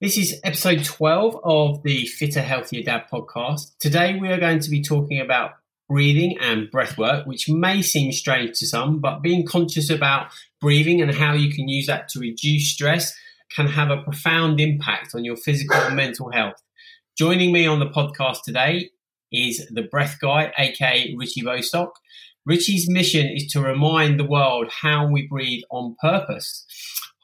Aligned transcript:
This 0.00 0.16
is 0.16 0.40
episode 0.44 0.84
12 0.84 1.40
of 1.42 1.82
the 1.82 2.06
Fitter, 2.06 2.40
Healthier 2.40 2.84
Dad 2.84 3.06
podcast. 3.12 3.76
Today 3.80 4.16
we 4.16 4.28
are 4.28 4.38
going 4.38 4.60
to 4.60 4.70
be 4.70 4.80
talking 4.80 5.18
about 5.20 5.54
breathing 5.88 6.36
and 6.40 6.70
breath 6.70 6.96
work, 6.96 7.26
which 7.26 7.48
may 7.48 7.82
seem 7.82 8.12
strange 8.12 8.60
to 8.60 8.66
some, 8.68 9.00
but 9.00 9.22
being 9.22 9.44
conscious 9.44 9.90
about 9.90 10.28
breathing 10.60 11.02
and 11.02 11.12
how 11.12 11.32
you 11.32 11.52
can 11.52 11.68
use 11.68 11.88
that 11.88 12.08
to 12.10 12.20
reduce 12.20 12.70
stress 12.70 13.12
can 13.50 13.66
have 13.66 13.90
a 13.90 14.00
profound 14.00 14.60
impact 14.60 15.16
on 15.16 15.24
your 15.24 15.34
physical 15.34 15.80
and 15.80 15.96
mental 15.96 16.30
health. 16.30 16.62
Joining 17.18 17.52
me 17.52 17.66
on 17.66 17.80
the 17.80 17.90
podcast 17.90 18.44
today 18.44 18.90
is 19.32 19.66
the 19.68 19.82
breath 19.82 20.18
guy, 20.22 20.52
aka 20.56 21.12
Richie 21.18 21.42
Bostock. 21.42 21.98
Richie's 22.46 22.88
mission 22.88 23.26
is 23.26 23.48
to 23.48 23.60
remind 23.60 24.20
the 24.20 24.24
world 24.24 24.70
how 24.80 25.08
we 25.10 25.26
breathe 25.26 25.64
on 25.72 25.96
purpose. 26.00 26.64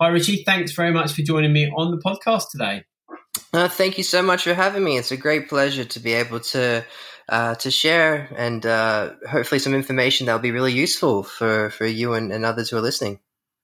Hi, 0.04 0.10
Richie. 0.10 0.42
Thanks 0.44 0.72
very 0.72 0.92
much 0.92 1.14
for 1.14 1.22
joining 1.22 1.54
me 1.54 1.72
on 1.74 1.90
the 1.90 1.96
podcast 1.96 2.50
today. 2.50 2.84
Uh, 3.54 3.68
thank 3.68 3.96
you 3.96 4.04
so 4.04 4.20
much 4.20 4.44
for 4.44 4.52
having 4.52 4.84
me. 4.84 4.98
It's 4.98 5.10
a 5.10 5.16
great 5.16 5.48
pleasure 5.48 5.86
to 5.86 5.98
be 5.98 6.12
able 6.12 6.40
to 6.40 6.84
uh, 7.30 7.54
to 7.54 7.70
share 7.70 8.28
and 8.36 8.66
uh, 8.66 9.12
hopefully 9.26 9.60
some 9.60 9.72
information 9.72 10.26
that 10.26 10.34
will 10.34 10.40
be 10.40 10.50
really 10.50 10.74
useful 10.74 11.22
for, 11.22 11.70
for 11.70 11.86
you 11.86 12.12
and, 12.12 12.32
and 12.32 12.44
others 12.44 12.68
who 12.68 12.76
are 12.76 12.82
listening. 12.82 13.18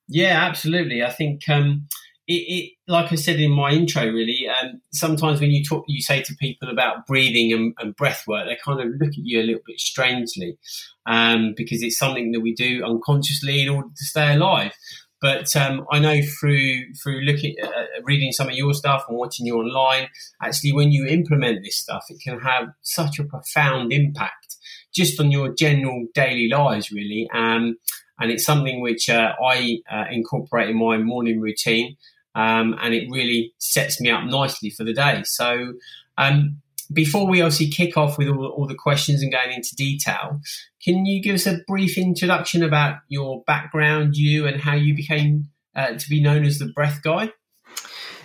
Yeah, 0.08 0.42
absolutely. 0.48 1.04
I 1.04 1.10
think 1.10 1.46
um, 1.46 1.86
it, 2.26 2.32
it, 2.32 2.72
like 2.88 3.12
I 3.12 3.16
said 3.16 3.38
in 3.38 3.50
my 3.50 3.72
intro, 3.72 4.06
really, 4.06 4.48
um, 4.48 4.80
sometimes 4.92 5.42
when 5.42 5.50
you 5.50 5.62
talk, 5.62 5.84
you 5.88 6.00
say 6.00 6.22
to 6.22 6.34
people 6.36 6.70
about 6.70 7.06
breathing 7.06 7.52
and, 7.52 7.74
and, 7.78 7.94
breath 7.96 8.24
work, 8.26 8.46
they 8.46 8.56
kind 8.64 8.80
of 8.80 8.86
look 8.98 9.10
at 9.10 9.18
you 9.18 9.40
a 9.40 9.42
little 9.42 9.62
bit 9.66 9.78
strangely 9.78 10.56
um, 11.04 11.52
because 11.54 11.82
it's 11.82 11.98
something 11.98 12.32
that 12.32 12.40
we 12.40 12.54
do 12.54 12.82
unconsciously 12.82 13.60
in 13.60 13.68
order 13.68 13.88
to 13.88 14.04
stay 14.04 14.32
alive. 14.32 14.72
But 15.20 15.54
um, 15.54 15.86
I 15.90 15.98
know 15.98 16.20
through 16.40 16.94
through 17.02 17.20
looking, 17.22 17.54
uh, 17.62 17.66
uh, 17.66 18.02
reading 18.04 18.32
some 18.32 18.48
of 18.48 18.54
your 18.54 18.72
stuff 18.74 19.04
and 19.08 19.18
watching 19.18 19.46
you 19.46 19.56
online, 19.58 20.08
actually, 20.42 20.72
when 20.72 20.92
you 20.92 21.06
implement 21.06 21.62
this 21.62 21.78
stuff, 21.78 22.04
it 22.08 22.20
can 22.22 22.40
have 22.40 22.68
such 22.82 23.18
a 23.18 23.24
profound 23.24 23.92
impact 23.92 24.56
just 24.94 25.20
on 25.20 25.30
your 25.30 25.54
general 25.54 26.06
daily 26.14 26.48
lives, 26.48 26.90
really. 26.90 27.28
Um, 27.34 27.76
and 28.18 28.30
it's 28.30 28.44
something 28.44 28.80
which 28.80 29.08
uh, 29.08 29.32
I 29.44 29.78
uh, 29.90 30.04
incorporate 30.10 30.70
in 30.70 30.76
my 30.76 30.98
morning 30.98 31.40
routine, 31.40 31.96
um, 32.34 32.76
and 32.80 32.94
it 32.94 33.08
really 33.10 33.52
sets 33.58 34.00
me 34.00 34.10
up 34.10 34.24
nicely 34.24 34.70
for 34.70 34.84
the 34.84 34.94
day. 34.94 35.22
So. 35.24 35.74
Um, 36.18 36.60
before 36.92 37.28
we 37.28 37.40
obviously 37.40 37.68
kick 37.68 37.96
off 37.96 38.18
with 38.18 38.28
all, 38.28 38.46
all, 38.46 38.66
the 38.66 38.74
questions 38.74 39.22
and 39.22 39.32
going 39.32 39.52
into 39.52 39.74
detail, 39.76 40.40
can 40.84 41.06
you 41.06 41.22
give 41.22 41.34
us 41.34 41.46
a 41.46 41.60
brief 41.66 41.96
introduction 41.96 42.62
about 42.62 42.96
your 43.08 43.42
background, 43.46 44.16
you, 44.16 44.46
and 44.46 44.60
how 44.60 44.74
you 44.74 44.94
became 44.94 45.48
uh, 45.76 45.92
to 45.92 46.08
be 46.08 46.20
known 46.20 46.44
as 46.44 46.58
the 46.58 46.66
Breath 46.66 47.02
Guy? 47.02 47.32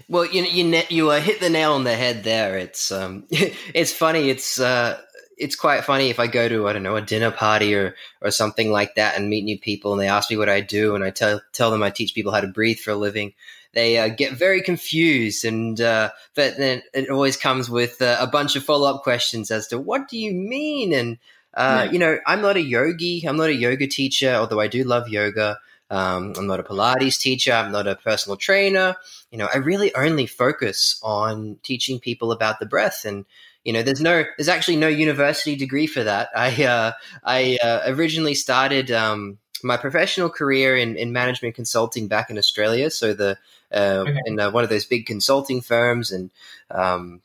Well, 0.08 0.26
you 0.26 0.44
you 0.44 0.82
you 0.90 1.10
uh, 1.10 1.20
hit 1.20 1.40
the 1.40 1.50
nail 1.50 1.74
on 1.74 1.84
the 1.84 1.96
head 1.96 2.24
there. 2.24 2.58
It's 2.58 2.92
um, 2.92 3.26
it's 3.30 3.92
funny. 3.92 4.30
It's 4.30 4.60
uh, 4.60 5.00
it's 5.38 5.56
quite 5.56 5.84
funny 5.84 6.10
if 6.10 6.20
I 6.20 6.28
go 6.28 6.48
to 6.48 6.68
I 6.68 6.74
don't 6.74 6.84
know 6.84 6.96
a 6.96 7.02
dinner 7.02 7.32
party 7.32 7.76
or 7.76 7.96
or 8.22 8.32
something 8.32 8.72
like 8.72 8.96
that 8.96 9.18
and 9.18 9.30
meet 9.30 9.44
new 9.44 9.60
people 9.60 9.94
and 9.94 10.02
they 10.02 10.08
ask 10.08 10.30
me 10.30 10.38
what 10.38 10.50
I 10.50 10.62
do 10.62 10.96
and 10.96 11.04
I 11.04 11.10
tell 11.10 11.42
tell 11.54 11.72
them 11.72 11.84
I 11.84 11.90
teach 11.90 12.14
people 12.14 12.32
how 12.32 12.42
to 12.42 12.48
breathe 12.48 12.80
for 12.80 12.92
a 12.92 12.96
living 12.96 13.34
they 13.76 14.00
uh, 14.00 14.08
get 14.08 14.34
very 14.34 14.62
confused, 14.62 15.46
and 15.46 15.80
uh, 15.80 16.10
but 16.34 16.58
then 16.58 16.82
it 16.94 17.10
always 17.10 17.38
comes 17.38 17.70
with 17.70 18.02
uh, 18.02 18.18
a 18.20 18.26
bunch 18.26 18.56
of 18.56 18.64
follow 18.64 18.90
up 18.90 19.04
questions 19.04 19.52
as 19.52 19.68
to 19.68 19.78
what 19.78 20.08
do 20.08 20.18
you 20.18 20.34
mean? 20.34 20.94
And 20.94 21.18
uh, 21.54 21.84
yeah. 21.86 21.92
you 21.92 22.00
know, 22.00 22.18
I'm 22.26 22.42
not 22.42 22.56
a 22.56 22.62
yogi, 22.62 23.24
I'm 23.28 23.38
not 23.38 23.50
a 23.50 23.56
yoga 23.56 23.86
teacher, 23.86 24.34
although 24.34 24.60
I 24.60 24.68
do 24.68 24.84
love 24.84 25.10
yoga. 25.10 25.60
Um, 25.92 26.34
I'm 26.36 26.48
not 26.48 26.60
a 26.60 26.64
Pilates 26.64 27.20
teacher. 27.20 27.52
I'm 27.52 27.72
not 27.72 27.86
a 27.86 27.96
personal 27.96 28.38
trainer. 28.38 28.96
You 29.30 29.38
know, 29.38 29.48
I 29.54 29.58
really 29.58 29.94
only 29.94 30.26
focus 30.26 31.00
on 31.04 31.60
teaching 31.62 32.00
people 32.00 32.32
about 32.32 32.60
the 32.60 32.66
breath 32.66 33.06
and 33.06 33.26
you 33.66 33.74
know 33.74 33.82
there's 33.82 34.00
no 34.00 34.24
there's 34.38 34.48
actually 34.48 34.78
no 34.78 34.88
university 34.88 35.56
degree 35.56 35.88
for 35.88 36.04
that 36.04 36.30
i 36.36 36.64
uh, 36.64 36.92
i 37.24 37.58
uh, 37.62 37.82
originally 37.88 38.36
started 38.36 38.92
um, 38.92 39.38
my 39.64 39.76
professional 39.76 40.30
career 40.30 40.78
in, 40.78 40.96
in 40.96 41.12
management 41.12 41.56
consulting 41.56 42.08
back 42.08 42.30
in 42.30 42.38
australia 42.38 42.90
so 42.90 43.14
the 43.14 43.38
uh, 43.74 44.04
okay. 44.08 44.20
in 44.26 44.40
uh, 44.40 44.52
one 44.52 44.64
of 44.64 44.70
those 44.70 44.86
big 44.86 45.06
consulting 45.06 45.62
firms, 45.62 46.12
and 46.12 46.32
um, 46.72 47.22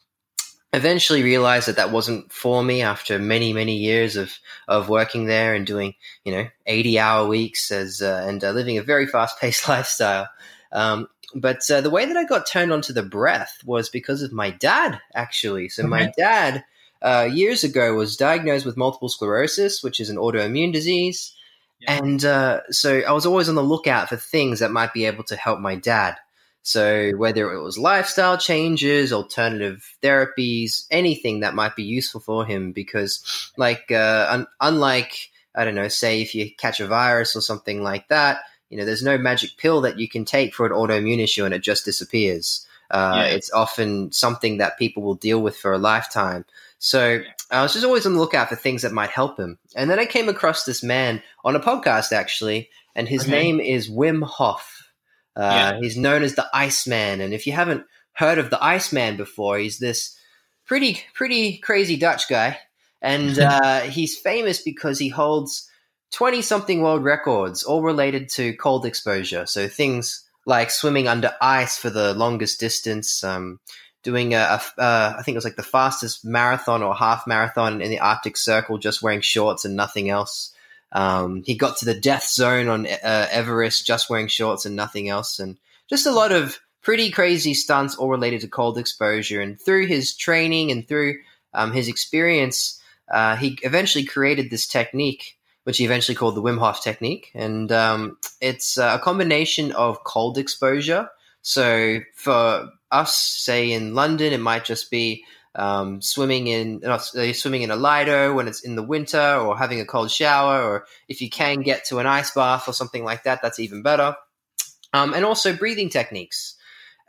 eventually 0.73 1.23
realized 1.23 1.67
that 1.67 1.77
that 1.77 1.91
wasn't 1.91 2.31
for 2.33 2.63
me 2.63 2.83
after 2.83 3.19
many 3.19 3.53
many 3.53 3.77
years 3.77 4.17
of 4.17 4.33
of 4.69 4.89
working 4.89 5.27
there 5.27 5.55
and 5.55 5.67
doing 5.67 5.95
you 6.25 6.33
know 6.33 6.47
80 6.67 6.99
hour 6.99 7.27
weeks 7.27 7.71
as 7.73 8.01
uh, 8.01 8.25
and 8.27 8.43
uh, 8.45 8.51
living 8.53 8.79
a 8.79 8.83
very 8.83 9.07
fast 9.07 9.39
paced 9.41 9.69
lifestyle 9.69 10.29
um, 10.73 11.09
but 11.35 11.69
uh, 11.71 11.81
the 11.81 11.91
way 11.91 12.07
that 12.07 12.17
I 12.17 12.25
got 12.25 12.47
turned 12.47 12.73
onto 12.73 12.93
the 12.93 13.03
breath 13.03 13.61
was 13.65 13.89
because 13.89 14.23
of 14.23 14.33
my 14.33 14.51
dad 14.51 15.01
actually 15.15 15.69
so 15.69 15.83
okay. 15.83 15.91
my 15.91 16.13
dad 16.17 16.65
uh, 17.03 17.29
years 17.31 17.65
ago 17.65 17.95
was 17.95 18.17
diagnosed 18.17 18.67
with 18.67 18.77
multiple 18.77 19.09
sclerosis 19.09 19.83
which 19.83 19.99
is 19.99 20.09
an 20.09 20.17
autoimmune 20.17 20.73
disease 20.73 21.35
yeah. 21.81 21.95
and 21.95 22.25
uh, 22.25 22.61
so 22.71 23.01
I 23.01 23.11
was 23.11 23.27
always 23.27 23.49
on 23.49 23.57
the 23.57 23.63
lookout 23.63 24.09
for 24.09 24.17
things 24.17 24.61
that 24.61 24.71
might 24.71 24.93
be 24.93 25.07
able 25.07 25.25
to 25.25 25.37
help 25.37 25.59
my 25.59 25.75
dad 25.75 26.17
so 26.63 27.13
whether 27.13 27.53
it 27.53 27.63
was 27.63 27.79
lifestyle 27.79 28.37
changes, 28.37 29.13
alternative 29.13 29.97
therapies, 30.03 30.87
anything 30.91 31.41
that 31.41 31.55
might 31.55 31.77
be 31.77 31.83
useful 31.83 32.21
for 32.21 32.45
him, 32.45 32.73
because 32.73 33.53
like 33.57 33.91
uh, 33.91 34.27
un- 34.31 34.47
unlike 34.61 35.31
I 35.55 35.65
don't 35.65 35.75
know, 35.75 35.89
say 35.89 36.23
if 36.23 36.35
you 36.35 36.51
catch 36.57 36.81
a 36.81 36.87
virus 36.87 37.35
or 37.35 37.41
something 37.41 37.83
like 37.83 38.09
that, 38.09 38.41
you 38.69 38.79
know, 38.79 38.85
there's 38.85 39.03
no 39.03 39.19
magic 39.19 39.57
pill 39.57 39.81
that 39.81 39.99
you 39.99 40.09
can 40.09 40.25
take 40.25 40.55
for 40.55 40.65
an 40.65 40.73
autoimmune 40.73 41.23
issue 41.23 41.45
and 41.45 41.53
it 41.53 41.63
just 41.63 41.85
disappears. 41.85 42.67
Uh, 42.91 43.25
yeah. 43.25 43.35
It's 43.35 43.53
often 43.53 44.11
something 44.13 44.59
that 44.59 44.79
people 44.79 45.03
will 45.03 45.15
deal 45.15 45.41
with 45.41 45.57
for 45.57 45.73
a 45.73 45.79
lifetime. 45.79 46.45
So 46.79 47.23
I 47.51 47.63
was 47.63 47.73
just 47.73 47.85
always 47.85 48.07
on 48.07 48.15
the 48.15 48.21
lookout 48.21 48.49
for 48.49 48.57
things 48.57 48.83
that 48.83 48.93
might 48.93 49.11
help 49.11 49.39
him. 49.39 49.59
And 49.77 49.91
then 49.91 49.99
I 49.99 50.07
came 50.07 50.29
across 50.29 50.65
this 50.65 50.83
man 50.83 51.23
on 51.45 51.57
a 51.57 51.61
podcast 51.61 52.13
actually, 52.13 52.71
and 52.95 53.09
his 53.09 53.23
okay. 53.23 53.31
name 53.31 53.61
is 53.61 53.91
Wim 53.91 54.23
Hof. 54.23 54.80
Uh, 55.37 55.41
yeah. 55.75 55.79
He's 55.81 55.97
known 55.97 56.23
as 56.23 56.35
the 56.35 56.49
Iceman, 56.53 57.21
and 57.21 57.33
if 57.33 57.47
you 57.47 57.53
haven't 57.53 57.85
heard 58.13 58.39
of 58.39 58.51
the 58.51 58.63
Iceman 58.63 59.17
before, 59.17 59.59
he's 59.59 59.79
this 59.79 60.17
pretty 60.67 61.03
pretty 61.15 61.59
crazy 61.59 61.97
Dutch 61.97 62.29
guy, 62.29 62.59
and 63.01 63.39
uh, 63.39 63.81
he's 63.81 64.19
famous 64.19 64.63
because 64.63 64.99
he 64.99 65.09
holds 65.09 65.69
twenty 66.13 66.43
something 66.43 66.83
world 66.83 67.05
records, 67.05 67.63
all 67.63 67.83
related 67.83 68.29
to 68.31 68.55
cold 68.55 68.85
exposure. 68.85 69.47
So 69.47 69.69
things 69.69 70.25
like 70.47 70.71
swimming 70.71 71.09
under 71.09 71.33
ice 71.41 71.79
for 71.79 71.91
the 71.91 72.15
longest 72.15 72.61
distance. 72.61 73.23
Um, 73.23 73.61
doing 74.03 74.35
a, 74.35 74.39
a 74.39 74.81
uh, 74.81 75.15
I 75.19 75.23
think 75.23 75.35
it 75.35 75.39
was 75.39 75.45
like 75.45 75.57
the 75.57 75.63
fastest 75.63 76.25
marathon 76.25 76.83
or 76.83 76.95
half 76.95 77.27
marathon 77.27 77.81
in 77.81 77.91
the 77.91 78.01
Arctic 78.01 78.37
Circle, 78.37 78.79
just 78.79 79.03
wearing 79.03 79.21
shorts 79.21 79.65
and 79.65 79.77
nothing 79.77 80.11
else. 80.11 80.55
Um, 80.93 81.43
he 81.45 81.55
got 81.55 81.77
to 81.79 81.85
the 81.85 81.95
death 81.95 82.29
zone 82.29 82.69
on 82.69 82.87
uh, 82.87 83.29
Everest 83.31 83.87
just 83.87 84.11
wearing 84.11 84.29
shorts 84.29 84.67
and 84.67 84.75
nothing 84.75 85.09
else, 85.09 85.39
and 85.39 85.57
just 85.89 86.07
a 86.07 86.13
lot 86.13 86.33
of 86.33 86.61
pretty 86.83 87.11
crazy 87.11 87.55
stunts 87.55 87.95
all 87.97 88.09
related 88.09 88.41
to 88.41 88.49
cold 88.49 88.79
exposure. 88.79 89.41
And 89.41 89.61
through 89.61 89.87
his 89.87 90.17
training 90.17 90.71
and 90.71 90.87
through 90.87 91.19
um, 91.53 91.73
his 91.73 91.89
experience, 91.89 92.81
uh, 93.13 93.37
he 93.37 93.59
eventually 93.63 94.05
created 94.05 94.51
this 94.51 94.67
technique, 94.67 95.39
which 95.65 95.79
he 95.79 95.85
eventually 95.85 96.17
called 96.17 96.35
the 96.35 96.43
Wim 96.43 96.59
Hof 96.59 96.83
technique. 96.83 97.31
And 97.35 97.71
um, 97.71 98.17
it's 98.41 98.79
uh, 98.79 98.97
a 98.99 99.03
combination 99.03 99.73
of 99.73 100.05
cold 100.05 100.39
exposure. 100.39 101.09
So 101.43 102.01
for 102.15 102.71
us, 102.91 103.17
say 103.17 103.73
in 103.73 103.95
London, 103.95 104.33
it 104.33 104.41
might 104.41 104.65
just 104.65 104.91
be 104.91 105.25
um, 105.55 106.01
swimming 106.01 106.47
in 106.47 106.85
uh, 106.85 106.99
swimming 106.99 107.63
in 107.63 107.71
a 107.71 107.77
lido 107.77 108.35
when 108.35 108.49
it's 108.49 108.61
in 108.61 108.77
the 108.77 108.83
winter, 108.83 109.37
or 109.37 109.57
having 109.57 109.81
a 109.81 109.87
cold 109.87 110.11
shower, 110.11 110.63
or 110.63 110.87
if 111.09 111.21
you 111.21 111.31
can 111.31 111.63
get 111.63 111.85
to 111.87 111.99
an 111.99 112.07
ice 112.07 112.31
bath 112.31 112.69
or 112.69 112.73
something 112.73 113.05
like 113.05 113.25
that, 113.25 113.41
that's 113.43 113.59
even 113.59 113.83
better. 113.83 114.15
Um, 114.93 115.15
and 115.15 115.25
also 115.25 115.55
breathing 115.55 115.89
techniques. 115.89 116.57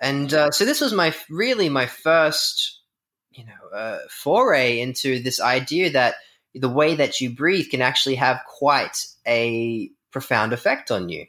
And 0.01 0.33
uh, 0.33 0.51
so 0.51 0.65
this 0.65 0.81
was 0.81 0.93
my 0.93 1.13
really 1.29 1.69
my 1.69 1.85
first, 1.85 2.81
you 3.31 3.45
know, 3.45 3.77
uh, 3.77 3.99
foray 4.09 4.79
into 4.79 5.21
this 5.21 5.39
idea 5.39 5.91
that 5.91 6.15
the 6.55 6.69
way 6.69 6.95
that 6.95 7.21
you 7.21 7.29
breathe 7.29 7.69
can 7.69 7.81
actually 7.81 8.15
have 8.15 8.41
quite 8.47 9.05
a 9.27 9.89
profound 10.11 10.53
effect 10.53 10.91
on 10.91 11.09
you. 11.09 11.25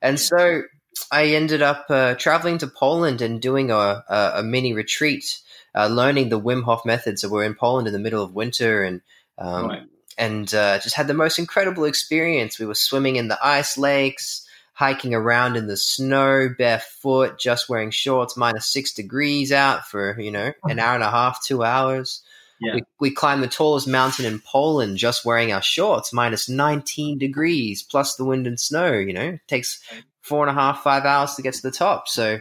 And 0.00 0.18
so 0.18 0.62
I 1.10 1.26
ended 1.26 1.62
up 1.62 1.86
uh, 1.90 2.14
traveling 2.14 2.58
to 2.58 2.66
Poland 2.66 3.22
and 3.22 3.40
doing 3.40 3.70
a, 3.70 4.04
a, 4.08 4.32
a 4.36 4.42
mini 4.42 4.72
retreat 4.72 5.38
uh, 5.74 5.86
learning 5.86 6.28
the 6.28 6.40
Wim 6.40 6.62
Hof 6.62 6.84
method. 6.84 7.18
So 7.18 7.28
we're 7.28 7.44
in 7.44 7.54
Poland 7.54 7.86
in 7.86 7.92
the 7.92 7.98
middle 7.98 8.22
of 8.22 8.34
winter, 8.34 8.82
and 8.82 9.00
um, 9.38 9.66
right. 9.68 9.82
and 10.18 10.52
uh, 10.54 10.78
just 10.78 10.96
had 10.96 11.08
the 11.08 11.14
most 11.14 11.38
incredible 11.38 11.84
experience. 11.84 12.58
We 12.58 12.66
were 12.66 12.74
swimming 12.74 13.16
in 13.16 13.28
the 13.28 13.38
ice 13.44 13.78
lakes, 13.78 14.46
hiking 14.74 15.14
around 15.14 15.56
in 15.56 15.66
the 15.66 15.76
snow 15.76 16.48
barefoot, 16.56 17.38
just 17.38 17.68
wearing 17.68 17.90
shorts, 17.90 18.36
minus 18.36 18.66
six 18.66 18.92
degrees 18.92 19.52
out 19.52 19.86
for 19.86 20.18
you 20.20 20.30
know 20.30 20.52
an 20.64 20.78
hour 20.80 20.94
and 20.94 21.04
a 21.04 21.10
half, 21.10 21.44
two 21.44 21.64
hours. 21.64 22.22
Yeah. 22.60 22.74
We, 22.76 22.82
we 23.00 23.10
climbed 23.10 23.42
the 23.42 23.48
tallest 23.48 23.88
mountain 23.88 24.24
in 24.24 24.38
Poland 24.38 24.96
just 24.96 25.24
wearing 25.24 25.52
our 25.52 25.62
shorts, 25.62 26.12
minus 26.12 26.48
19 26.48 27.18
degrees, 27.18 27.82
plus 27.82 28.14
the 28.14 28.24
wind 28.24 28.46
and 28.46 28.58
snow. 28.58 28.92
You 28.92 29.12
know, 29.12 29.28
it 29.30 29.40
takes 29.48 29.82
four 30.20 30.46
and 30.46 30.56
a 30.56 30.60
half, 30.60 30.82
five 30.82 31.04
hours 31.04 31.34
to 31.34 31.42
get 31.42 31.54
to 31.54 31.62
the 31.62 31.72
top. 31.72 32.06
So, 32.06 32.38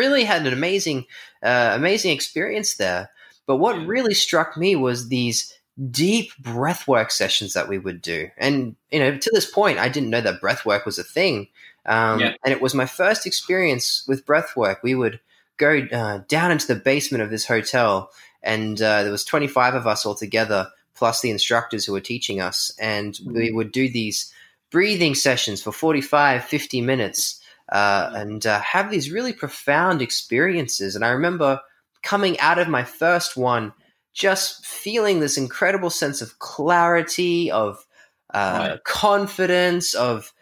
really 0.00 0.24
had 0.24 0.46
an 0.46 0.52
amazing, 0.52 1.06
uh, 1.42 1.72
amazing 1.74 2.12
experience 2.12 2.74
there. 2.74 3.10
But 3.46 3.56
what 3.56 3.86
really 3.86 4.14
struck 4.14 4.56
me 4.56 4.76
was 4.76 5.08
these 5.08 5.52
deep 5.90 6.32
breathwork 6.40 7.10
sessions 7.10 7.52
that 7.52 7.68
we 7.68 7.78
would 7.78 8.00
do. 8.00 8.28
And, 8.38 8.76
you 8.90 8.98
know, 9.00 9.16
to 9.16 9.30
this 9.32 9.50
point, 9.50 9.78
I 9.78 9.88
didn't 9.88 10.10
know 10.10 10.20
that 10.22 10.40
breathwork 10.40 10.86
was 10.86 10.98
a 10.98 11.04
thing. 11.04 11.48
Um, 11.84 12.20
yeah. 12.20 12.34
And 12.44 12.52
it 12.52 12.62
was 12.62 12.74
my 12.74 12.86
first 12.86 13.26
experience 13.26 14.04
with 14.08 14.26
breathwork. 14.26 14.76
We 14.82 14.94
would 14.94 15.20
go 15.60 15.86
uh, 15.92 16.20
down 16.28 16.50
into 16.50 16.66
the 16.66 16.80
basement 16.80 17.22
of 17.22 17.30
this 17.30 17.46
hotel 17.46 18.10
and 18.42 18.80
uh, 18.80 19.02
there 19.02 19.12
was 19.12 19.24
25 19.24 19.74
of 19.74 19.86
us 19.86 20.06
all 20.06 20.14
together 20.14 20.68
plus 20.94 21.20
the 21.20 21.30
instructors 21.30 21.84
who 21.84 21.92
were 21.92 22.00
teaching 22.00 22.40
us 22.40 22.72
and 22.80 23.18
we 23.26 23.50
would 23.52 23.70
do 23.70 23.88
these 23.88 24.32
breathing 24.70 25.14
sessions 25.14 25.62
for 25.62 25.72
45 25.72 26.44
50 26.44 26.80
minutes 26.80 27.39
uh, 27.70 28.06
mm-hmm. 28.06 28.16
and 28.16 28.46
uh, 28.46 28.60
have 28.60 28.90
these 28.90 29.10
really 29.10 29.32
profound 29.32 30.02
experiences 30.02 30.96
and 30.96 31.04
i 31.04 31.10
remember 31.10 31.60
coming 32.02 32.38
out 32.40 32.58
of 32.58 32.68
my 32.68 32.84
first 32.84 33.36
one 33.36 33.72
just 34.12 34.64
feeling 34.66 35.20
this 35.20 35.36
incredible 35.36 35.90
sense 35.90 36.20
of 36.20 36.38
clarity 36.38 37.50
of 37.50 37.86
uh, 38.34 38.68
right. 38.70 38.84
confidence 38.84 39.94
of 39.94 40.32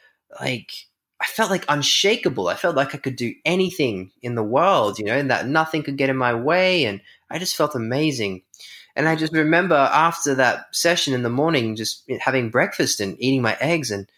like 0.40 0.72
I 1.20 1.24
felt 1.24 1.50
like 1.50 1.64
unshakable. 1.68 2.48
I 2.48 2.54
felt 2.54 2.76
like 2.76 2.94
I 2.94 2.98
could 2.98 3.16
do 3.16 3.34
anything 3.44 4.12
in 4.22 4.36
the 4.36 4.42
world, 4.42 4.98
you 4.98 5.04
know, 5.04 5.16
and 5.16 5.30
that 5.30 5.48
nothing 5.48 5.82
could 5.82 5.96
get 5.96 6.10
in 6.10 6.16
my 6.16 6.34
way. 6.34 6.84
And 6.84 7.00
I 7.28 7.38
just 7.38 7.56
felt 7.56 7.74
amazing. 7.74 8.42
And 8.94 9.08
I 9.08 9.16
just 9.16 9.32
remember 9.32 9.74
after 9.74 10.36
that 10.36 10.66
session 10.72 11.14
in 11.14 11.24
the 11.24 11.28
morning, 11.28 11.74
just 11.74 12.08
having 12.20 12.50
breakfast 12.50 13.00
and 13.00 13.16
eating 13.18 13.42
my 13.42 13.56
eggs, 13.60 13.90
and 13.90 14.08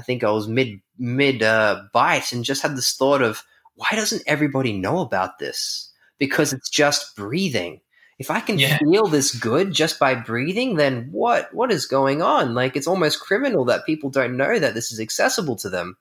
I 0.00 0.02
think 0.02 0.24
I 0.24 0.30
was 0.30 0.48
mid 0.48 0.80
mid 0.98 1.42
uh, 1.42 1.82
bite, 1.92 2.32
and 2.32 2.42
just 2.42 2.62
had 2.62 2.74
this 2.74 2.96
thought 2.96 3.20
of 3.20 3.44
why 3.74 3.88
doesn't 3.92 4.22
everybody 4.26 4.72
know 4.72 5.00
about 5.00 5.38
this? 5.38 5.92
Because 6.18 6.54
it's 6.54 6.70
just 6.70 7.14
breathing. 7.16 7.82
If 8.18 8.30
I 8.30 8.40
can 8.40 8.58
yeah. 8.58 8.78
feel 8.78 9.06
this 9.06 9.34
good 9.34 9.72
just 9.72 9.98
by 9.98 10.14
breathing, 10.14 10.76
then 10.76 11.08
what 11.12 11.52
what 11.52 11.70
is 11.70 11.84
going 11.84 12.22
on? 12.22 12.54
Like 12.54 12.76
it's 12.76 12.86
almost 12.86 13.20
criminal 13.20 13.66
that 13.66 13.84
people 13.84 14.08
don't 14.08 14.38
know 14.38 14.58
that 14.58 14.72
this 14.72 14.90
is 14.90 15.00
accessible 15.00 15.56
to 15.56 15.68
them. 15.68 15.98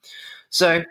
So, 0.50 0.84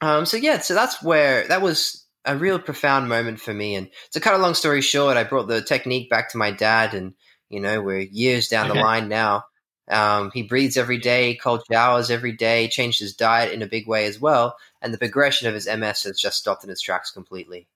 um, 0.00 0.24
so 0.24 0.36
yeah, 0.36 0.60
so 0.60 0.74
that's 0.74 1.02
where 1.02 1.48
that 1.48 1.62
was 1.62 2.06
a 2.24 2.36
real 2.36 2.60
profound 2.60 3.08
moment 3.08 3.40
for 3.40 3.52
me. 3.52 3.74
And 3.74 3.90
to 4.12 4.20
cut 4.20 4.34
a 4.34 4.38
long 4.38 4.54
story 4.54 4.82
short, 4.82 5.16
I 5.16 5.24
brought 5.24 5.48
the 5.48 5.62
technique 5.62 6.08
back 6.08 6.30
to 6.30 6.38
my 6.38 6.52
dad, 6.52 6.94
and 6.94 7.14
you 7.48 7.58
know 7.58 7.82
we're 7.82 7.98
years 7.98 8.46
down 8.46 8.70
okay. 8.70 8.78
the 8.78 8.84
line 8.84 9.08
now. 9.08 9.44
Um, 9.90 10.30
he 10.32 10.42
breathes 10.42 10.76
every 10.76 10.98
day, 10.98 11.34
cold 11.34 11.64
showers 11.70 12.10
every 12.10 12.32
day, 12.32 12.68
changed 12.68 13.00
his 13.00 13.14
diet 13.14 13.52
in 13.52 13.62
a 13.62 13.66
big 13.66 13.88
way 13.88 14.06
as 14.06 14.20
well, 14.20 14.56
and 14.80 14.94
the 14.94 14.98
progression 14.98 15.48
of 15.48 15.54
his 15.54 15.66
MS 15.66 16.04
has 16.04 16.20
just 16.20 16.38
stopped 16.38 16.64
in 16.64 16.70
its 16.70 16.80
tracks 16.80 17.10
completely. 17.10 17.66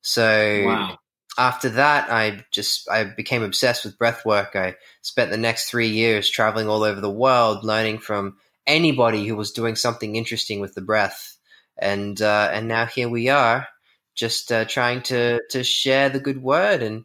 So 0.00 0.64
wow. 0.66 0.98
after 1.36 1.68
that, 1.70 2.10
I 2.10 2.44
just 2.52 2.88
I 2.90 3.04
became 3.04 3.42
obsessed 3.42 3.84
with 3.84 3.98
breath 3.98 4.24
work. 4.24 4.54
I 4.54 4.76
spent 5.02 5.30
the 5.30 5.36
next 5.36 5.68
three 5.68 5.88
years 5.88 6.30
traveling 6.30 6.68
all 6.68 6.84
over 6.84 7.00
the 7.00 7.10
world, 7.10 7.64
learning 7.64 7.98
from 7.98 8.36
anybody 8.66 9.26
who 9.26 9.34
was 9.34 9.52
doing 9.52 9.74
something 9.76 10.14
interesting 10.14 10.60
with 10.60 10.74
the 10.74 10.80
breath, 10.80 11.36
and 11.76 12.20
uh, 12.22 12.50
and 12.52 12.68
now 12.68 12.86
here 12.86 13.08
we 13.08 13.28
are 13.28 13.66
just 14.14 14.52
uh, 14.52 14.64
trying 14.64 15.02
to 15.02 15.40
to 15.50 15.64
share 15.64 16.08
the 16.08 16.20
good 16.20 16.42
word 16.42 16.82
and 16.82 17.04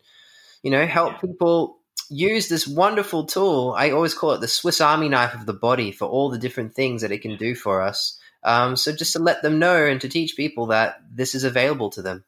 you 0.62 0.72
know 0.72 0.86
help 0.86 1.20
people 1.22 1.79
use 2.10 2.50
this 2.50 2.68
wonderful 2.68 3.26
tool. 3.26 3.74
I 3.78 3.92
always 3.92 4.14
call 4.14 4.32
it 4.32 4.42
the 4.42 4.48
Swiss 4.48 4.82
Army 4.82 5.10
knife 5.10 5.34
of 5.34 5.46
the 5.46 5.54
body 5.54 5.92
for 5.92 6.06
all 6.06 6.30
the 6.30 6.38
different 6.38 6.74
things 6.74 7.02
that 7.02 7.12
it 7.12 7.22
can 7.22 7.38
do 7.38 7.56
for 7.56 7.82
us. 7.82 8.18
Um, 8.44 8.76
so 8.76 8.92
just 8.94 9.14
to 9.14 9.20
let 9.20 9.42
them 9.42 9.60
know 9.60 9.86
and 9.86 10.00
to 10.02 10.10
teach 10.10 10.38
people 10.38 10.68
that 10.68 11.02
this 11.12 11.36
is 11.36 11.44
available 11.44 11.90
to 11.92 12.02
them. 12.02 12.24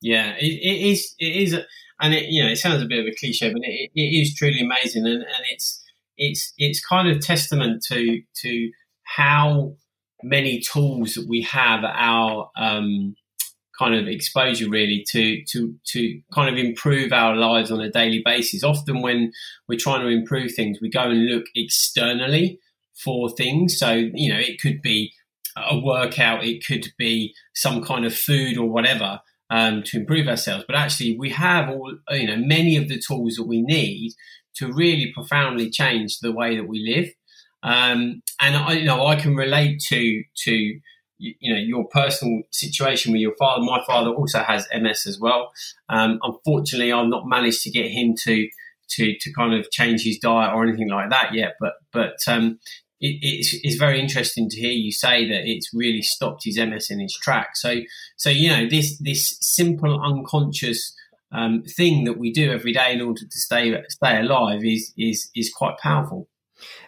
Yeah, 0.00 0.34
it, 0.38 0.46
it 0.46 0.90
is. 0.90 1.14
It 1.18 1.36
is, 1.36 1.56
and 2.00 2.14
it 2.14 2.26
you 2.28 2.42
know 2.42 2.50
it 2.50 2.56
sounds 2.56 2.82
a 2.82 2.86
bit 2.86 3.00
of 3.00 3.06
a 3.06 3.14
cliche, 3.14 3.52
but 3.52 3.62
it, 3.64 3.90
it 3.94 4.00
is 4.00 4.34
truly 4.34 4.60
amazing, 4.60 5.06
and, 5.06 5.22
and 5.22 5.44
it's 5.50 5.82
it's 6.16 6.52
it's 6.56 6.84
kind 6.84 7.08
of 7.08 7.20
testament 7.20 7.82
to 7.88 8.22
to 8.42 8.70
how 9.02 9.74
many 10.22 10.60
tools 10.60 11.14
that 11.14 11.26
we 11.28 11.42
have 11.42 11.84
at 11.84 11.94
our 11.96 12.50
um, 12.56 13.16
kind 13.78 13.94
of 13.94 14.08
exposure 14.08 14.68
really 14.68 15.04
to 15.10 15.42
to 15.44 15.74
to 15.86 16.20
kind 16.34 16.48
of 16.50 16.62
improve 16.62 17.12
our 17.12 17.36
lives 17.36 17.70
on 17.70 17.80
a 17.80 17.90
daily 17.90 18.22
basis. 18.24 18.64
Often 18.64 19.02
when 19.02 19.32
we're 19.68 19.78
trying 19.78 20.00
to 20.00 20.08
improve 20.08 20.52
things, 20.54 20.78
we 20.80 20.90
go 20.90 21.02
and 21.02 21.26
look 21.26 21.46
externally 21.54 22.58
for 23.04 23.30
things. 23.30 23.78
So 23.78 23.92
you 23.92 24.32
know, 24.32 24.40
it 24.40 24.60
could 24.60 24.82
be 24.82 25.12
a 25.56 25.78
workout, 25.78 26.44
it 26.44 26.64
could 26.66 26.86
be 26.98 27.34
some 27.54 27.82
kind 27.82 28.04
of 28.04 28.14
food 28.14 28.58
or 28.58 28.68
whatever 28.68 29.20
um, 29.50 29.82
to 29.84 29.98
improve 29.98 30.28
ourselves. 30.28 30.64
But 30.66 30.76
actually, 30.76 31.16
we 31.18 31.30
have 31.30 31.68
all 31.68 31.96
you 32.10 32.26
know 32.26 32.36
many 32.36 32.76
of 32.76 32.88
the 32.88 33.00
tools 33.00 33.36
that 33.36 33.46
we 33.46 33.62
need 33.62 34.12
to 34.56 34.72
really 34.72 35.12
profoundly 35.14 35.70
change 35.70 36.18
the 36.18 36.32
way 36.32 36.56
that 36.56 36.68
we 36.68 36.94
live. 36.94 37.12
Um, 37.62 38.22
and 38.40 38.56
I, 38.56 38.72
you 38.72 38.84
know, 38.84 39.06
I 39.06 39.16
can 39.16 39.34
relate 39.34 39.80
to 39.88 40.22
to 40.44 40.80
you 41.18 41.52
know 41.52 41.60
your 41.60 41.86
personal 41.88 42.42
situation 42.50 43.12
with 43.12 43.20
your 43.20 43.34
father. 43.36 43.62
My 43.62 43.82
father 43.86 44.10
also 44.10 44.42
has 44.42 44.66
MS 44.74 45.06
as 45.06 45.18
well. 45.18 45.52
Um, 45.88 46.18
unfortunately, 46.22 46.92
I've 46.92 47.08
not 47.08 47.26
managed 47.26 47.62
to 47.62 47.70
get 47.70 47.90
him 47.90 48.14
to 48.24 48.48
to 48.90 49.16
to 49.18 49.32
kind 49.32 49.54
of 49.54 49.70
change 49.70 50.02
his 50.02 50.18
diet 50.18 50.54
or 50.54 50.64
anything 50.64 50.88
like 50.88 51.10
that 51.10 51.34
yet. 51.34 51.54
But 51.60 51.74
but 51.92 52.16
um, 52.26 52.58
it, 53.00 53.18
it's, 53.22 53.56
it's 53.62 53.76
very 53.76 54.00
interesting 54.00 54.48
to 54.48 54.60
hear 54.60 54.72
you 54.72 54.92
say 54.92 55.28
that 55.28 55.48
it's 55.48 55.70
really 55.72 56.02
stopped 56.02 56.44
his 56.44 56.58
MS 56.58 56.90
in 56.90 57.00
his 57.00 57.14
track. 57.14 57.56
So 57.56 57.80
so 58.16 58.30
you 58.30 58.48
know 58.48 58.68
this 58.68 58.98
this 58.98 59.36
simple 59.40 60.00
unconscious 60.00 60.94
um, 61.32 61.62
thing 61.62 62.04
that 62.04 62.18
we 62.18 62.32
do 62.32 62.50
every 62.52 62.72
day 62.72 62.92
in 62.92 63.00
order 63.00 63.22
to 63.22 63.38
stay 63.38 63.76
stay 63.88 64.20
alive 64.20 64.64
is 64.64 64.92
is 64.96 65.30
is 65.34 65.52
quite 65.52 65.78
powerful. 65.78 66.28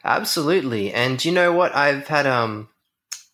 Absolutely, 0.05 0.93
and 0.93 1.25
you 1.25 1.33
know 1.33 1.52
what? 1.52 1.75
I've 1.75 2.09
had 2.09 2.26
um 2.26 2.69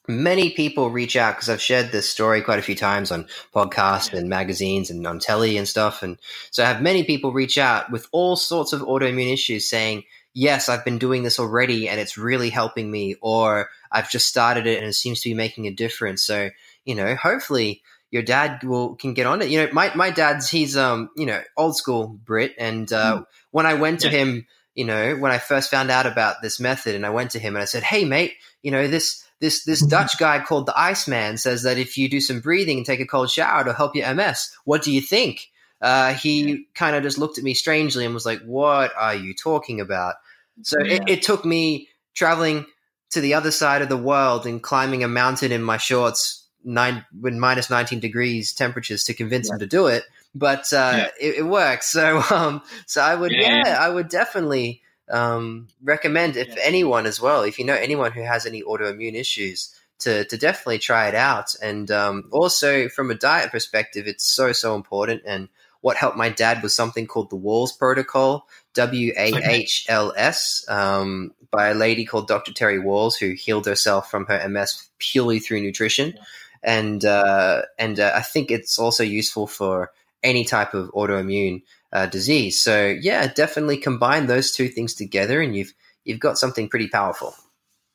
many 0.08 0.50
people 0.50 0.90
reach 0.90 1.16
out 1.16 1.34
because 1.34 1.48
I've 1.48 1.60
shared 1.60 1.92
this 1.92 2.08
story 2.08 2.42
quite 2.42 2.58
a 2.58 2.62
few 2.62 2.74
times 2.74 3.10
on 3.10 3.26
podcasts 3.54 4.12
and 4.12 4.28
magazines 4.28 4.90
and 4.90 5.06
on 5.06 5.18
telly 5.18 5.56
and 5.56 5.68
stuff. 5.68 6.02
And 6.02 6.18
so 6.50 6.64
I 6.64 6.68
have 6.68 6.82
many 6.82 7.04
people 7.04 7.32
reach 7.32 7.58
out 7.58 7.90
with 7.90 8.06
all 8.12 8.36
sorts 8.36 8.72
of 8.72 8.82
autoimmune 8.82 9.32
issues 9.32 9.68
saying, 9.68 10.04
yes, 10.36 10.68
I've 10.68 10.84
been 10.84 10.98
doing 10.98 11.22
this 11.22 11.40
already 11.40 11.88
and 11.88 11.98
it's 11.98 12.18
really 12.18 12.50
helping 12.50 12.90
me, 12.90 13.16
or 13.22 13.70
I've 13.90 14.10
just 14.10 14.28
started 14.28 14.66
it 14.66 14.78
and 14.78 14.86
it 14.86 14.92
seems 14.92 15.22
to 15.22 15.30
be 15.30 15.34
making 15.34 15.66
a 15.66 15.72
difference. 15.72 16.22
So, 16.22 16.50
you 16.84 16.94
know, 16.94 17.14
hopefully 17.16 17.82
your 18.10 18.22
dad 18.22 18.62
will 18.62 18.96
can 18.96 19.14
get 19.14 19.26
on 19.26 19.40
it. 19.40 19.48
You 19.48 19.62
know, 19.62 19.72
my, 19.72 19.94
my 19.94 20.10
dad's, 20.10 20.50
he's, 20.50 20.76
um, 20.76 21.08
you 21.16 21.24
know, 21.24 21.40
old 21.56 21.76
school 21.76 22.08
Brit. 22.08 22.54
And, 22.58 22.92
uh, 22.92 23.20
mm. 23.20 23.26
when 23.50 23.64
I 23.64 23.74
went 23.74 24.00
to 24.00 24.10
yeah. 24.10 24.18
him, 24.18 24.46
you 24.74 24.84
know, 24.84 25.16
when 25.16 25.32
I 25.32 25.38
first 25.38 25.70
found 25.70 25.90
out 25.90 26.06
about 26.06 26.42
this 26.42 26.60
method 26.60 26.94
and 26.94 27.06
I 27.06 27.10
went 27.10 27.30
to 27.30 27.38
him 27.38 27.56
and 27.56 27.62
I 27.62 27.66
said, 27.66 27.82
Hey 27.82 28.04
mate, 28.04 28.34
you 28.62 28.70
know, 28.70 28.86
this, 28.86 29.25
this 29.40 29.64
this 29.64 29.82
mm-hmm. 29.82 29.90
Dutch 29.90 30.18
guy 30.18 30.40
called 30.40 30.66
the 30.66 30.78
Iceman 30.78 31.36
says 31.36 31.62
that 31.64 31.78
if 31.78 31.98
you 31.98 32.08
do 32.08 32.20
some 32.20 32.40
breathing 32.40 32.78
and 32.78 32.86
take 32.86 33.00
a 33.00 33.06
cold 33.06 33.30
shower, 33.30 33.60
it'll 33.60 33.74
help 33.74 33.94
your 33.94 34.12
MS. 34.14 34.50
What 34.64 34.82
do 34.82 34.92
you 34.92 35.00
think? 35.00 35.50
Uh, 35.80 36.14
he 36.14 36.66
kind 36.74 36.96
of 36.96 37.02
just 37.02 37.18
looked 37.18 37.36
at 37.36 37.44
me 37.44 37.52
strangely 37.52 38.04
and 38.04 38.14
was 38.14 38.24
like, 38.24 38.40
"What 38.42 38.92
are 38.96 39.14
you 39.14 39.34
talking 39.34 39.80
about?" 39.80 40.14
So 40.62 40.78
yeah. 40.80 40.94
it, 40.94 41.02
it, 41.08 41.22
took 41.22 41.44
me 41.44 41.88
traveling 42.14 42.64
to 43.10 43.20
the 43.20 43.34
other 43.34 43.50
side 43.50 43.82
of 43.82 43.90
the 43.90 43.96
world 43.96 44.46
and 44.46 44.62
climbing 44.62 45.04
a 45.04 45.08
mountain 45.08 45.52
in 45.52 45.62
my 45.62 45.76
shorts, 45.76 46.46
nine 46.64 47.04
when 47.20 47.38
minus 47.38 47.68
nineteen 47.68 48.00
degrees 48.00 48.54
temperatures, 48.54 49.04
to 49.04 49.14
convince 49.14 49.48
yeah. 49.48 49.54
him 49.54 49.60
to 49.60 49.66
do 49.66 49.86
it. 49.86 50.04
But 50.34 50.72
uh, 50.72 50.92
yeah. 50.96 51.08
it, 51.20 51.34
it 51.38 51.46
works. 51.46 51.92
So 51.96 52.22
um, 52.30 52.62
so 52.86 53.02
I 53.02 53.14
would 53.14 53.32
yeah, 53.32 53.76
I 53.78 53.90
would 53.90 54.08
definitely 54.08 54.80
um, 55.10 55.68
recommend 55.82 56.36
if 56.36 56.48
yeah. 56.48 56.62
anyone 56.62 57.06
as 57.06 57.20
well, 57.20 57.42
if 57.42 57.58
you 57.58 57.64
know 57.64 57.74
anyone 57.74 58.12
who 58.12 58.22
has 58.22 58.46
any 58.46 58.62
autoimmune 58.62 59.14
issues, 59.14 59.74
to, 60.00 60.24
to 60.24 60.36
definitely 60.36 60.78
try 60.78 61.08
it 61.08 61.14
out. 61.14 61.54
And 61.62 61.90
um, 61.90 62.28
also 62.30 62.88
from 62.88 63.10
a 63.10 63.14
diet 63.14 63.50
perspective, 63.50 64.06
it's 64.06 64.24
so 64.24 64.52
so 64.52 64.74
important. 64.74 65.22
And 65.24 65.48
what 65.80 65.96
helped 65.96 66.16
my 66.16 66.28
dad 66.28 66.62
was 66.62 66.74
something 66.74 67.06
called 67.06 67.30
the 67.30 67.36
Wahls 67.36 67.76
Protocol, 67.78 68.46
W 68.74 69.12
A 69.16 69.32
H 69.36 69.86
L 69.88 70.12
S, 70.16 70.64
um, 70.68 71.32
by 71.50 71.68
a 71.68 71.74
lady 71.74 72.04
called 72.04 72.28
Dr. 72.28 72.52
Terry 72.52 72.78
Wahls, 72.78 73.18
who 73.18 73.32
healed 73.32 73.66
herself 73.66 74.10
from 74.10 74.26
her 74.26 74.48
MS 74.48 74.88
purely 74.98 75.38
through 75.38 75.60
nutrition. 75.60 76.14
Yeah. 76.16 76.22
And 76.62 77.04
uh, 77.04 77.62
and 77.78 78.00
uh, 78.00 78.12
I 78.14 78.22
think 78.22 78.50
it's 78.50 78.78
also 78.78 79.04
useful 79.04 79.46
for 79.46 79.92
any 80.22 80.44
type 80.44 80.74
of 80.74 80.90
autoimmune 80.92 81.62
uh, 81.92 82.06
disease. 82.06 82.60
So 82.60 82.94
yeah, 83.00 83.26
definitely 83.32 83.78
combine 83.78 84.26
those 84.26 84.52
two 84.52 84.68
things 84.68 84.94
together, 84.94 85.40
and 85.40 85.56
you've 85.56 85.72
you've 86.04 86.20
got 86.20 86.38
something 86.38 86.68
pretty 86.68 86.88
powerful. 86.88 87.34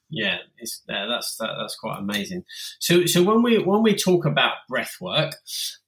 Yeah, 0.10 0.38
it's, 0.58 0.82
uh, 0.90 1.08
that's 1.08 1.38
that, 1.38 1.52
that's 1.60 1.76
quite 1.76 2.00
amazing. 2.00 2.44
So 2.80 3.06
so 3.06 3.24
when 3.24 3.42
we 3.44 3.60
when 3.60 3.84
we 3.84 3.96
talk 3.96 4.26
about 4.26 4.54
breath 4.68 4.98
work, 5.00 5.36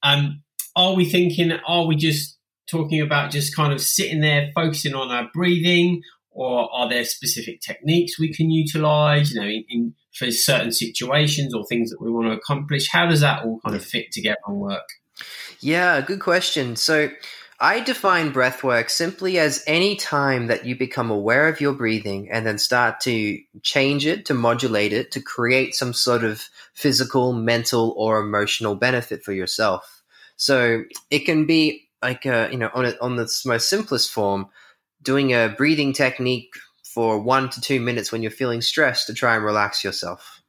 um, 0.02 0.42
are 0.76 0.94
we 0.94 1.04
thinking? 1.04 1.52
Are 1.66 1.86
we 1.86 1.96
just 1.96 2.38
talking 2.70 3.00
about 3.00 3.30
just 3.30 3.54
kind 3.54 3.72
of 3.72 3.80
sitting 3.80 4.20
there 4.20 4.50
focusing 4.54 4.94
on 4.94 5.10
our 5.10 5.28
breathing, 5.34 6.02
or 6.30 6.72
are 6.74 6.88
there 6.88 7.04
specific 7.04 7.60
techniques 7.60 8.18
we 8.18 8.32
can 8.32 8.50
utilize? 8.50 9.32
You 9.32 9.40
know, 9.40 9.46
in, 9.46 9.64
in 9.68 9.94
for 10.14 10.30
certain 10.30 10.72
situations 10.72 11.54
or 11.54 11.66
things 11.66 11.90
that 11.90 12.00
we 12.00 12.10
want 12.10 12.28
to 12.28 12.32
accomplish. 12.32 12.88
How 12.88 13.06
does 13.06 13.20
that 13.20 13.44
all 13.44 13.60
kind 13.64 13.76
of 13.76 13.84
fit 13.84 14.12
together 14.12 14.38
and 14.46 14.58
work? 14.58 14.88
Yeah, 15.60 16.00
good 16.00 16.20
question. 16.20 16.76
So 16.76 17.10
I 17.60 17.80
define 17.80 18.32
breathwork 18.32 18.90
simply 18.90 19.38
as 19.38 19.62
any 19.66 19.96
time 19.96 20.48
that 20.48 20.66
you 20.66 20.76
become 20.76 21.10
aware 21.10 21.48
of 21.48 21.60
your 21.60 21.72
breathing 21.72 22.28
and 22.30 22.44
then 22.46 22.58
start 22.58 23.00
to 23.02 23.38
change 23.62 24.06
it, 24.06 24.26
to 24.26 24.34
modulate 24.34 24.92
it, 24.92 25.12
to 25.12 25.20
create 25.20 25.74
some 25.74 25.92
sort 25.92 26.24
of 26.24 26.48
physical, 26.74 27.32
mental, 27.32 27.94
or 27.96 28.20
emotional 28.20 28.74
benefit 28.74 29.22
for 29.22 29.32
yourself. 29.32 30.02
So 30.36 30.82
it 31.10 31.20
can 31.20 31.46
be 31.46 31.88
like, 32.02 32.26
uh, 32.26 32.48
you 32.50 32.58
know, 32.58 32.70
on, 32.74 32.86
a, 32.86 32.94
on 33.00 33.16
the 33.16 33.30
most 33.46 33.70
simplest 33.70 34.10
form, 34.10 34.48
doing 35.02 35.32
a 35.32 35.54
breathing 35.56 35.92
technique 35.92 36.52
for 36.82 37.18
one 37.20 37.48
to 37.50 37.60
two 37.60 37.80
minutes 37.80 38.10
when 38.10 38.22
you're 38.22 38.30
feeling 38.30 38.60
stressed 38.60 39.06
to 39.06 39.14
try 39.14 39.36
and 39.36 39.44
relax 39.44 39.84
yourself. 39.84 40.42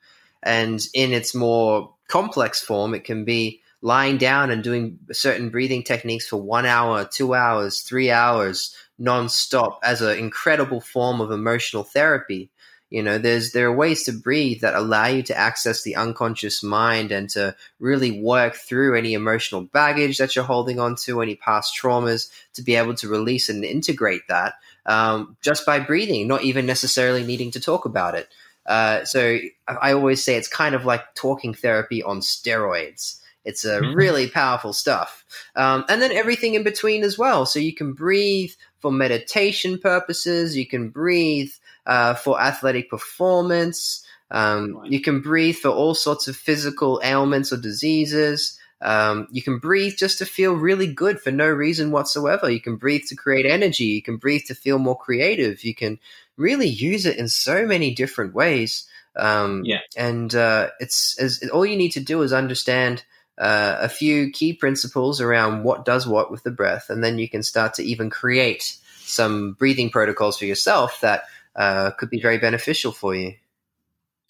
And 0.44 0.80
in 0.94 1.14
its 1.14 1.34
more 1.34 1.94
complex 2.08 2.62
form, 2.62 2.94
it 2.94 3.04
can 3.04 3.26
be 3.26 3.62
lying 3.86 4.18
down 4.18 4.50
and 4.50 4.64
doing 4.64 4.98
certain 5.12 5.50
breathing 5.50 5.84
techniques 5.84 6.28
for 6.28 6.42
one 6.42 6.66
hour, 6.66 7.06
two 7.06 7.36
hours, 7.36 7.82
three 7.82 8.10
hours 8.10 8.76
nonstop 9.00 9.78
as 9.84 10.02
an 10.02 10.18
incredible 10.18 10.82
form 10.82 11.22
of 11.22 11.30
emotional 11.30 11.84
therapy. 11.84 12.50
You 12.90 13.04
know, 13.04 13.20
there's 13.20 13.52
there 13.52 13.68
are 13.68 13.76
ways 13.76 14.02
to 14.06 14.12
breathe 14.12 14.62
that 14.62 14.74
allow 14.74 15.06
you 15.06 15.22
to 15.24 15.38
access 15.38 15.84
the 15.84 15.98
unconscious 15.98 16.64
mind 16.64 17.12
and 17.12 17.30
to 17.32 17.56
really 17.80 18.20
work 18.20 18.56
through 18.56 18.98
any 18.98 19.14
emotional 19.14 19.62
baggage 19.62 20.18
that 20.18 20.36
you're 20.36 20.46
holding 20.46 20.80
on 20.80 20.96
to, 21.04 21.22
any 21.22 21.36
past 21.36 21.80
traumas, 21.80 22.32
to 22.56 22.64
be 22.64 22.74
able 22.74 22.96
to 22.96 23.08
release 23.08 23.50
and 23.50 23.64
integrate 23.64 24.28
that 24.30 24.56
um, 24.88 25.38
just 25.44 25.64
by 25.64 25.80
breathing, 25.80 26.28
not 26.28 26.44
even 26.44 26.66
necessarily 26.66 27.24
needing 27.24 27.52
to 27.52 27.60
talk 27.60 27.86
about 27.86 28.16
it. 28.16 28.30
Uh, 28.66 29.06
so 29.06 29.38
I 29.68 29.94
always 29.94 30.24
say 30.24 30.38
it's 30.38 30.48
kind 30.48 30.74
of 30.74 30.86
like 30.86 31.14
talking 31.14 31.54
therapy 31.54 32.02
on 32.02 32.22
steroids. 32.22 33.22
It's 33.46 33.64
a 33.64 33.80
mm-hmm. 33.80 33.96
really 33.96 34.28
powerful 34.28 34.74
stuff. 34.74 35.24
Um, 35.56 35.86
and 35.88 36.02
then 36.02 36.12
everything 36.12 36.56
in 36.56 36.64
between 36.64 37.04
as 37.04 37.18
well. 37.18 37.46
So 37.46 37.60
you 37.60 37.74
can 37.74 37.94
breathe 37.94 38.52
for 38.80 38.92
meditation 38.92 39.78
purposes. 39.78 40.58
You 40.58 40.68
can 40.68 40.90
breathe 40.90 41.52
uh, 41.86 42.16
for 42.16 42.42
athletic 42.42 42.90
performance. 42.90 44.06
Um, 44.32 44.82
you 44.86 45.00
can 45.00 45.22
breathe 45.22 45.58
for 45.58 45.70
all 45.70 45.94
sorts 45.94 46.28
of 46.28 46.36
physical 46.36 47.00
ailments 47.04 47.54
or 47.54 47.58
diseases. 47.58 48.60
Um, 48.82 49.28
you 49.32 49.42
can 49.42 49.60
breathe 49.60 49.96
just 49.98 50.18
to 50.18 50.26
feel 50.26 50.54
really 50.54 50.88
good 50.88 51.20
for 51.20 51.32
no 51.32 51.48
reason 51.48 51.92
whatsoever. 51.92 52.50
You 52.50 52.60
can 52.60 52.76
breathe 52.76 53.04
to 53.08 53.16
create 53.16 53.46
energy. 53.46 53.86
You 53.86 54.02
can 54.02 54.18
breathe 54.18 54.44
to 54.48 54.56
feel 54.56 54.80
more 54.80 54.98
creative. 54.98 55.64
You 55.64 55.74
can 55.74 56.00
really 56.38 56.68
use 56.68 57.06
it 57.06 57.18
in 57.18 57.28
so 57.28 57.66
many 57.66 57.94
different 57.94 58.34
ways. 58.34 58.88
Um, 59.16 59.62
yeah. 59.64 59.80
And 59.96 60.34
uh, 60.36 60.70
it's, 60.80 61.16
it's, 61.18 61.48
all 61.50 61.66
you 61.66 61.78
need 61.78 61.94
to 61.94 62.02
do 62.02 62.22
is 62.22 62.34
understand 62.34 63.04
uh, 63.38 63.78
a 63.80 63.90
few 63.90 64.32
key 64.32 64.54
principles 64.54 65.20
around 65.20 65.64
what 65.64 65.86
does 65.86 66.08
what 66.08 66.32
with 66.32 66.44
the 66.44 66.52
breath, 66.52 66.90
and 66.90 67.04
then 67.04 67.20
you 67.20 67.30
can 67.30 67.44
start 67.44 67.74
to 67.76 67.84
even 67.84 68.10
create 68.10 68.78
some 69.00 69.54
breathing 69.54 69.90
protocols 69.90 70.38
for 70.38 70.46
yourself 70.46 71.00
that 71.02 71.24
uh, 71.56 71.92
could 71.92 72.10
be 72.10 72.22
very 72.22 72.38
beneficial 72.38 72.92
for 72.92 73.16
you. 73.16 73.34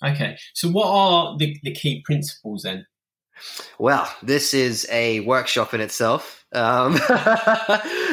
Okay, 0.04 0.38
so 0.54 0.70
what 0.70 0.88
are 0.88 1.38
the, 1.38 1.58
the 1.64 1.72
key 1.72 2.02
principles 2.02 2.64
then? 2.64 2.86
Well, 3.78 4.12
this 4.24 4.54
is 4.54 4.88
a 4.92 5.22
workshop 5.22 5.74
in 5.74 5.82
itself. 5.82 6.46
Um, 6.54 6.94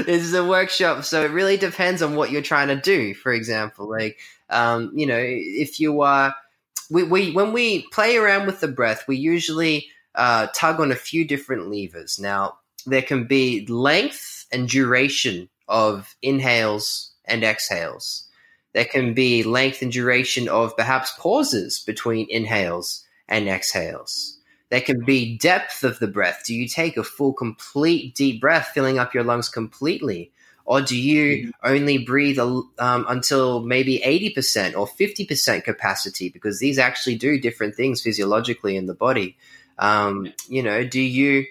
this 0.07 0.23
is 0.23 0.35
a 0.35 0.45
workshop, 0.45 1.05
so 1.05 1.25
it 1.25 1.31
really 1.31 1.57
depends 1.57 2.03
on 2.03 2.17
what 2.17 2.31
you're 2.31 2.43
trying 2.43 2.69
to 2.69 2.77
do. 2.77 3.15
For 3.15 3.33
example, 3.33 3.89
like 3.89 4.19
um, 4.51 4.93
you 4.95 5.07
know, 5.07 5.21
if 5.21 5.81
you 5.81 6.03
are, 6.03 6.35
we, 6.91 7.03
we 7.03 7.33
when 7.33 7.53
we 7.53 7.87
play 7.89 8.17
around 8.17 8.47
with 8.47 8.61
the 8.61 8.69
breath, 8.69 9.05
we 9.09 9.17
usually 9.17 9.89
uh, 10.15 10.49
tug 10.55 10.81
on 10.81 10.93
a 10.93 10.97
few 10.97 11.27
different 11.27 11.69
levers. 11.69 12.19
Now, 12.19 12.59
there 12.87 13.03
can 13.03 13.27
be 13.27 13.67
length 13.67 14.47
and 14.53 14.69
duration 14.69 15.49
of 15.69 16.15
inhales 16.23 17.13
and 17.25 17.45
exhales. 17.45 18.29
There 18.75 18.85
can 18.85 19.15
be 19.15 19.43
length 19.43 19.83
and 19.83 19.93
duration 19.93 20.49
of 20.49 20.77
perhaps 20.77 21.13
pauses 21.19 21.79
between 21.79 22.27
inhales 22.31 23.05
and 23.29 23.49
exhales. 23.49 24.39
There 24.71 24.81
can 24.81 25.05
be 25.05 25.37
depth 25.37 25.85
of 25.85 25.99
the 25.99 26.09
breath. 26.09 26.45
Do 26.47 26.55
you 26.55 26.67
take 26.67 26.97
a 26.97 27.05
full, 27.05 27.35
complete 27.35 28.15
deep 28.15 28.41
breath, 28.41 28.71
filling 28.73 28.99
up 28.99 29.13
your 29.13 29.25
lungs 29.25 29.51
completely? 29.51 30.33
Or 30.65 30.81
do 30.81 30.97
you 30.97 31.49
mm-hmm. 31.49 31.51
only 31.65 31.99
breathe 31.99 32.39
um, 32.39 32.65
until 32.79 33.61
maybe 33.61 34.01
80% 34.05 34.77
or 34.77 34.87
50% 34.87 35.65
capacity? 35.65 36.31
Because 36.31 36.59
these 36.59 36.79
actually 36.79 37.17
do 37.17 37.39
different 37.39 37.75
things 37.75 38.01
physiologically 38.01 38.77
in 38.77 38.87
the 38.87 38.95
body. 38.95 39.37
Um, 39.83 40.33
you 40.49 40.63
know, 40.63 40.85
do 40.85 41.01
you 41.01 41.45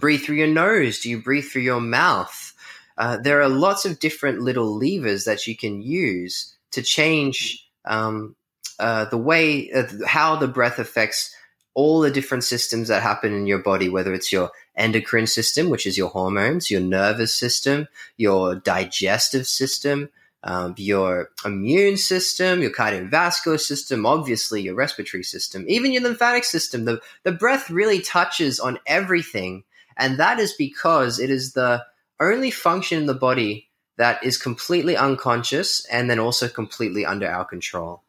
breathe 0.00 0.22
through 0.22 0.36
your 0.36 0.48
nose? 0.48 0.98
Do 0.98 1.08
you 1.08 1.22
breathe 1.22 1.44
through 1.44 1.62
your 1.62 1.80
mouth? 1.80 2.52
Uh, 2.98 3.16
there 3.16 3.40
are 3.40 3.48
lots 3.48 3.84
of 3.84 4.00
different 4.00 4.40
little 4.40 4.76
levers 4.76 5.24
that 5.24 5.46
you 5.46 5.56
can 5.56 5.80
use 5.80 6.52
to 6.72 6.82
change 6.82 7.64
um, 7.84 8.34
uh, 8.80 9.04
the 9.04 9.16
way 9.16 9.70
uh, 9.70 9.84
how 10.04 10.34
the 10.34 10.48
breath 10.48 10.80
affects 10.80 11.32
all 11.74 12.00
the 12.00 12.10
different 12.10 12.42
systems 12.42 12.88
that 12.88 13.02
happen 13.02 13.32
in 13.32 13.46
your 13.46 13.58
body, 13.58 13.88
whether 13.88 14.12
it's 14.12 14.32
your 14.32 14.50
endocrine 14.74 15.28
system, 15.28 15.70
which 15.70 15.86
is 15.86 15.96
your 15.96 16.08
hormones, 16.08 16.72
your 16.72 16.80
nervous 16.80 17.32
system, 17.32 17.86
your 18.16 18.56
digestive 18.56 19.46
system, 19.46 20.08
um, 20.44 20.74
your 20.76 21.30
immune 21.44 21.96
system, 21.96 22.60
your 22.60 22.70
cardiovascular 22.70 23.58
system, 23.58 24.04
obviously 24.04 24.60
your 24.60 24.74
respiratory 24.74 25.24
system, 25.24 25.64
even 25.68 25.90
your 25.90 26.02
lymphatic 26.02 26.44
system. 26.44 26.84
The, 26.84 27.00
the 27.22 27.32
breath 27.32 27.70
really 27.70 28.00
touches 28.00 28.60
on 28.60 28.78
everything. 28.86 29.64
And 29.96 30.18
that 30.18 30.38
is 30.38 30.52
because 30.52 31.18
it 31.18 31.30
is 31.30 31.54
the 31.54 31.84
only 32.20 32.50
function 32.50 32.98
in 32.98 33.06
the 33.06 33.14
body 33.14 33.68
that 33.96 34.22
is 34.22 34.36
completely 34.36 34.96
unconscious 34.96 35.84
and 35.86 36.10
then 36.10 36.18
also 36.18 36.48
completely 36.48 37.06
under 37.06 37.28
our 37.28 37.44
control. 37.44 38.02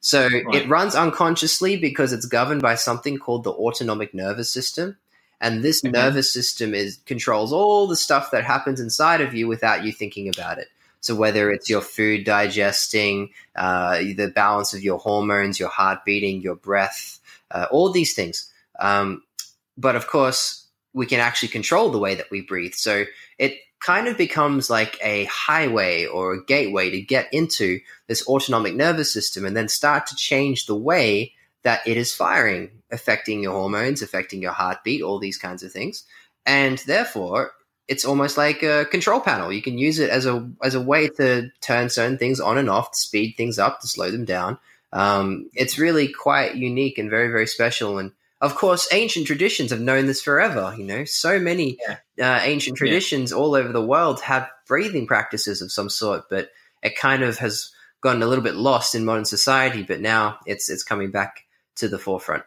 So 0.00 0.28
right. 0.28 0.54
it 0.54 0.68
runs 0.68 0.94
unconsciously 0.94 1.76
because 1.76 2.12
it's 2.12 2.26
governed 2.26 2.62
by 2.62 2.76
something 2.76 3.18
called 3.18 3.44
the 3.44 3.52
autonomic 3.52 4.14
nervous 4.14 4.50
system. 4.50 4.96
And 5.40 5.62
this 5.62 5.84
okay. 5.84 5.90
nervous 5.90 6.32
system 6.32 6.72
is 6.72 6.98
controls 7.04 7.52
all 7.52 7.86
the 7.86 7.96
stuff 7.96 8.30
that 8.30 8.44
happens 8.44 8.80
inside 8.80 9.20
of 9.20 9.34
you 9.34 9.48
without 9.48 9.84
you 9.84 9.92
thinking 9.92 10.28
about 10.28 10.58
it. 10.58 10.68
So 11.04 11.14
whether 11.14 11.50
it's 11.50 11.68
your 11.68 11.82
food 11.82 12.24
digesting, 12.24 13.28
uh, 13.54 13.98
the 13.98 14.32
balance 14.34 14.72
of 14.72 14.82
your 14.82 14.96
hormones, 14.96 15.60
your 15.60 15.68
heart 15.68 16.02
beating, 16.06 16.40
your 16.40 16.54
breath, 16.54 17.20
uh, 17.50 17.66
all 17.70 17.90
these 17.92 18.14
things. 18.14 18.50
Um, 18.80 19.22
but 19.76 19.96
of 19.96 20.06
course, 20.06 20.66
we 20.94 21.04
can 21.04 21.20
actually 21.20 21.48
control 21.48 21.90
the 21.90 21.98
way 21.98 22.14
that 22.14 22.30
we 22.30 22.40
breathe. 22.40 22.72
So 22.72 23.04
it 23.36 23.58
kind 23.80 24.08
of 24.08 24.16
becomes 24.16 24.70
like 24.70 24.98
a 25.02 25.24
highway 25.24 26.06
or 26.06 26.32
a 26.32 26.44
gateway 26.46 26.88
to 26.88 27.02
get 27.02 27.28
into 27.34 27.80
this 28.06 28.26
autonomic 28.26 28.74
nervous 28.74 29.12
system 29.12 29.44
and 29.44 29.54
then 29.54 29.68
start 29.68 30.06
to 30.06 30.16
change 30.16 30.64
the 30.64 30.74
way 30.74 31.34
that 31.64 31.86
it 31.86 31.98
is 31.98 32.14
firing, 32.14 32.70
affecting 32.90 33.42
your 33.42 33.52
hormones, 33.52 34.00
affecting 34.00 34.40
your 34.40 34.52
heartbeat, 34.52 35.02
all 35.02 35.18
these 35.18 35.36
kinds 35.36 35.62
of 35.62 35.70
things. 35.70 36.04
And 36.46 36.78
therefore, 36.86 37.52
it's 37.86 38.04
almost 38.04 38.36
like 38.36 38.62
a 38.62 38.86
control 38.86 39.20
panel. 39.20 39.52
You 39.52 39.62
can 39.62 39.78
use 39.78 39.98
it 39.98 40.10
as 40.10 40.26
a 40.26 40.48
as 40.62 40.74
a 40.74 40.80
way 40.80 41.08
to 41.08 41.50
turn 41.60 41.90
certain 41.90 42.18
things 42.18 42.40
on 42.40 42.58
and 42.58 42.70
off, 42.70 42.92
to 42.92 42.98
speed 42.98 43.34
things 43.36 43.58
up, 43.58 43.80
to 43.80 43.88
slow 43.88 44.10
them 44.10 44.24
down. 44.24 44.58
Um, 44.92 45.50
it's 45.54 45.78
really 45.78 46.08
quite 46.08 46.56
unique 46.56 46.98
and 46.98 47.10
very 47.10 47.28
very 47.28 47.46
special. 47.46 47.98
And 47.98 48.12
of 48.40 48.54
course, 48.54 48.88
ancient 48.92 49.26
traditions 49.26 49.70
have 49.70 49.80
known 49.80 50.06
this 50.06 50.22
forever. 50.22 50.74
You 50.76 50.84
know, 50.84 51.04
so 51.04 51.38
many 51.38 51.78
yeah. 51.86 52.36
uh, 52.36 52.40
ancient 52.42 52.76
traditions 52.76 53.30
yeah. 53.30 53.36
all 53.36 53.54
over 53.54 53.72
the 53.72 53.84
world 53.84 54.20
have 54.22 54.48
breathing 54.66 55.06
practices 55.06 55.60
of 55.60 55.72
some 55.72 55.90
sort, 55.90 56.24
but 56.30 56.50
it 56.82 56.96
kind 56.96 57.22
of 57.22 57.38
has 57.38 57.70
gotten 58.00 58.22
a 58.22 58.26
little 58.26 58.44
bit 58.44 58.56
lost 58.56 58.94
in 58.94 59.04
modern 59.04 59.24
society. 59.24 59.82
But 59.82 60.00
now 60.00 60.38
it's 60.46 60.70
it's 60.70 60.82
coming 60.82 61.10
back 61.10 61.44
to 61.76 61.88
the 61.88 61.98
forefront. 61.98 62.44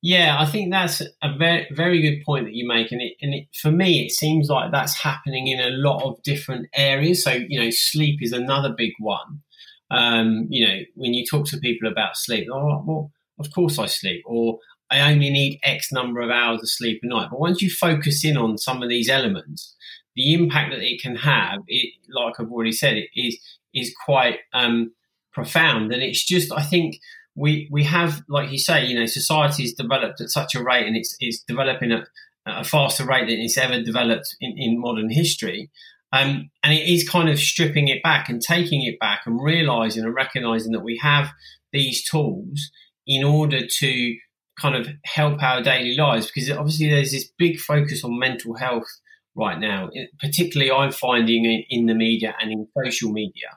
Yeah, 0.00 0.36
I 0.38 0.46
think 0.46 0.70
that's 0.70 1.00
a 1.22 1.36
very 1.36 1.66
very 1.72 2.00
good 2.00 2.24
point 2.24 2.44
that 2.46 2.54
you 2.54 2.66
make, 2.68 2.92
and 2.92 3.02
it 3.02 3.14
and 3.20 3.34
it, 3.34 3.48
for 3.60 3.72
me 3.72 4.04
it 4.04 4.12
seems 4.12 4.48
like 4.48 4.70
that's 4.70 5.00
happening 5.02 5.48
in 5.48 5.58
a 5.60 5.70
lot 5.70 6.02
of 6.04 6.22
different 6.22 6.68
areas. 6.74 7.24
So 7.24 7.32
you 7.32 7.60
know, 7.60 7.70
sleep 7.70 8.20
is 8.22 8.32
another 8.32 8.72
big 8.76 8.92
one. 9.00 9.42
Um, 9.90 10.46
you 10.50 10.66
know, 10.66 10.78
when 10.94 11.14
you 11.14 11.24
talk 11.26 11.46
to 11.46 11.58
people 11.58 11.90
about 11.90 12.16
sleep, 12.16 12.46
oh 12.52 12.82
well, 12.86 13.10
of 13.40 13.50
course 13.52 13.78
I 13.78 13.86
sleep, 13.86 14.22
or 14.24 14.58
I 14.88 15.10
only 15.10 15.30
need 15.30 15.58
X 15.64 15.90
number 15.90 16.20
of 16.20 16.30
hours 16.30 16.60
of 16.62 16.70
sleep 16.70 17.00
a 17.02 17.06
night. 17.06 17.28
But 17.30 17.40
once 17.40 17.60
you 17.60 17.70
focus 17.70 18.24
in 18.24 18.36
on 18.36 18.56
some 18.56 18.82
of 18.84 18.88
these 18.88 19.08
elements, 19.08 19.74
the 20.14 20.32
impact 20.32 20.70
that 20.72 20.82
it 20.82 21.02
can 21.02 21.16
have, 21.16 21.60
it, 21.66 21.92
like 22.08 22.34
I've 22.38 22.50
already 22.52 22.72
said, 22.72 22.96
it 22.96 23.08
is 23.16 23.36
is 23.74 23.92
quite 24.04 24.38
um, 24.52 24.92
profound. 25.32 25.92
And 25.92 26.02
it's 26.02 26.24
just, 26.24 26.52
I 26.52 26.62
think, 26.62 26.98
we 27.38 27.68
we 27.70 27.84
have, 27.84 28.22
like 28.28 28.50
you 28.50 28.58
say, 28.58 28.84
you 28.84 28.98
know, 28.98 29.06
society 29.06 29.62
has 29.62 29.72
developed 29.72 30.20
at 30.20 30.28
such 30.28 30.54
a 30.54 30.62
rate, 30.62 30.86
and 30.86 30.96
it's 30.96 31.16
it's 31.20 31.42
developing 31.42 31.92
at 31.92 32.08
a 32.46 32.64
faster 32.64 33.04
rate 33.04 33.28
than 33.28 33.38
it's 33.38 33.58
ever 33.58 33.82
developed 33.82 34.36
in, 34.40 34.54
in 34.56 34.80
modern 34.80 35.10
history. 35.10 35.70
Um, 36.12 36.50
and 36.64 36.72
it 36.72 36.88
is 36.88 37.08
kind 37.08 37.28
of 37.28 37.38
stripping 37.38 37.88
it 37.88 38.02
back 38.02 38.28
and 38.28 38.40
taking 38.40 38.82
it 38.82 38.98
back 38.98 39.22
and 39.26 39.42
realizing 39.42 40.04
and 40.04 40.14
recognizing 40.14 40.72
that 40.72 40.80
we 40.80 40.98
have 41.02 41.28
these 41.72 42.02
tools 42.08 42.70
in 43.06 43.24
order 43.24 43.60
to 43.66 44.16
kind 44.58 44.74
of 44.74 44.88
help 45.04 45.42
our 45.42 45.62
daily 45.62 45.94
lives 45.94 46.30
because 46.32 46.50
obviously 46.50 46.88
there's 46.88 47.12
this 47.12 47.30
big 47.38 47.60
focus 47.60 48.02
on 48.04 48.18
mental 48.18 48.56
health 48.56 48.88
right 49.36 49.60
now, 49.60 49.90
particularly 50.18 50.72
I'm 50.72 50.92
finding 50.92 51.64
in 51.68 51.86
the 51.86 51.94
media 51.94 52.34
and 52.40 52.50
in 52.50 52.66
social 52.82 53.12
media. 53.12 53.48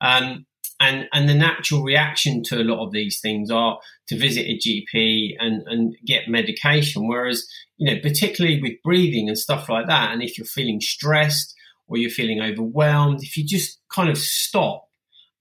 Um, 0.00 0.46
and 0.80 1.08
and 1.12 1.28
the 1.28 1.34
natural 1.34 1.82
reaction 1.82 2.42
to 2.44 2.60
a 2.60 2.64
lot 2.64 2.84
of 2.84 2.92
these 2.92 3.20
things 3.20 3.50
are 3.50 3.78
to 4.08 4.18
visit 4.18 4.46
a 4.46 4.58
GP 4.58 5.34
and 5.38 5.62
and 5.66 5.96
get 6.06 6.28
medication. 6.28 7.08
Whereas 7.08 7.48
you 7.76 7.92
know, 7.92 8.00
particularly 8.00 8.60
with 8.60 8.82
breathing 8.84 9.28
and 9.28 9.38
stuff 9.38 9.68
like 9.68 9.86
that, 9.86 10.12
and 10.12 10.22
if 10.22 10.38
you're 10.38 10.46
feeling 10.46 10.80
stressed 10.80 11.54
or 11.88 11.96
you're 11.96 12.10
feeling 12.10 12.40
overwhelmed, 12.40 13.22
if 13.22 13.36
you 13.36 13.44
just 13.44 13.80
kind 13.92 14.08
of 14.08 14.18
stop 14.18 14.84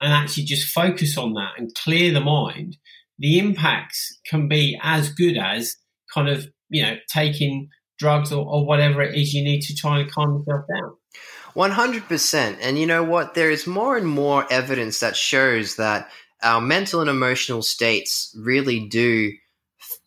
and 0.01 0.13
actually 0.13 0.43
just 0.43 0.67
focus 0.67 1.17
on 1.17 1.33
that 1.33 1.53
and 1.57 1.73
clear 1.75 2.11
the 2.11 2.21
mind, 2.21 2.77
the 3.19 3.39
impacts 3.39 4.19
can 4.25 4.47
be 4.47 4.79
as 4.81 5.11
good 5.11 5.37
as 5.37 5.75
kind 6.13 6.29
of 6.29 6.47
you 6.69 6.81
know 6.81 6.95
taking 7.09 7.69
drugs 7.99 8.31
or, 8.31 8.45
or 8.45 8.65
whatever 8.65 9.01
it 9.01 9.15
is 9.15 9.33
you 9.33 9.43
need 9.43 9.61
to 9.61 9.75
try 9.75 9.99
and 9.99 10.11
calm 10.11 10.33
yourself 10.33 10.65
down. 10.67 10.93
100%. 11.55 12.57
And 12.61 12.77
you 12.77 12.85
know 12.85 13.03
what? 13.03 13.33
There 13.33 13.51
is 13.51 13.65
more 13.65 13.97
and 13.97 14.07
more 14.07 14.45
evidence 14.51 14.99
that 14.99 15.15
shows 15.15 15.75
that 15.77 16.09
our 16.43 16.61
mental 16.61 17.01
and 17.01 17.09
emotional 17.09 17.63
states 17.63 18.35
really 18.37 18.79
do 18.79 19.33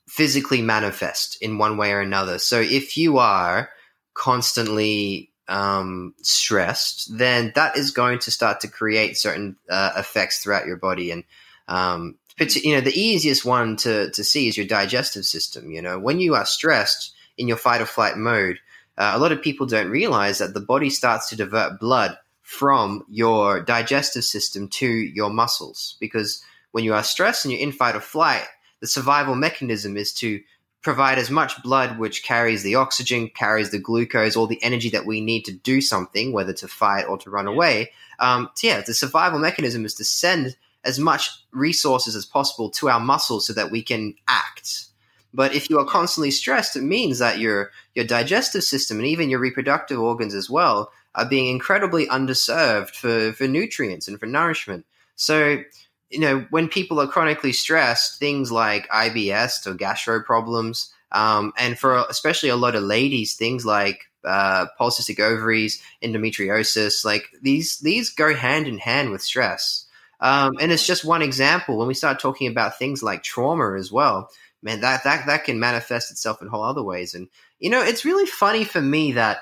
physically 0.09 0.63
manifest 0.63 1.41
in 1.43 1.59
one 1.59 1.77
way 1.77 1.93
or 1.93 2.01
another. 2.01 2.39
So 2.39 2.61
if 2.61 2.97
you 2.97 3.19
are 3.19 3.71
constantly 4.15 5.31
um, 5.49 6.15
stressed, 6.23 7.17
then 7.17 7.53
that 7.57 7.77
is 7.77 7.91
going 7.91 8.21
to 8.21 8.31
start 8.31 8.61
to 8.61 8.69
create 8.69 9.17
certain 9.17 9.57
uh, 9.69 9.93
effects 9.97 10.43
throughout 10.43 10.67
your 10.67 10.77
body. 10.77 11.11
And 11.11 11.25
um, 11.67 12.17
you 12.39 12.75
know, 12.75 12.81
the 12.81 12.99
easiest 12.99 13.45
one 13.45 13.77
to 13.77 14.11
to 14.11 14.25
see 14.25 14.49
is 14.49 14.57
your 14.57 14.67
digestive 14.67 15.25
system. 15.25 15.71
You 15.71 15.83
know, 15.83 15.99
when 15.99 16.21
you 16.21 16.35
are 16.35 16.47
stressed 16.47 17.13
in 17.37 17.49
your 17.49 17.57
fight 17.57 17.81
or 17.81 17.87
flight 17.87 18.17
mode, 18.17 18.59
uh, 19.01 19.13
a 19.15 19.19
lot 19.19 19.33
of 19.33 19.41
people 19.41 19.67
don't 19.67 19.91
realize 19.91 20.39
that 20.39 20.53
the 20.53 20.61
body 20.61 20.91
starts 20.91 21.31
to 21.31 21.37
divert 21.37 21.81
blood 21.81 22.19
from 22.43 23.03
your 23.09 23.63
digestive 23.63 24.25
system 24.25 24.69
to 24.69 24.87
your 24.87 25.31
muscles 25.31 25.97
because 26.01 26.45
when 26.73 26.85
you 26.85 26.93
are 26.93 27.03
stressed 27.03 27.47
and 27.47 27.53
you're 27.53 27.63
in 27.63 27.73
fight 27.73 27.97
or 27.97 28.01
flight, 28.01 28.45
the 28.81 28.87
survival 28.87 29.35
mechanism 29.35 29.97
is 29.97 30.13
to 30.13 30.41
provide 30.83 31.17
as 31.17 31.31
much 31.31 31.63
blood 31.63 31.99
which 31.99 32.23
carries 32.23 32.63
the 32.63 32.75
oxygen, 32.75 33.31
carries 33.35 33.71
the 33.71 33.79
glucose, 33.79 34.37
all 34.37 34.47
the 34.47 34.63
energy 34.63 34.91
that 34.91 35.07
we 35.07 35.23
need 35.23 35.47
to 35.47 35.53
do 35.53 35.81
something, 35.81 36.33
whether 36.33 36.53
to 36.53 36.69
fight 36.69 37.07
or 37.07 37.17
to 37.17 37.31
run 37.31 37.47
away. 37.47 37.93
Um, 38.19 38.51
so 38.55 38.67
yeah, 38.67 38.83
the 38.83 38.93
survival 38.93 39.39
mechanism 39.39 39.87
is 39.87 39.95
to 39.95 40.05
send 40.05 40.57
as 40.85 40.99
much 40.99 41.31
resources 41.53 42.15
as 42.15 42.27
possible 42.27 42.69
to 42.71 42.91
our 42.91 43.01
muscles 43.01 43.47
so 43.47 43.55
that 43.55 43.71
we 43.71 43.83
can 43.83 44.15
act. 44.29 44.90
But 45.33 45.55
if 45.55 45.71
you 45.71 45.79
are 45.79 45.85
constantly 45.85 46.31
stressed, 46.31 46.77
it 46.77 46.83
means 46.83 47.19
that 47.19 47.39
your 47.39 47.71
your 47.95 48.05
digestive 48.05 48.65
system 48.65 48.99
and 48.99 49.07
even 49.07 49.31
your 49.31 49.41
reproductive 49.41 49.99
organs 49.99 50.35
as 50.35 50.51
well 50.51 50.91
are 51.15 51.29
being 51.29 51.49
incredibly 51.49 52.07
underserved 52.07 52.91
for, 52.91 53.33
for 53.33 53.49
nutrients 53.49 54.07
and 54.09 54.19
for 54.19 54.27
nourishment. 54.27 54.87
So, 55.17 55.63
you 56.09 56.21
know, 56.21 56.47
when 56.51 56.69
people 56.69 57.01
are 57.01 57.07
chronically 57.07 57.53
stressed, 57.53 58.19
things 58.19 58.53
like 58.53 58.89
IBS 58.89 59.67
or 59.67 59.75
gastro 59.75 60.23
problems, 60.23 60.93
um, 61.13 61.53
and 61.57 61.79
for 61.79 62.05
especially 62.09 62.49
a 62.49 62.57
lot 62.57 62.77
of 62.77 62.85
ladies, 62.85 63.35
things 63.35 63.67
like 63.67 64.11
uh, 64.25 64.67
polycystic 64.79 65.19
ovaries, 65.19 65.83
endometriosis, 66.03 67.05
like 67.05 67.29
these 67.43 67.79
these 67.79 68.11
go 68.11 68.35
hand 68.35 68.67
in 68.69 68.79
hand 68.79 69.11
with 69.11 69.23
stress. 69.23 69.87
Um, 70.21 70.57
and 70.61 70.71
it's 70.71 70.87
just 70.87 71.05
one 71.05 71.23
example. 71.23 71.79
When 71.79 71.89
we 71.89 71.95
start 71.95 72.21
talking 72.21 72.49
about 72.49 72.79
things 72.79 73.03
like 73.03 73.23
trauma 73.23 73.77
as 73.79 73.91
well, 73.91 74.31
man, 74.63 74.81
that 74.81 75.05
that 75.05 75.27
that 75.27 75.45
can 75.45 75.59
manifest 75.59 76.11
itself 76.11 76.43
in 76.43 76.49
whole 76.49 76.65
other 76.65 76.83
ways. 76.83 77.15
And 77.15 77.29
you 77.59 77.71
know, 77.71 77.83
it's 77.83 78.05
really 78.05 78.27
funny 78.27 78.65
for 78.65 78.81
me 78.81 79.13
that 79.13 79.39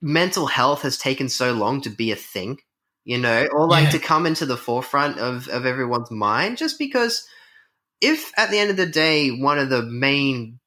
mental 0.00 0.46
health 0.46 0.82
has 0.82 0.98
taken 0.98 1.28
so 1.28 1.52
long 1.52 1.80
to 1.82 1.90
be 1.90 2.12
a 2.12 2.16
thing, 2.16 2.58
you 3.04 3.18
know, 3.18 3.46
or 3.52 3.66
like 3.66 3.84
yeah. 3.84 3.90
to 3.90 3.98
come 3.98 4.26
into 4.26 4.46
the 4.46 4.56
forefront 4.56 5.18
of 5.18 5.48
of 5.48 5.66
everyone's 5.66 6.10
mind, 6.10 6.58
just 6.58 6.78
because 6.78 7.26
if 8.00 8.32
at 8.38 8.50
the 8.50 8.58
end 8.58 8.70
of 8.70 8.76
the 8.76 8.86
day 8.86 9.30
one 9.30 9.58
of 9.58 9.68
the 9.68 9.82
main 9.82 10.58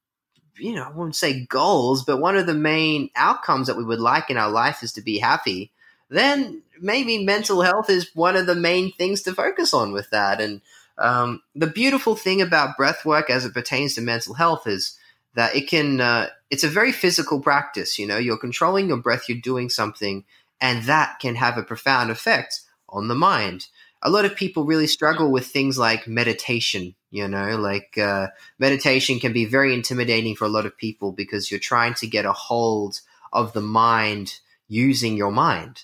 you 0.57 0.75
know, 0.75 0.83
I 0.83 0.91
wouldn't 0.91 1.15
say 1.15 1.45
goals, 1.45 2.03
but 2.03 2.17
one 2.17 2.37
of 2.37 2.45
the 2.45 2.53
main 2.53 3.09
outcomes 3.15 3.67
that 3.67 3.77
we 3.77 3.83
would 3.83 3.99
like 3.99 4.29
in 4.29 4.37
our 4.37 4.51
life 4.51 4.83
is 4.83 4.93
to 4.93 5.01
be 5.01 5.17
happy, 5.17 5.71
then 6.09 6.61
maybe 6.79 7.25
mental 7.25 7.61
health 7.61 7.89
is 7.89 8.11
one 8.13 8.35
of 8.35 8.45
the 8.45 8.55
main 8.55 8.91
things 8.91 9.23
to 9.23 9.33
focus 9.33 9.73
on 9.73 9.91
with 9.91 10.09
that. 10.11 10.39
And 10.39 10.61
um, 10.97 11.41
the 11.55 11.67
beautiful 11.67 12.15
thing 12.15 12.41
about 12.41 12.77
breath 12.77 13.05
work 13.05 13.29
as 13.29 13.45
it 13.45 13.53
pertains 13.53 13.95
to 13.95 14.01
mental 14.01 14.33
health 14.33 14.67
is 14.67 14.97
that 15.35 15.55
it 15.55 15.67
can, 15.67 15.99
uh, 15.99 16.27
it's 16.49 16.63
a 16.63 16.69
very 16.69 16.91
physical 16.91 17.39
practice. 17.39 17.97
You 17.97 18.07
know, 18.07 18.17
you're 18.17 18.37
controlling 18.37 18.87
your 18.87 18.97
breath, 18.97 19.27
you're 19.27 19.39
doing 19.39 19.69
something, 19.69 20.25
and 20.61 20.83
that 20.83 21.19
can 21.19 21.35
have 21.35 21.57
a 21.57 21.63
profound 21.63 22.11
effect 22.11 22.61
on 22.89 23.07
the 23.07 23.15
mind. 23.15 23.67
A 24.03 24.09
lot 24.09 24.25
of 24.25 24.35
people 24.35 24.65
really 24.65 24.87
struggle 24.87 25.31
with 25.31 25.47
things 25.47 25.77
like 25.77 26.07
meditation. 26.07 26.95
You 27.09 27.27
know, 27.27 27.57
like 27.57 27.97
uh, 27.97 28.27
meditation 28.57 29.19
can 29.19 29.33
be 29.33 29.45
very 29.45 29.73
intimidating 29.73 30.35
for 30.35 30.45
a 30.45 30.49
lot 30.49 30.65
of 30.65 30.77
people 30.77 31.11
because 31.11 31.51
you're 31.51 31.59
trying 31.59 31.93
to 31.95 32.07
get 32.07 32.25
a 32.25 32.33
hold 32.33 33.01
of 33.31 33.53
the 33.53 33.61
mind 33.61 34.39
using 34.67 35.15
your 35.15 35.31
mind. 35.31 35.83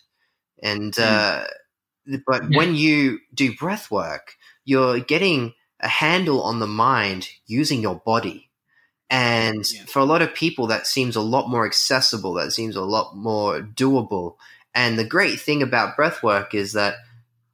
And, 0.62 0.94
mm. 0.94 1.04
uh, 1.04 1.46
but 2.26 2.50
yeah. 2.50 2.58
when 2.58 2.76
you 2.76 3.20
do 3.34 3.56
breath 3.56 3.92
work, 3.92 4.36
you're 4.70 5.00
getting 5.00 5.54
a 5.80 5.88
handle 5.88 6.44
on 6.44 6.60
the 6.60 6.68
mind 6.68 7.30
using 7.48 7.82
your 7.82 7.96
body. 7.96 8.50
And 9.10 9.66
yeah. 9.72 9.86
for 9.88 10.00
a 10.00 10.06
lot 10.06 10.22
of 10.22 10.36
people, 10.36 10.68
that 10.68 10.86
seems 10.86 11.16
a 11.16 11.22
lot 11.22 11.50
more 11.50 11.66
accessible. 11.66 12.34
That 12.34 12.52
seems 12.52 12.76
a 12.76 12.84
lot 12.84 13.18
more 13.18 13.62
doable. 13.62 14.36
And 14.76 15.00
the 15.00 15.04
great 15.04 15.40
thing 15.40 15.64
about 15.64 15.96
breath 15.96 16.22
work 16.22 16.54
is 16.54 16.74
that 16.74 16.98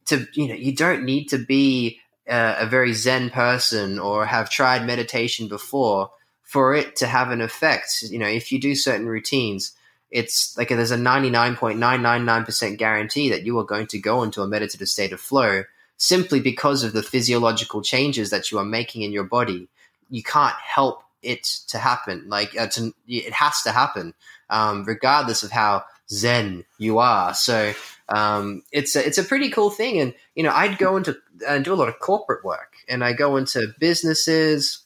to 0.08 0.28
you 0.34 0.49
know 0.49 0.56
you 0.56 0.75
don't 0.75 1.06
need 1.06 1.30
to 1.30 1.38
be 1.38 1.99
a, 2.28 2.58
a 2.60 2.65
very 2.65 2.91
zen 2.91 3.30
person 3.30 3.97
or 3.97 4.25
have 4.25 4.49
tried 4.49 4.86
meditation 4.86 5.47
before 5.47 6.12
for 6.43 6.75
it 6.75 6.97
to 6.97 7.08
have 7.08 7.32
an 7.32 7.39
effect. 7.39 8.01
You 8.01 8.19
know, 8.19 8.28
if 8.28 8.51
you 8.51 8.60
do 8.60 8.75
certain 8.75 9.08
routines, 9.08 9.71
it's 10.12 10.58
like 10.58 10.69
there's 10.69 10.91
a 10.91 10.97
99.999% 10.97 12.78
guarantee 12.78 13.30
that 13.30 13.45
you 13.45 13.58
are 13.60 13.63
going 13.63 13.88
to 13.88 13.99
go 13.99 14.23
into 14.23 14.41
a 14.41 14.47
meditative 14.47 14.89
state 14.89 15.13
of 15.13 15.21
flow 15.21 15.63
simply 15.97 16.39
because 16.39 16.84
of 16.84 16.93
the 16.93 17.03
physiological 17.03 17.81
changes 17.81 18.29
that 18.29 18.51
you 18.51 18.58
are 18.58 18.65
making 18.65 19.01
in 19.01 19.12
your 19.12 19.23
body. 19.23 19.67
You 20.10 20.23
can't 20.23 20.55
help 20.55 21.01
it 21.21 21.43
to 21.67 21.77
happen. 21.77 22.25
Like 22.27 22.58
uh, 22.58 22.67
to, 22.67 22.93
it 23.08 23.34
has 23.34 23.62
to 23.63 23.71
happen, 23.71 24.13
um, 24.49 24.84
regardless 24.86 25.43
of 25.43 25.51
how 25.51 25.84
zen 26.10 26.65
you 26.77 26.99
are. 26.99 27.34
So 27.34 27.73
um, 28.10 28.62
it's 28.71 28.95
a, 28.95 29.05
it's 29.05 29.17
a 29.17 29.23
pretty 29.23 29.49
cool 29.49 29.71
thing. 29.71 29.99
And 29.99 30.13
you 30.36 30.43
know, 30.43 30.51
I'd 30.51 30.77
go 30.77 30.97
into 30.97 31.17
and 31.47 31.65
do 31.65 31.73
a 31.73 31.75
lot 31.75 31.89
of 31.89 31.99
corporate 31.99 32.45
work, 32.45 32.75
and 32.88 33.03
I 33.03 33.13
go 33.13 33.38
into 33.38 33.73
businesses. 33.79 34.81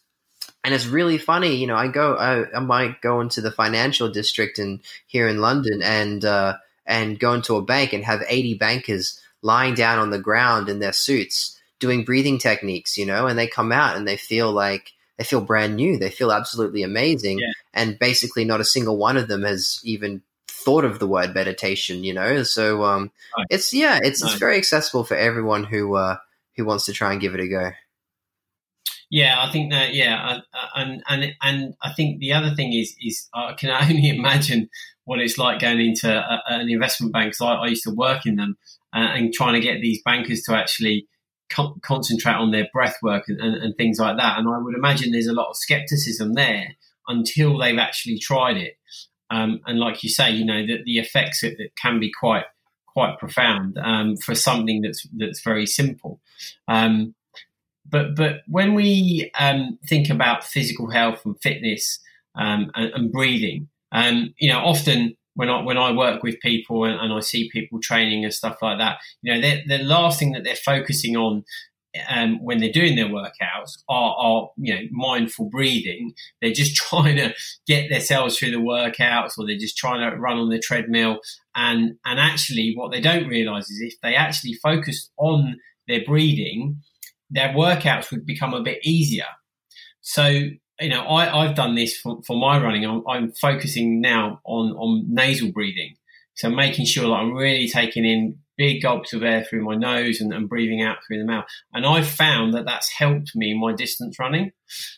And 0.63 0.73
it's 0.73 0.87
really 0.87 1.17
funny, 1.17 1.55
you 1.55 1.67
know. 1.67 1.75
I 1.75 1.87
go, 1.87 2.15
I, 2.15 2.57
I 2.57 2.59
might 2.59 3.01
go 3.01 3.21
into 3.21 3.39
the 3.39 3.51
financial 3.51 4.09
district 4.09 4.59
and 4.59 4.81
here 5.07 5.27
in 5.27 5.39
London, 5.39 5.81
and 5.81 6.23
uh, 6.25 6.57
and 6.85 7.19
go 7.19 7.33
into 7.33 7.55
a 7.55 7.61
bank 7.61 7.93
and 7.93 8.03
have 8.03 8.23
eighty 8.27 8.55
bankers 8.55 9.21
lying 9.41 9.73
down 9.73 9.99
on 9.99 10.09
the 10.09 10.19
ground 10.19 10.69
in 10.69 10.79
their 10.79 10.93
suits 10.93 11.59
doing 11.79 12.03
breathing 12.03 12.37
techniques, 12.37 12.97
you 12.97 13.05
know, 13.05 13.27
and 13.27 13.39
they 13.39 13.47
come 13.47 13.71
out 13.71 13.95
and 13.95 14.07
they 14.07 14.17
feel 14.17 14.51
like 14.51 14.91
they 15.17 15.23
feel 15.23 15.41
brand 15.41 15.75
new. 15.75 15.97
They 15.97 16.09
feel 16.09 16.31
absolutely 16.31 16.83
amazing. 16.83 17.39
Yeah. 17.39 17.51
And 17.73 17.99
basically 17.99 18.45
not 18.45 18.61
a 18.61 18.65
single 18.65 18.97
one 18.97 19.17
of 19.17 19.27
them 19.27 19.43
has 19.43 19.79
even 19.83 20.21
thought 20.47 20.83
of 20.83 20.99
the 20.99 21.07
word 21.07 21.33
meditation, 21.33 22.03
you 22.03 22.13
know? 22.13 22.43
So 22.43 22.83
um 22.83 23.11
nice. 23.37 23.47
it's 23.49 23.73
yeah, 23.73 23.99
it's 24.01 24.21
nice. 24.21 24.31
it's 24.31 24.39
very 24.39 24.57
accessible 24.57 25.03
for 25.03 25.15
everyone 25.15 25.63
who 25.63 25.95
uh 25.95 26.17
who 26.55 26.65
wants 26.65 26.85
to 26.85 26.93
try 26.93 27.13
and 27.13 27.21
give 27.21 27.33
it 27.33 27.39
a 27.39 27.47
go. 27.47 27.71
Yeah, 29.09 29.35
I 29.39 29.51
think 29.51 29.71
that. 29.71 29.93
Yeah, 29.93 30.41
and 30.75 31.01
and 31.09 31.33
and 31.41 31.73
I 31.81 31.93
think 31.93 32.19
the 32.19 32.33
other 32.33 32.53
thing 32.53 32.73
is 32.73 32.95
is 33.01 33.27
I 33.33 33.53
can 33.53 33.69
only 33.89 34.09
imagine 34.09 34.69
what 35.05 35.19
it's 35.19 35.37
like 35.37 35.59
going 35.59 35.81
into 35.81 36.15
a, 36.15 36.43
an 36.47 36.69
investment 36.69 37.11
bank. 37.11 37.31
Because 37.31 37.41
I, 37.41 37.53
I, 37.53 37.67
used 37.67 37.83
to 37.85 37.91
work 37.91 38.27
in 38.27 38.35
them, 38.35 38.57
and 38.93 39.33
trying 39.33 39.53
to 39.53 39.59
get 39.59 39.81
these 39.81 40.01
bankers 40.03 40.41
to 40.43 40.55
actually 40.55 41.07
con- 41.49 41.79
concentrate 41.81 42.33
on 42.35 42.51
their 42.51 42.67
breath 42.71 42.97
work 43.01 43.25
and, 43.27 43.39
and, 43.39 43.55
and 43.55 43.75
things 43.75 43.99
like 43.99 44.17
that. 44.17 44.37
And 44.37 44.47
I 44.47 44.57
would 44.57 44.75
imagine 44.75 45.11
there's 45.11 45.27
a 45.27 45.33
lot 45.33 45.49
of 45.49 45.57
skepticism 45.57 46.33
there 46.33 46.75
until 47.07 47.57
they've 47.57 47.77
actually 47.77 48.19
tried 48.19 48.57
it. 48.57 48.77
Um, 49.31 49.59
and 49.65 49.79
like 49.79 50.03
you 50.03 50.09
say, 50.09 50.31
you 50.31 50.45
know 50.45 50.65
that 50.65 50.85
the 50.85 50.97
effects 50.97 51.43
it, 51.43 51.57
can 51.79 51.99
be 51.99 52.11
quite 52.19 52.45
quite 52.87 53.19
profound 53.19 53.77
um, 53.77 54.17
for 54.17 54.33
something 54.33 54.81
that's 54.81 55.07
that's 55.15 55.41
very 55.41 55.65
simple. 55.65 56.19
Um, 56.67 57.13
but 57.87 58.15
but 58.15 58.41
when 58.47 58.73
we 58.73 59.31
um, 59.39 59.77
think 59.87 60.09
about 60.09 60.43
physical 60.43 60.89
health 60.89 61.25
and 61.25 61.39
fitness 61.41 61.99
um, 62.35 62.71
and, 62.75 62.91
and, 62.93 63.11
breathing, 63.11 63.67
um, 63.91 64.33
you 64.37 64.51
know, 64.51 64.59
often 64.59 65.15
when 65.39 65.49
I 65.49 65.61
when 65.61 65.77
I 65.77 65.93
work 65.93 66.21
with 66.21 66.41
people 66.41 66.83
and, 66.83 66.99
and, 66.99 67.13
I 67.13 67.21
see 67.21 67.49
people 67.49 67.79
training 67.79 68.25
and 68.25 68.33
stuff 68.33 68.57
like 68.61 68.77
that, 68.77 68.97
you 69.21 69.33
know, 69.33 69.39
the 69.39 69.77
last 69.77 70.19
thing 70.19 70.33
that 70.33 70.43
they're 70.43 70.53
focusing 70.53 71.15
on 71.15 71.45
um, 72.09 72.43
when 72.43 72.59
they're 72.59 72.73
doing 72.73 72.97
their 72.97 73.05
workouts 73.05 73.77
are, 73.87 74.15
are, 74.17 74.49
you 74.57 74.75
know 74.75 74.81
mindful 74.91 75.49
breathing. 75.49 76.13
They're 76.41 76.51
just 76.51 76.75
trying 76.89 77.15
to 77.15 77.33
get 77.65 77.89
themselves 77.89 78.37
through 78.37 78.51
the 78.51 78.57
workouts, 78.57 79.37
or 79.37 79.47
they're 79.47 79.57
just 79.57 79.77
trying 79.77 80.01
to 80.01 80.17
run 80.17 80.37
on 80.37 80.49
the 80.49 80.59
treadmill. 80.59 81.21
And 81.55 81.95
and 82.05 82.19
actually, 82.19 82.73
what 82.75 82.91
they 82.91 82.99
don't 82.99 83.29
realise 83.29 83.69
is 83.69 83.79
if 83.79 83.93
they 84.03 84.15
actually 84.15 84.55
focused 84.55 85.09
on 85.17 85.55
their 85.87 86.03
breathing, 86.05 86.81
their 87.29 87.53
workouts 87.53 88.11
would 88.11 88.25
become 88.25 88.53
a 88.53 88.61
bit 88.61 88.79
easier. 88.83 89.31
So 90.01 90.49
you 90.79 90.89
know, 90.89 91.01
I, 91.01 91.45
I've 91.45 91.55
done 91.55 91.75
this 91.75 91.97
for, 91.97 92.21
for 92.25 92.37
my 92.37 92.61
running. 92.61 92.85
I'm, 92.85 93.03
I'm 93.07 93.31
focusing 93.33 94.01
now 94.01 94.41
on 94.45 94.71
on 94.71 95.05
nasal 95.07 95.51
breathing. 95.51 95.95
So 96.35 96.49
making 96.49 96.85
sure 96.85 97.09
that 97.09 97.15
I'm 97.15 97.33
really 97.33 97.67
taking 97.67 98.05
in 98.05 98.39
big 98.57 98.81
gulps 98.81 99.13
of 99.13 99.23
air 99.23 99.43
through 99.43 99.63
my 99.63 99.75
nose 99.75 100.21
and, 100.21 100.33
and, 100.33 100.47
breathing 100.49 100.81
out 100.81 100.97
through 101.05 101.17
the 101.17 101.25
mouth. 101.25 101.45
And 101.73 101.85
I've 101.85 102.07
found 102.07 102.53
that 102.53 102.65
that's 102.65 102.91
helped 102.91 103.31
me 103.35 103.51
in 103.51 103.59
my 103.59 103.73
distance 103.73 104.19
running. 104.19 104.51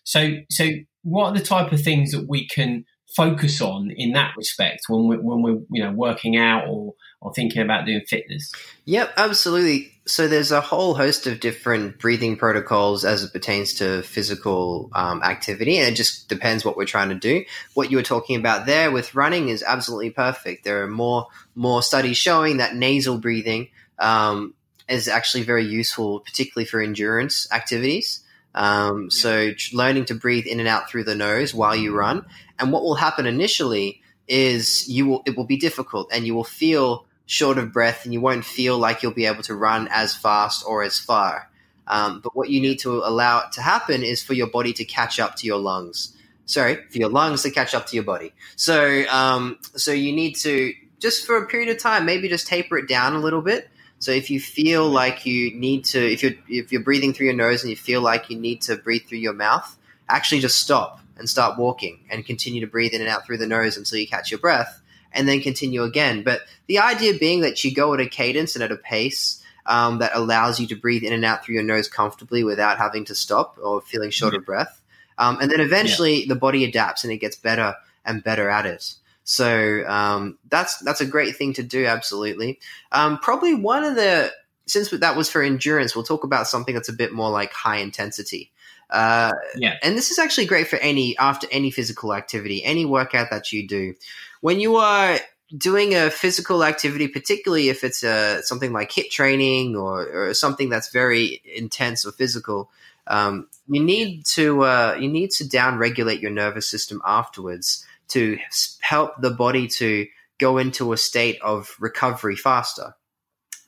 So, 0.03 0.37
so 0.49 0.67
what 1.03 1.25
are 1.27 1.33
the 1.33 1.43
type 1.43 1.71
of 1.71 1.81
things 1.81 2.11
that 2.11 2.27
we 2.27 2.47
can 2.47 2.85
focus 3.15 3.61
on 3.61 3.91
in 3.95 4.13
that 4.13 4.33
respect 4.37 4.81
when 4.87 5.07
we're, 5.07 5.21
when 5.21 5.41
we're 5.41 5.61
you 5.69 5.83
know 5.83 5.91
working 5.91 6.37
out 6.37 6.67
or 6.67 6.93
or 7.21 7.33
thinking 7.33 7.61
about 7.61 7.85
doing 7.85 8.01
fitness? 8.07 8.51
Yep, 8.85 9.13
absolutely. 9.17 9.91
So 10.11 10.27
there's 10.27 10.51
a 10.51 10.59
whole 10.59 10.93
host 10.93 11.25
of 11.25 11.39
different 11.39 11.97
breathing 11.97 12.35
protocols 12.35 13.05
as 13.05 13.23
it 13.23 13.31
pertains 13.31 13.75
to 13.75 14.01
physical 14.01 14.89
um, 14.91 15.23
activity, 15.23 15.77
and 15.77 15.87
it 15.87 15.95
just 15.95 16.27
depends 16.27 16.65
what 16.65 16.75
we're 16.75 16.83
trying 16.83 17.07
to 17.09 17.15
do. 17.15 17.45
What 17.75 17.91
you 17.91 17.95
were 17.95 18.03
talking 18.03 18.35
about 18.35 18.65
there 18.65 18.91
with 18.91 19.15
running 19.15 19.47
is 19.47 19.63
absolutely 19.63 20.09
perfect. 20.09 20.65
There 20.65 20.83
are 20.83 20.87
more 20.89 21.27
more 21.55 21.81
studies 21.81 22.17
showing 22.17 22.57
that 22.57 22.75
nasal 22.75 23.19
breathing 23.19 23.69
um, 23.99 24.53
is 24.89 25.07
actually 25.07 25.43
very 25.43 25.65
useful, 25.65 26.19
particularly 26.19 26.65
for 26.65 26.81
endurance 26.81 27.47
activities. 27.49 28.19
Um, 28.53 29.03
yeah. 29.03 29.07
So 29.11 29.51
learning 29.71 30.05
to 30.05 30.15
breathe 30.15 30.45
in 30.45 30.59
and 30.59 30.67
out 30.67 30.89
through 30.89 31.05
the 31.05 31.15
nose 31.15 31.53
while 31.53 31.75
you 31.75 31.95
run, 31.95 32.25
and 32.59 32.73
what 32.73 32.83
will 32.83 32.95
happen 32.95 33.25
initially 33.27 34.01
is 34.27 34.89
you 34.89 35.05
will 35.05 35.23
it 35.25 35.37
will 35.37 35.47
be 35.47 35.55
difficult, 35.55 36.09
and 36.11 36.27
you 36.27 36.35
will 36.35 36.43
feel 36.43 37.05
short 37.31 37.57
of 37.57 37.71
breath 37.71 38.03
and 38.03 38.13
you 38.13 38.19
won't 38.19 38.43
feel 38.43 38.77
like 38.77 39.01
you'll 39.01 39.13
be 39.13 39.25
able 39.25 39.41
to 39.41 39.55
run 39.55 39.87
as 39.89 40.13
fast 40.13 40.65
or 40.67 40.83
as 40.83 40.99
far. 40.99 41.49
Um, 41.87 42.19
but 42.19 42.35
what 42.35 42.49
you 42.49 42.59
need 42.59 42.79
to 42.79 42.95
allow 43.05 43.45
it 43.45 43.53
to 43.53 43.61
happen 43.61 44.03
is 44.03 44.21
for 44.21 44.33
your 44.33 44.47
body 44.47 44.73
to 44.73 44.83
catch 44.83 45.17
up 45.17 45.37
to 45.37 45.47
your 45.47 45.57
lungs. 45.57 46.13
Sorry, 46.45 46.75
for 46.89 46.97
your 46.97 47.07
lungs 47.07 47.43
to 47.43 47.51
catch 47.51 47.73
up 47.73 47.87
to 47.87 47.95
your 47.95 48.03
body. 48.03 48.33
So, 48.57 49.05
um, 49.07 49.57
so 49.77 49.93
you 49.93 50.11
need 50.11 50.35
to 50.39 50.73
just 50.99 51.25
for 51.25 51.37
a 51.37 51.47
period 51.47 51.69
of 51.69 51.77
time, 51.77 52.05
maybe 52.05 52.27
just 52.27 52.47
taper 52.47 52.77
it 52.77 52.89
down 52.89 53.13
a 53.13 53.19
little 53.19 53.41
bit. 53.41 53.69
So 53.99 54.11
if 54.11 54.29
you 54.29 54.41
feel 54.41 54.89
like 54.89 55.25
you 55.25 55.53
need 55.53 55.85
to, 55.85 55.99
if 56.05 56.23
you're 56.23 56.33
if 56.49 56.73
you're 56.73 56.83
breathing 56.83 57.13
through 57.13 57.27
your 57.27 57.35
nose 57.35 57.63
and 57.63 57.69
you 57.69 57.77
feel 57.77 58.01
like 58.01 58.29
you 58.29 58.37
need 58.37 58.59
to 58.63 58.75
breathe 58.75 59.03
through 59.07 59.19
your 59.19 59.33
mouth, 59.33 59.77
actually 60.09 60.41
just 60.41 60.59
stop 60.59 60.99
and 61.17 61.29
start 61.29 61.57
walking 61.57 62.01
and 62.09 62.25
continue 62.25 62.59
to 62.59 62.67
breathe 62.67 62.91
in 62.91 62.99
and 62.99 63.09
out 63.09 63.25
through 63.25 63.37
the 63.37 63.47
nose 63.47 63.77
until 63.77 63.99
you 63.99 64.07
catch 64.07 64.31
your 64.31 64.39
breath 64.41 64.80
and 65.13 65.27
then 65.27 65.41
continue 65.41 65.83
again. 65.83 66.23
But 66.23 66.41
the 66.67 66.79
idea 66.79 67.13
being 67.13 67.41
that 67.41 67.63
you 67.63 67.73
go 67.73 67.93
at 67.93 67.99
a 67.99 68.07
cadence 68.07 68.55
and 68.55 68.63
at 68.63 68.71
a 68.71 68.77
pace 68.77 69.43
um, 69.65 69.99
that 69.99 70.11
allows 70.13 70.59
you 70.59 70.67
to 70.67 70.75
breathe 70.75 71.03
in 71.03 71.13
and 71.13 71.25
out 71.25 71.43
through 71.43 71.55
your 71.55 71.63
nose 71.63 71.87
comfortably 71.87 72.43
without 72.43 72.77
having 72.77 73.05
to 73.05 73.15
stop 73.15 73.57
or 73.61 73.81
feeling 73.81 74.09
short 74.09 74.33
of 74.33 74.45
breath. 74.45 74.81
Um, 75.17 75.37
and 75.39 75.51
then 75.51 75.59
eventually 75.59 76.21
yeah. 76.21 76.25
the 76.29 76.35
body 76.35 76.63
adapts 76.63 77.03
and 77.03 77.13
it 77.13 77.17
gets 77.17 77.35
better 77.35 77.75
and 78.05 78.23
better 78.23 78.49
at 78.49 78.65
it. 78.65 78.95
So 79.23 79.83
um, 79.87 80.39
that's 80.49 80.77
that's 80.79 81.01
a 81.01 81.05
great 81.05 81.35
thing 81.35 81.53
to 81.53 81.63
do. 81.63 81.85
Absolutely. 81.85 82.59
Um, 82.91 83.19
probably 83.19 83.53
one 83.53 83.83
of 83.83 83.95
the 83.95 84.31
since 84.65 84.89
that 84.89 85.15
was 85.15 85.29
for 85.29 85.41
endurance, 85.43 85.95
we'll 85.95 86.03
talk 86.03 86.23
about 86.23 86.47
something 86.47 86.73
that's 86.73 86.89
a 86.89 86.93
bit 86.93 87.13
more 87.13 87.29
like 87.29 87.53
high 87.53 87.77
intensity. 87.77 88.51
Uh, 88.89 89.31
yeah. 89.55 89.75
And 89.83 89.95
this 89.95 90.11
is 90.11 90.19
actually 90.19 90.47
great 90.47 90.67
for 90.67 90.77
any 90.77 91.17
after 91.17 91.47
any 91.51 91.71
physical 91.71 92.13
activity, 92.13 92.63
any 92.63 92.85
workout 92.85 93.29
that 93.29 93.51
you 93.53 93.67
do 93.67 93.93
when 94.41 94.59
you 94.59 94.75
are 94.75 95.17
doing 95.55 95.95
a 95.95 96.09
physical 96.09 96.63
activity, 96.63 97.07
particularly 97.07 97.69
if 97.69 97.83
it's 97.83 98.03
a, 98.03 98.39
uh, 98.39 98.41
something 98.41 98.71
like 98.71 98.91
HIIT 98.91 99.09
training 99.09 99.75
or, 99.75 100.29
or 100.29 100.33
something 100.33 100.69
that's 100.69 100.91
very 100.91 101.41
intense 101.45 102.05
or 102.05 102.11
physical, 102.11 102.69
um, 103.07 103.47
you 103.67 103.83
need 103.83 104.25
to 104.25 104.63
uh, 104.63 104.97
you 104.99 105.09
need 105.09 105.31
to 105.31 105.47
down 105.47 105.77
regulate 105.77 106.21
your 106.21 106.31
nervous 106.31 106.67
system 106.67 107.01
afterwards 107.05 107.85
to 108.09 108.37
help 108.81 109.21
the 109.21 109.31
body 109.31 109.67
to 109.67 110.07
go 110.37 110.57
into 110.57 110.93
a 110.93 110.97
state 110.97 111.39
of 111.41 111.75
recovery 111.79 112.35
faster. 112.35 112.95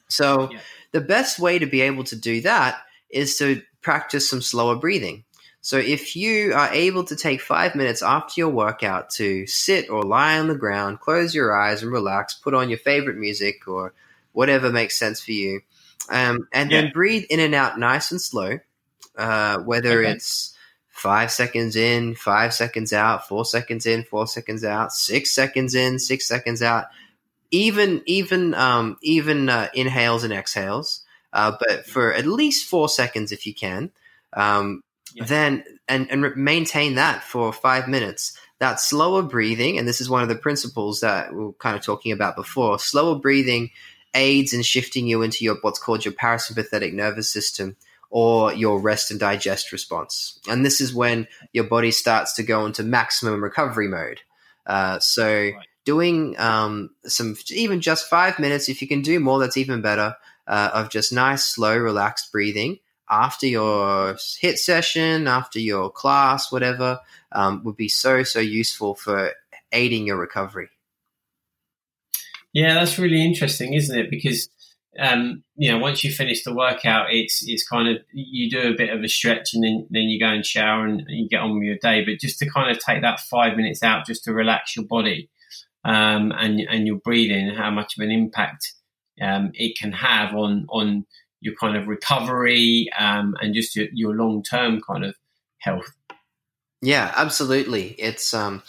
So 0.07 0.49
yeah. 0.51 0.59
the 0.91 1.01
best 1.01 1.39
way 1.39 1.59
to 1.59 1.65
be 1.65 1.81
able 1.81 2.03
to 2.05 2.15
do 2.15 2.41
that 2.41 2.77
is 3.09 3.37
to 3.37 3.61
practice 3.81 4.29
some 4.29 4.41
slower 4.41 4.75
breathing. 4.75 5.23
So 5.63 5.77
if 5.77 6.17
you 6.17 6.53
are 6.53 6.73
able 6.73 7.05
to 7.05 7.15
take 7.15 7.39
five 7.39 7.73
minutes 7.73 8.01
after 8.03 8.33
your 8.35 8.49
workout 8.49 9.11
to 9.11 9.47
sit 9.47 9.89
or 9.89 10.03
lie 10.03 10.37
on 10.37 10.49
the 10.49 10.55
ground, 10.55 10.99
close 10.99 11.33
your 11.33 11.57
eyes 11.57 11.81
and 11.81 11.89
relax, 11.89 12.33
put 12.33 12.53
on 12.53 12.67
your 12.67 12.79
favorite 12.79 13.15
music 13.15 13.65
or 13.65 13.93
whatever 14.33 14.73
makes 14.73 14.99
sense 14.99 15.23
for 15.23 15.31
you, 15.31 15.61
um, 16.09 16.49
and 16.51 16.69
yeah. 16.69 16.81
then 16.81 16.91
breathe 16.91 17.23
in 17.29 17.39
and 17.39 17.55
out 17.55 17.79
nice 17.79 18.11
and 18.11 18.19
slow, 18.19 18.59
uh, 19.17 19.59
whether 19.59 20.01
okay. 20.01 20.11
it's 20.11 20.53
five 20.89 21.31
seconds 21.31 21.77
in, 21.77 22.13
five 22.13 22.53
seconds 22.53 22.91
out, 22.91 23.29
four 23.29 23.45
seconds 23.45 23.85
in, 23.85 24.03
four 24.03 24.27
seconds 24.27 24.65
out, 24.65 24.91
six 24.91 25.31
seconds 25.31 25.75
in, 25.75 25.97
six 25.97 26.27
seconds 26.27 26.61
out, 26.61 26.87
even 27.51 28.01
even 28.05 28.53
um, 28.53 28.97
even 29.01 29.47
uh, 29.47 29.69
inhales 29.73 30.25
and 30.25 30.33
exhales, 30.33 31.03
uh, 31.31 31.55
but 31.57 31.85
for 31.85 32.13
at 32.13 32.25
least 32.25 32.67
four 32.67 32.89
seconds 32.89 33.31
if 33.31 33.47
you 33.47 33.53
can. 33.53 33.91
Um, 34.33 34.83
yeah. 35.13 35.25
then 35.25 35.63
and 35.87 36.09
and 36.11 36.35
maintain 36.35 36.95
that 36.95 37.23
for 37.23 37.53
five 37.53 37.87
minutes. 37.87 38.37
That 38.59 38.79
slower 38.79 39.21
breathing, 39.21 39.77
and 39.77 39.87
this 39.87 39.99
is 39.99 40.09
one 40.09 40.23
of 40.23 40.29
the 40.29 40.35
principles 40.35 41.01
that 41.01 41.33
we 41.33 41.45
are 41.45 41.53
kind 41.53 41.75
of 41.75 41.83
talking 41.83 42.11
about 42.11 42.35
before. 42.35 42.79
Slower 42.79 43.19
breathing 43.19 43.71
aids 44.13 44.53
in 44.53 44.61
shifting 44.61 45.07
you 45.07 45.21
into 45.21 45.43
your 45.43 45.57
what's 45.61 45.79
called 45.79 46.05
your 46.05 46.13
parasympathetic 46.13 46.93
nervous 46.93 47.29
system 47.29 47.75
or 48.09 48.53
your 48.53 48.79
rest 48.79 49.09
and 49.09 49.19
digest 49.19 49.71
response. 49.71 50.39
And 50.47 50.63
this 50.63 50.79
is 50.79 50.93
when 50.93 51.27
your 51.51 51.63
body 51.63 51.89
starts 51.89 52.33
to 52.35 52.43
go 52.43 52.65
into 52.65 52.83
maximum 52.83 53.43
recovery 53.43 53.87
mode. 53.87 54.21
Uh, 54.67 54.99
so 54.99 55.25
right. 55.25 55.55
doing 55.83 56.39
um, 56.39 56.91
some 57.05 57.35
even 57.49 57.81
just 57.81 58.07
five 58.07 58.37
minutes, 58.37 58.69
if 58.69 58.81
you 58.83 58.87
can 58.87 59.01
do 59.01 59.19
more, 59.19 59.39
that's 59.39 59.57
even 59.57 59.81
better. 59.81 60.15
Uh, 60.45 60.69
of 60.73 60.89
just 60.89 61.13
nice, 61.13 61.45
slow, 61.45 61.75
relaxed 61.75 62.31
breathing 62.31 62.77
after 63.09 63.47
your 63.47 64.13
HIIT 64.13 64.57
session, 64.57 65.27
after 65.27 65.59
your 65.59 65.89
class, 65.89 66.51
whatever, 66.51 66.99
um, 67.31 67.63
would 67.63 67.77
be 67.77 67.89
so, 67.89 68.23
so 68.23 68.39
useful 68.39 68.95
for 68.95 69.31
aiding 69.71 70.07
your 70.07 70.17
recovery. 70.17 70.69
Yeah, 72.53 72.75
that's 72.75 72.99
really 72.99 73.23
interesting, 73.25 73.73
isn't 73.73 73.97
it? 73.97 74.09
Because 74.09 74.49
um, 74.99 75.43
you 75.55 75.71
know, 75.71 75.79
once 75.79 76.03
you 76.03 76.11
finish 76.11 76.43
the 76.43 76.53
workout, 76.53 77.07
it's 77.09 77.43
it's 77.47 77.67
kind 77.67 77.87
of 77.87 78.03
you 78.13 78.49
do 78.49 78.71
a 78.71 78.75
bit 78.75 78.91
of 78.91 79.03
a 79.03 79.09
stretch 79.09 79.53
and 79.53 79.63
then 79.63 79.87
then 79.89 80.03
you 80.03 80.19
go 80.19 80.27
and 80.27 80.45
shower 80.45 80.85
and 80.85 81.03
you 81.07 81.27
get 81.27 81.41
on 81.41 81.55
with 81.55 81.63
your 81.63 81.77
day. 81.77 82.05
But 82.05 82.19
just 82.19 82.39
to 82.39 82.49
kind 82.49 82.69
of 82.69 82.79
take 82.79 83.01
that 83.01 83.19
five 83.19 83.57
minutes 83.57 83.81
out, 83.81 84.05
just 84.05 84.23
to 84.25 84.33
relax 84.33 84.75
your 84.75 84.85
body 84.85 85.29
um, 85.83 86.31
and 86.31 86.59
and 86.61 86.85
your 86.85 86.97
breathing, 86.97 87.49
how 87.55 87.71
much 87.71 87.97
of 87.97 88.03
an 88.03 88.11
impact 88.11 88.73
um, 89.21 89.51
it 89.55 89.77
can 89.77 89.91
have 89.91 90.35
on 90.35 90.67
on 90.69 91.05
your 91.43 91.55
kind 91.55 91.77
of 91.77 91.87
recovery 91.87 92.89
um, 92.97 93.35
and 93.41 93.53
just 93.53 93.75
your, 93.75 93.87
your 93.93 94.15
long 94.15 94.41
term 94.41 94.81
kind 94.81 95.03
of 95.03 95.15
health. 95.59 95.93
Yeah, 96.81 97.13
absolutely. 97.15 97.95
It's 97.99 98.33
um, 98.33 98.63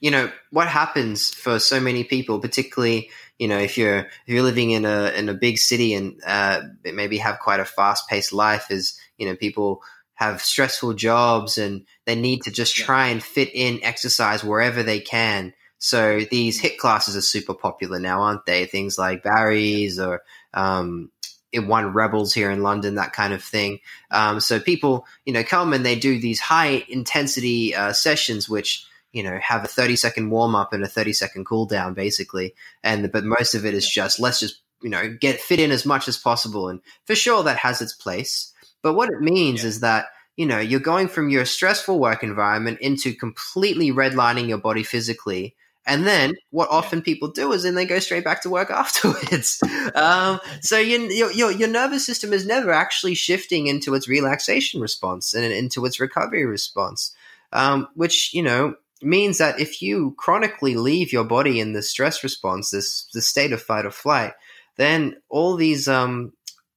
you 0.00 0.10
know 0.10 0.30
what 0.50 0.68
happens 0.68 1.30
for 1.30 1.58
so 1.58 1.80
many 1.80 2.04
people, 2.04 2.40
particularly 2.40 3.10
you 3.38 3.48
know 3.48 3.58
if 3.58 3.78
you're 3.78 3.98
if 3.98 4.08
you're 4.26 4.42
living 4.42 4.70
in 4.70 4.84
a 4.84 5.12
in 5.16 5.28
a 5.28 5.34
big 5.34 5.58
city 5.58 5.94
and 5.94 6.20
uh, 6.26 6.60
maybe 6.84 7.18
have 7.18 7.38
quite 7.38 7.60
a 7.60 7.64
fast 7.64 8.08
paced 8.08 8.32
life, 8.32 8.70
is 8.70 8.98
you 9.18 9.26
know 9.26 9.36
people 9.36 9.82
have 10.14 10.42
stressful 10.42 10.94
jobs 10.94 11.58
and 11.58 11.84
they 12.06 12.14
need 12.14 12.42
to 12.42 12.50
just 12.50 12.74
try 12.76 13.08
and 13.08 13.22
fit 13.22 13.50
in 13.52 13.82
exercise 13.82 14.44
wherever 14.44 14.82
they 14.82 15.00
can. 15.00 15.52
So 15.78 16.20
these 16.30 16.62
HIIT 16.62 16.78
classes 16.78 17.16
are 17.16 17.20
super 17.20 17.52
popular 17.52 17.98
now, 17.98 18.22
aren't 18.22 18.46
they? 18.46 18.64
Things 18.64 18.96
like 18.96 19.22
Barry's 19.22 19.98
or 19.98 20.22
um, 20.54 21.10
it 21.54 21.60
1Rebels 21.60 22.34
here 22.34 22.50
in 22.50 22.64
London, 22.64 22.96
that 22.96 23.12
kind 23.12 23.32
of 23.32 23.42
thing. 23.42 23.78
Um, 24.10 24.40
so 24.40 24.58
people, 24.58 25.06
you 25.24 25.32
know, 25.32 25.44
come 25.44 25.72
and 25.72 25.86
they 25.86 25.94
do 25.94 26.20
these 26.20 26.40
high 26.40 26.84
intensity 26.88 27.74
uh, 27.74 27.92
sessions, 27.92 28.48
which 28.48 28.84
you 29.12 29.22
know 29.22 29.38
have 29.40 29.64
a 29.64 29.68
30 29.68 29.94
second 29.94 30.30
warm 30.30 30.56
up 30.56 30.72
and 30.72 30.82
a 30.82 30.88
30 30.88 31.12
second 31.12 31.46
cool 31.46 31.64
down, 31.64 31.94
basically. 31.94 32.54
And 32.82 33.10
but 33.12 33.24
most 33.24 33.54
of 33.54 33.64
it 33.64 33.72
is 33.72 33.88
just 33.88 34.18
let's 34.18 34.40
just 34.40 34.60
you 34.82 34.90
know 34.90 35.08
get 35.08 35.40
fit 35.40 35.60
in 35.60 35.70
as 35.70 35.86
much 35.86 36.08
as 36.08 36.18
possible, 36.18 36.68
and 36.68 36.80
for 37.04 37.14
sure 37.14 37.44
that 37.44 37.58
has 37.58 37.80
its 37.80 37.94
place. 37.94 38.52
But 38.82 38.94
what 38.94 39.10
it 39.10 39.20
means 39.20 39.62
yeah. 39.62 39.68
is 39.68 39.80
that 39.80 40.06
you 40.36 40.46
know 40.46 40.58
you're 40.58 40.80
going 40.80 41.06
from 41.06 41.30
your 41.30 41.44
stressful 41.44 42.00
work 42.00 42.24
environment 42.24 42.80
into 42.80 43.14
completely 43.14 43.92
redlining 43.92 44.48
your 44.48 44.58
body 44.58 44.82
physically 44.82 45.54
and 45.86 46.06
then 46.06 46.34
what 46.50 46.70
often 46.70 47.02
people 47.02 47.28
do 47.28 47.52
is 47.52 47.62
then 47.62 47.74
they 47.74 47.84
go 47.84 47.98
straight 47.98 48.24
back 48.24 48.42
to 48.42 48.50
work 48.50 48.70
afterwards. 48.72 49.60
um, 49.94 50.40
so 50.60 50.78
you, 50.78 51.00
your, 51.10 51.30
your, 51.32 51.50
your 51.50 51.68
nervous 51.68 52.06
system 52.06 52.32
is 52.32 52.46
never 52.46 52.72
actually 52.72 53.14
shifting 53.14 53.66
into 53.66 53.94
its 53.94 54.08
relaxation 54.08 54.80
response 54.80 55.34
and 55.34 55.44
into 55.44 55.84
its 55.84 56.00
recovery 56.00 56.46
response, 56.46 57.14
um, 57.52 57.88
which, 57.94 58.32
you 58.32 58.42
know, 58.42 58.74
means 59.02 59.38
that 59.38 59.60
if 59.60 59.82
you 59.82 60.14
chronically 60.16 60.74
leave 60.76 61.12
your 61.12 61.24
body 61.24 61.60
in 61.60 61.74
the 61.74 61.82
stress 61.82 62.22
response, 62.22 62.70
this 62.70 63.06
the 63.12 63.20
state 63.20 63.52
of 63.52 63.60
fight 63.60 63.84
or 63.84 63.90
flight, 63.90 64.32
then 64.76 65.16
all 65.28 65.56
these 65.56 65.86
um, 65.86 66.32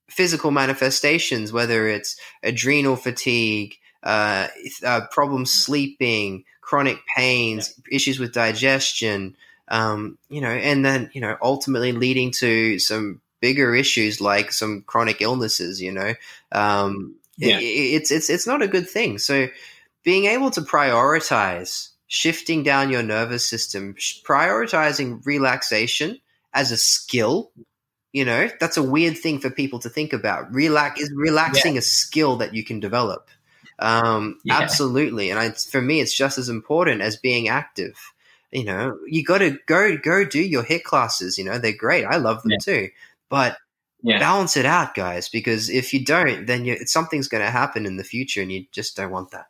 physical 0.09 0.51
manifestations, 0.51 1.53
whether 1.53 1.87
it's 1.87 2.17
adrenal 2.43 2.95
fatigue, 2.95 3.75
uh, 4.03 4.47
uh, 4.85 5.01
problems 5.11 5.51
sleeping, 5.51 6.43
chronic 6.67 6.99
pains, 7.15 7.73
yeah. 7.77 7.95
issues 7.95 8.19
with 8.19 8.33
digestion, 8.33 9.37
um, 9.69 10.17
you 10.29 10.41
know, 10.41 10.49
and 10.49 10.83
then, 10.83 11.09
you 11.13 11.21
know, 11.21 11.37
ultimately 11.41 11.93
leading 11.93 12.29
to 12.29 12.77
some 12.77 13.21
bigger 13.39 13.73
issues 13.73 14.19
like 14.19 14.51
some 14.51 14.83
chronic 14.85 15.21
illnesses, 15.21 15.81
you 15.81 15.93
know, 15.93 16.13
um, 16.51 17.15
yeah. 17.37 17.57
it, 17.57 17.63
it's, 17.63 18.11
it's, 18.11 18.29
it's 18.29 18.45
not 18.45 18.61
a 18.61 18.67
good 18.67 18.89
thing. 18.89 19.17
So 19.17 19.47
being 20.03 20.25
able 20.25 20.51
to 20.51 20.61
prioritize 20.61 21.91
shifting 22.07 22.63
down 22.63 22.91
your 22.91 23.03
nervous 23.03 23.47
system, 23.47 23.95
prioritizing 24.25 25.25
relaxation 25.25 26.19
as 26.53 26.73
a 26.73 26.77
skill, 26.77 27.49
you 28.11 28.25
know, 28.25 28.49
that's 28.59 28.75
a 28.75 28.83
weird 28.83 29.17
thing 29.17 29.39
for 29.39 29.49
people 29.49 29.79
to 29.79 29.89
think 29.89 30.11
about. 30.11 30.53
Relax 30.53 30.99
is 30.99 31.13
relaxing 31.15 31.75
yeah. 31.75 31.79
a 31.79 31.81
skill 31.81 32.35
that 32.37 32.53
you 32.53 32.65
can 32.65 32.81
develop. 32.81 33.29
Um, 33.79 34.39
yeah. 34.43 34.59
Absolutely, 34.59 35.29
and 35.29 35.39
I, 35.39 35.51
for 35.51 35.81
me, 35.81 36.01
it's 36.01 36.15
just 36.15 36.37
as 36.37 36.49
important 36.49 37.01
as 37.01 37.15
being 37.15 37.47
active. 37.47 37.95
You 38.51 38.63
know, 38.63 38.97
you 39.05 39.23
got 39.23 39.39
to 39.39 39.57
go 39.67 39.97
go 39.97 40.25
do 40.25 40.39
your 40.39 40.63
HIIT 40.63 40.83
classes. 40.83 41.37
You 41.37 41.43
know, 41.43 41.57
they're 41.57 41.75
great. 41.75 42.05
I 42.05 42.17
love 42.17 42.41
them 42.41 42.51
yeah. 42.51 42.57
too, 42.61 42.89
but 43.29 43.57
yeah. 44.01 44.19
balance 44.19 44.57
it 44.57 44.65
out, 44.65 44.95
guys. 44.95 45.29
Because 45.29 45.69
if 45.69 45.93
you 45.93 46.03
don't, 46.03 46.45
then 46.45 46.65
you, 46.65 46.77
something's 46.85 47.27
going 47.27 47.43
to 47.43 47.51
happen 47.51 47.85
in 47.85 47.97
the 47.97 48.03
future, 48.03 48.41
and 48.41 48.51
you 48.51 48.65
just 48.71 48.95
don't 48.95 49.11
want 49.11 49.31
that. 49.31 49.47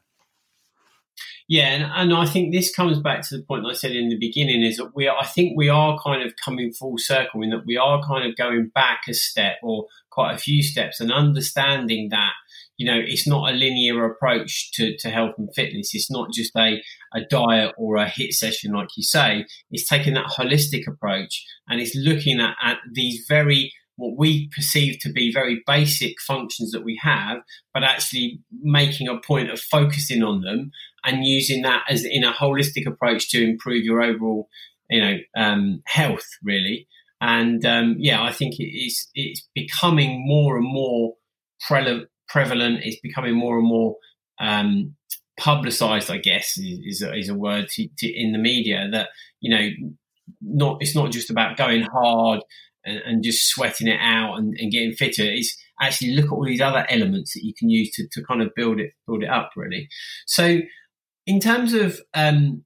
Yeah, 1.49 1.67
and, 1.67 1.83
and 1.83 2.13
I 2.13 2.25
think 2.25 2.51
this 2.51 2.75
comes 2.75 2.99
back 2.99 3.21
to 3.21 3.37
the 3.37 3.43
point 3.43 3.65
I 3.65 3.73
said 3.73 3.91
in 3.91 4.09
the 4.09 4.17
beginning 4.17 4.63
is 4.63 4.77
that 4.77 4.93
we 4.93 5.07
are, 5.07 5.15
I 5.17 5.25
think 5.25 5.55
we 5.55 5.69
are 5.69 5.97
kind 6.03 6.21
of 6.21 6.33
coming 6.43 6.73
full 6.73 6.97
circle 6.97 7.41
in 7.41 7.51
that 7.51 7.65
we 7.65 7.77
are 7.77 8.03
kind 8.03 8.29
of 8.29 8.35
going 8.35 8.67
back 8.75 9.03
a 9.07 9.13
step 9.13 9.55
or 9.63 9.85
quite 10.09 10.33
a 10.33 10.37
few 10.37 10.61
steps 10.61 10.99
and 10.99 11.09
understanding 11.09 12.09
that 12.09 12.33
you 12.77 12.85
know, 12.85 12.99
it's 13.03 13.27
not 13.27 13.51
a 13.51 13.55
linear 13.55 14.05
approach 14.05 14.71
to, 14.73 14.95
to 14.97 15.09
health 15.09 15.33
and 15.37 15.49
fitness. 15.55 15.93
It's 15.93 16.11
not 16.11 16.31
just 16.31 16.55
a, 16.55 16.81
a 17.13 17.21
diet 17.29 17.73
or 17.77 17.97
a 17.97 18.05
HIIT 18.05 18.33
session, 18.33 18.71
like 18.71 18.89
you 18.95 19.03
say. 19.03 19.45
It's 19.71 19.87
taking 19.87 20.13
that 20.13 20.31
holistic 20.37 20.87
approach 20.87 21.43
and 21.67 21.81
it's 21.81 21.95
looking 21.95 22.39
at, 22.39 22.55
at 22.63 22.77
these 22.93 23.25
very, 23.27 23.73
what 23.95 24.15
we 24.15 24.47
perceive 24.55 24.99
to 24.99 25.11
be 25.11 25.33
very 25.33 25.63
basic 25.65 26.21
functions 26.21 26.71
that 26.71 26.85
we 26.85 26.99
have, 27.01 27.39
but 27.73 27.83
actually 27.83 28.41
making 28.61 29.07
a 29.07 29.19
point 29.19 29.49
of 29.49 29.59
focusing 29.59 30.21
on 30.21 30.41
them 30.41 30.71
and 31.03 31.25
using 31.25 31.63
that 31.63 31.83
as 31.89 32.05
in 32.05 32.23
a 32.23 32.31
holistic 32.31 32.85
approach 32.85 33.29
to 33.31 33.43
improve 33.43 33.83
your 33.83 34.03
overall, 34.03 34.49
you 34.87 35.01
know, 35.01 35.17
um, 35.35 35.81
health 35.87 36.27
really. 36.43 36.87
And 37.19 37.65
um, 37.65 37.95
yeah, 37.97 38.21
I 38.21 38.31
think 38.31 38.59
it 38.59 38.67
is 38.67 39.09
it's 39.15 39.47
becoming 39.55 40.23
more 40.27 40.57
and 40.57 40.67
more 40.67 41.15
prevalent 41.67 42.09
prevalent. 42.29 42.79
It's 42.83 42.99
becoming 43.01 43.35
more 43.35 43.57
and 43.57 43.67
more 43.67 43.95
um, 44.39 44.95
publicized, 45.39 46.11
I 46.11 46.17
guess, 46.17 46.57
is, 46.57 47.01
is 47.01 47.29
a 47.29 47.35
word 47.35 47.69
to, 47.69 47.87
to, 47.99 48.07
in 48.07 48.31
the 48.31 48.39
media 48.39 48.87
that, 48.91 49.09
you 49.39 49.55
know, 49.55 49.69
not 50.41 50.77
it's 50.81 50.95
not 50.95 51.11
just 51.11 51.29
about 51.29 51.57
going 51.57 51.83
hard 51.83 52.41
and, 52.83 52.97
and 53.05 53.23
just 53.23 53.47
sweating 53.47 53.87
it 53.87 53.99
out 54.01 54.35
and, 54.35 54.55
and, 54.59 54.71
getting 54.71 54.93
fitter. 54.93 55.23
It's 55.23 55.55
actually 55.81 56.15
look 56.15 56.25
at 56.25 56.31
all 56.31 56.45
these 56.45 56.61
other 56.61 56.85
elements 56.89 57.33
that 57.33 57.43
you 57.43 57.53
can 57.57 57.69
use 57.69 57.91
to, 57.91 58.07
to 58.11 58.23
kind 58.23 58.41
of 58.41 58.49
build 58.55 58.79
it 58.79 58.91
build 59.05 59.23
it 59.23 59.29
up 59.29 59.51
really. 59.55 59.87
So 60.25 60.59
in 61.25 61.39
terms 61.39 61.73
of 61.73 62.01
um, 62.13 62.63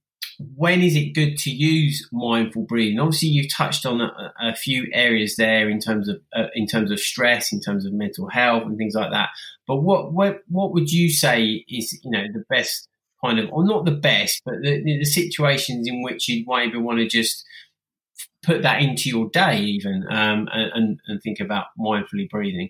when 0.56 0.82
is 0.82 0.96
it 0.96 1.14
good 1.14 1.38
to 1.40 1.52
use 1.52 2.08
mindful 2.12 2.64
breathing? 2.64 3.00
Obviously, 3.00 3.30
you've 3.30 3.54
touched 3.54 3.86
on 3.86 4.02
a, 4.02 4.34
a 4.40 4.56
few 4.56 4.88
areas 4.94 5.36
there 5.36 5.70
in 5.70 5.80
terms 5.80 6.08
of 6.08 6.22
uh, 6.36 6.48
in 6.56 6.68
terms 6.68 6.92
of 6.92 7.00
stress, 7.00 7.52
in 7.52 7.60
terms 7.60 7.86
of 7.86 7.94
mental 7.94 8.28
health, 8.30 8.64
and 8.64 8.78
things 8.78 8.96
like 8.96 9.12
that. 9.12 9.30
But 9.68 9.78
what 9.78 10.14
what 10.14 10.42
what 10.48 10.74
would 10.74 10.92
you 10.92 11.10
say 11.10 11.66
is 11.70 12.00
you 12.04 12.12
know 12.12 12.26
the 12.32 12.44
best 12.50 12.88
kind 13.24 13.40
of, 13.40 13.50
or 13.52 13.64
not 13.66 13.86
the 13.86 13.92
best, 13.92 14.42
but 14.46 14.56
the, 14.62 14.84
the 14.84 15.06
situations 15.06 15.88
in 15.88 16.02
which 16.02 16.28
you'd 16.28 16.48
maybe 16.48 16.78
want 16.78 17.00
to 17.00 17.08
just 17.08 17.46
put 18.44 18.64
that 18.64 18.82
into 18.82 19.10
your 19.10 19.30
day, 19.30 19.58
even 19.60 20.06
um, 20.10 20.48
and 20.52 21.00
and 21.08 21.22
think 21.22 21.40
about 21.40 21.68
mindfully 21.80 22.30
breathing. 22.30 22.70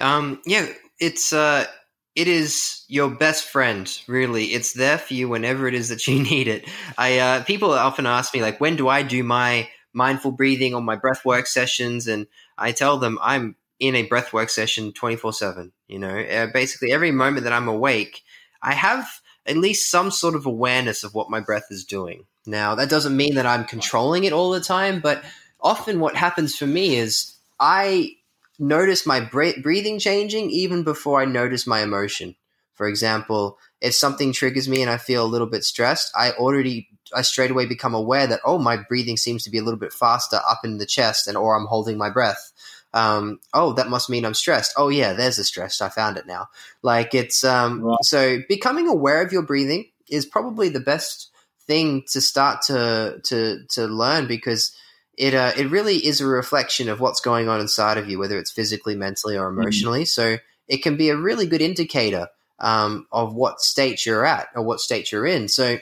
Um, 0.00 0.40
yeah, 0.46 0.66
it's. 0.98 1.32
Uh 1.32 1.66
it 2.14 2.28
is 2.28 2.84
your 2.88 3.10
best 3.10 3.44
friend 3.44 3.90
really. 4.06 4.46
It's 4.46 4.72
there 4.72 4.98
for 4.98 5.14
you 5.14 5.28
whenever 5.28 5.66
it 5.66 5.74
is 5.74 5.88
that 5.88 6.06
you 6.06 6.22
need 6.30 6.48
it. 6.48 6.68
I 6.96 7.18
uh, 7.18 7.44
people 7.44 7.72
often 7.72 8.06
ask 8.06 8.32
me 8.34 8.42
like 8.42 8.60
when 8.60 8.76
do 8.76 8.88
i 8.88 9.02
do 9.02 9.22
my 9.22 9.68
mindful 9.92 10.32
breathing 10.32 10.74
or 10.74 10.80
my 10.80 10.96
breath 10.96 11.24
work 11.24 11.46
sessions? 11.46 12.06
And 12.06 12.26
i 12.56 12.72
tell 12.72 12.98
them 12.98 13.18
i'm 13.22 13.56
in 13.80 13.96
a 13.96 14.06
breath 14.06 14.32
work 14.32 14.48
session 14.50 14.92
24 14.92 15.32
7 15.32 15.72
you 15.88 15.98
know? 15.98 16.16
Uh, 16.18 16.46
basically 16.52 16.92
every 16.92 17.10
moment 17.10 17.44
that 17.44 17.52
i'm 17.52 17.68
awake 17.68 18.22
i 18.62 18.72
have 18.72 19.20
at 19.46 19.56
least 19.56 19.90
some 19.90 20.10
sort 20.10 20.34
of 20.34 20.46
awareness 20.46 21.04
of 21.04 21.12
what 21.12 21.28
my 21.28 21.38
breath 21.38 21.66
is 21.70 21.84
doing. 21.84 22.24
Now 22.46 22.74
that 22.76 22.88
doesn't 22.88 23.16
mean 23.16 23.34
that 23.34 23.46
i'm 23.46 23.64
controlling 23.64 24.24
it 24.24 24.32
all 24.32 24.50
the 24.50 24.60
time 24.60 25.00
but 25.00 25.24
often 25.60 25.98
what 25.98 26.14
happens 26.16 26.56
for 26.56 26.66
me 26.66 26.96
is 26.96 27.34
i 27.58 28.10
notice 28.58 29.06
my 29.06 29.20
breathing 29.20 29.98
changing 29.98 30.50
even 30.50 30.82
before 30.82 31.20
I 31.20 31.24
notice 31.24 31.66
my 31.66 31.82
emotion. 31.82 32.36
For 32.74 32.88
example, 32.88 33.58
if 33.80 33.94
something 33.94 34.32
triggers 34.32 34.68
me 34.68 34.82
and 34.82 34.90
I 34.90 34.96
feel 34.96 35.24
a 35.24 35.26
little 35.26 35.46
bit 35.46 35.64
stressed, 35.64 36.10
I 36.16 36.32
already 36.32 36.88
I 37.14 37.22
straight 37.22 37.50
away 37.50 37.66
become 37.66 37.94
aware 37.94 38.26
that 38.26 38.40
oh 38.44 38.58
my 38.58 38.76
breathing 38.76 39.16
seems 39.16 39.44
to 39.44 39.50
be 39.50 39.58
a 39.58 39.62
little 39.62 39.78
bit 39.78 39.92
faster 39.92 40.40
up 40.48 40.60
in 40.64 40.78
the 40.78 40.86
chest 40.86 41.28
and 41.28 41.36
or 41.36 41.56
I'm 41.56 41.66
holding 41.66 41.98
my 41.98 42.10
breath. 42.10 42.52
Um, 42.92 43.40
oh, 43.52 43.72
that 43.74 43.90
must 43.90 44.08
mean 44.08 44.24
I'm 44.24 44.34
stressed. 44.34 44.72
Oh 44.76 44.88
yeah, 44.88 45.12
there's 45.12 45.36
the 45.36 45.44
stress. 45.44 45.80
I 45.80 45.88
found 45.88 46.16
it 46.16 46.26
now. 46.26 46.48
Like 46.82 47.14
it's 47.14 47.44
um, 47.44 47.96
so 48.02 48.38
becoming 48.48 48.88
aware 48.88 49.22
of 49.22 49.32
your 49.32 49.42
breathing 49.42 49.90
is 50.08 50.26
probably 50.26 50.68
the 50.68 50.80
best 50.80 51.30
thing 51.66 52.04
to 52.12 52.20
start 52.20 52.62
to 52.62 53.20
to 53.24 53.64
to 53.70 53.86
learn 53.86 54.26
because 54.26 54.74
it 55.16 55.34
uh, 55.34 55.52
it 55.56 55.70
really 55.70 55.96
is 55.96 56.20
a 56.20 56.26
reflection 56.26 56.88
of 56.88 57.00
what's 57.00 57.20
going 57.20 57.48
on 57.48 57.60
inside 57.60 57.98
of 57.98 58.08
you, 58.08 58.18
whether 58.18 58.38
it's 58.38 58.50
physically, 58.50 58.94
mentally, 58.94 59.36
or 59.36 59.48
emotionally. 59.48 60.02
Mm. 60.02 60.08
So 60.08 60.38
it 60.68 60.82
can 60.82 60.96
be 60.96 61.10
a 61.10 61.16
really 61.16 61.46
good 61.46 61.62
indicator 61.62 62.28
um, 62.58 63.06
of 63.12 63.34
what 63.34 63.60
state 63.60 64.06
you're 64.06 64.24
at 64.24 64.48
or 64.54 64.62
what 64.62 64.80
state 64.80 65.12
you're 65.12 65.26
in. 65.26 65.48
So 65.48 65.78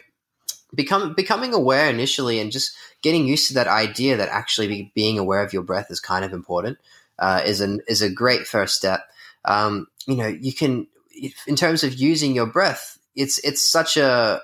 become 0.74 1.14
becoming 1.14 1.54
aware 1.54 1.88
initially 1.88 2.40
and 2.40 2.52
just 2.52 2.74
getting 3.02 3.26
used 3.26 3.48
to 3.48 3.54
that 3.54 3.68
idea 3.68 4.16
that 4.16 4.28
actually 4.28 4.68
be, 4.68 4.92
being 4.94 5.18
aware 5.18 5.42
of 5.42 5.52
your 5.52 5.62
breath 5.62 5.90
is 5.90 6.00
kind 6.00 6.24
of 6.24 6.32
important 6.32 6.78
uh, 7.18 7.42
is 7.44 7.60
an 7.60 7.80
is 7.86 8.02
a 8.02 8.10
great 8.10 8.46
first 8.46 8.74
step. 8.74 9.00
Um, 9.44 9.86
you 10.06 10.16
know, 10.16 10.26
you 10.26 10.52
can 10.52 10.86
in 11.46 11.56
terms 11.56 11.84
of 11.84 11.94
using 11.94 12.34
your 12.34 12.46
breath, 12.46 12.98
it's 13.14 13.38
it's 13.44 13.66
such 13.66 13.96
a 13.96 14.40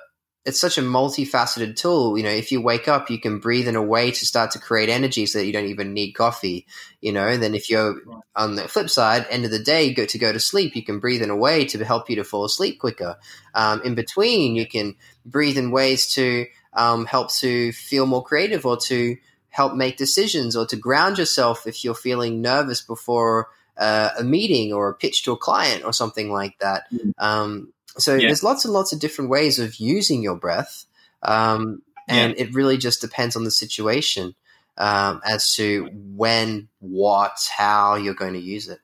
it's 0.49 0.61
such 0.61 0.79
a 0.79 0.83
multifaceted 0.83 1.77
tool. 1.77 2.17
You 2.17 2.25
know, 2.25 2.31
if 2.31 2.51
you 2.51 2.63
wake 2.63 2.89
up, 2.89 3.11
you 3.11 3.21
can 3.21 3.39
breathe 3.39 3.69
in 3.69 3.77
a 3.77 3.83
way 3.83 4.11
to 4.11 4.27
start 4.27 4.53
to 4.53 4.59
create 4.59 4.89
energy 4.89 5.27
so 5.27 5.39
that 5.39 5.45
you 5.45 5.53
don't 5.53 5.67
even 5.67 5.93
need 5.93 6.13
coffee. 6.13 6.67
You 7.03 7.13
know, 7.13 7.29
and 7.29 7.43
then 7.43 7.55
if 7.55 7.69
you're 7.69 8.01
on 8.35 8.55
the 8.55 8.67
flip 8.67 8.89
side, 8.89 9.27
end 9.29 9.45
of 9.45 9.51
the 9.51 9.59
day, 9.59 9.93
go 9.93 10.07
to 10.07 10.19
go 10.19 10.33
to 10.33 10.41
sleep, 10.41 10.75
you 10.75 10.83
can 10.83 11.01
breathe 11.01 11.21
in 11.21 11.29
a 11.29 11.37
way 11.37 11.67
to 11.67 11.85
help 11.85 12.09
you 12.09 12.17
to 12.17 12.25
fall 12.25 12.47
asleep 12.47 12.81
quicker. 12.81 13.17
Um, 13.55 13.83
in 13.85 13.95
between, 13.95 14.57
you 14.57 14.67
can 14.67 14.97
breathe 15.27 15.59
in 15.59 15.71
ways 15.71 16.11
to 16.15 16.47
um, 16.73 17.05
help 17.05 17.31
to 17.35 17.71
feel 17.73 18.07
more 18.07 18.25
creative 18.25 18.65
or 18.65 18.79
to 18.89 19.19
help 19.51 19.75
make 19.75 19.99
decisions 19.99 20.57
or 20.57 20.65
to 20.67 20.77
ground 20.77 21.19
yourself 21.19 21.67
if 21.67 21.85
you're 21.85 21.95
feeling 21.95 22.41
nervous 22.41 22.81
before 22.81 23.49
uh, 23.77 24.11
a 24.19 24.25
meeting 24.25 24.73
or 24.73 24.89
a 24.89 24.95
pitch 24.95 25.25
to 25.25 25.33
a 25.33 25.37
client 25.37 25.85
or 25.85 25.93
something 25.93 26.31
like 26.33 26.59
that. 26.61 26.85
Mm. 26.91 27.13
Um, 27.19 27.73
so 27.97 28.15
yeah. 28.15 28.27
there's 28.27 28.43
lots 28.43 28.65
and 28.65 28.75
lots 28.75 28.93
of 28.93 29.01
different 29.01 29.31
ways 29.31 29.59
of 29.59 29.77
using 29.77 30.23
your 30.23 30.37
breath, 30.37 30.85
um, 31.23 31.83
and 32.07 32.35
yeah. 32.37 32.45
it 32.45 32.55
really 32.55 32.77
just 32.77 33.01
depends 33.01 33.37
on 33.37 33.45
the 33.45 33.51
situation. 33.51 34.35
um, 34.79 35.21
as 35.25 35.55
to 35.57 35.91
when, 35.93 36.69
what, 36.79 37.37
how 37.57 37.97
you're 37.97 38.15
going 38.15 38.35
to 38.35 38.41
use 38.41 38.69
it. 38.69 38.79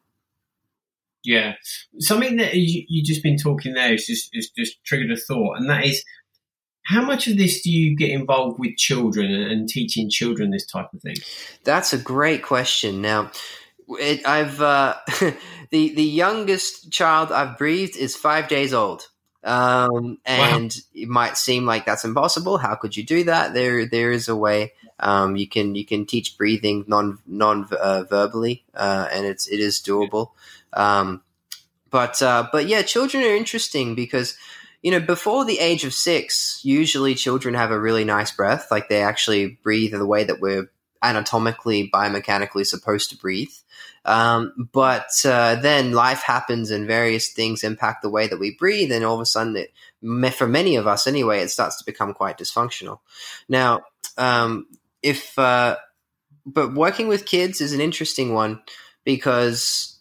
Yeah, 1.22 1.54
something 2.00 2.36
that 2.36 2.54
you, 2.54 2.84
you 2.86 3.02
just 3.02 3.22
been 3.22 3.38
talking 3.38 3.72
there 3.72 3.94
is 3.94 4.06
just 4.06 4.28
is 4.34 4.50
just 4.50 4.84
triggered 4.84 5.10
a 5.10 5.16
thought, 5.16 5.56
and 5.56 5.70
that 5.70 5.86
is 5.86 6.04
how 6.84 7.00
much 7.02 7.26
of 7.28 7.38
this 7.38 7.62
do 7.62 7.70
you 7.70 7.96
get 7.96 8.10
involved 8.10 8.58
with 8.58 8.76
children 8.76 9.32
and 9.32 9.66
teaching 9.66 10.10
children 10.10 10.50
this 10.50 10.66
type 10.66 10.92
of 10.92 11.00
thing? 11.00 11.14
That's 11.62 11.94
a 11.94 11.98
great 11.98 12.42
question. 12.42 13.00
Now, 13.00 13.30
it, 13.88 14.26
I've 14.26 14.60
uh, 14.60 14.96
the 15.70 15.94
the 15.94 16.02
youngest 16.02 16.90
child 16.90 17.32
I've 17.32 17.58
breathed 17.58 17.96
is 17.96 18.16
five 18.16 18.48
days 18.48 18.74
old. 18.74 19.08
Um, 19.44 20.18
and 20.24 20.72
wow. 20.72 21.02
it 21.02 21.08
might 21.08 21.36
seem 21.36 21.66
like 21.66 21.84
that's 21.84 22.04
impossible. 22.04 22.56
How 22.56 22.76
could 22.76 22.96
you 22.96 23.04
do 23.04 23.24
that? 23.24 23.52
There, 23.52 23.84
there 23.84 24.10
is 24.10 24.28
a 24.28 24.34
way. 24.34 24.72
Um, 24.98 25.36
you 25.36 25.46
can 25.46 25.74
you 25.74 25.84
can 25.84 26.06
teach 26.06 26.38
breathing 26.38 26.84
non 26.86 27.18
non 27.26 27.68
uh, 27.70 28.04
verbally, 28.08 28.64
uh, 28.74 29.08
and 29.12 29.26
it's 29.26 29.46
it 29.46 29.60
is 29.60 29.82
doable. 29.82 30.30
Um, 30.72 31.22
but 31.90 32.22
uh, 32.22 32.48
but 32.52 32.66
yeah, 32.66 32.82
children 32.82 33.22
are 33.22 33.34
interesting 33.36 33.94
because 33.94 34.36
you 34.82 34.90
know 34.90 35.00
before 35.00 35.44
the 35.44 35.58
age 35.58 35.84
of 35.84 35.92
six, 35.92 36.60
usually 36.64 37.14
children 37.14 37.54
have 37.54 37.70
a 37.70 37.80
really 37.80 38.04
nice 38.04 38.30
breath. 38.30 38.68
Like 38.70 38.88
they 38.88 39.02
actually 39.02 39.58
breathe 39.62 39.92
in 39.92 39.98
the 39.98 40.06
way 40.06 40.24
that 40.24 40.40
we're 40.40 40.70
anatomically 41.02 41.90
biomechanically 41.92 42.66
supposed 42.66 43.10
to 43.10 43.16
breathe. 43.16 43.52
Um, 44.04 44.68
but 44.72 45.08
uh, 45.24 45.56
then 45.56 45.92
life 45.92 46.20
happens 46.20 46.70
and 46.70 46.86
various 46.86 47.30
things 47.30 47.64
impact 47.64 48.02
the 48.02 48.10
way 48.10 48.26
that 48.26 48.38
we 48.38 48.54
breathe, 48.54 48.92
and 48.92 49.04
all 49.04 49.14
of 49.14 49.20
a 49.20 49.26
sudden, 49.26 49.56
it, 49.56 50.34
for 50.34 50.46
many 50.46 50.76
of 50.76 50.86
us 50.86 51.06
anyway, 51.06 51.40
it 51.40 51.50
starts 51.50 51.78
to 51.78 51.84
become 51.84 52.12
quite 52.12 52.38
dysfunctional. 52.38 52.98
Now, 53.48 53.82
um, 54.18 54.66
if 55.02 55.38
uh, 55.38 55.76
but 56.46 56.74
working 56.74 57.08
with 57.08 57.26
kids 57.26 57.60
is 57.60 57.72
an 57.72 57.80
interesting 57.80 58.34
one 58.34 58.62
because 59.04 59.94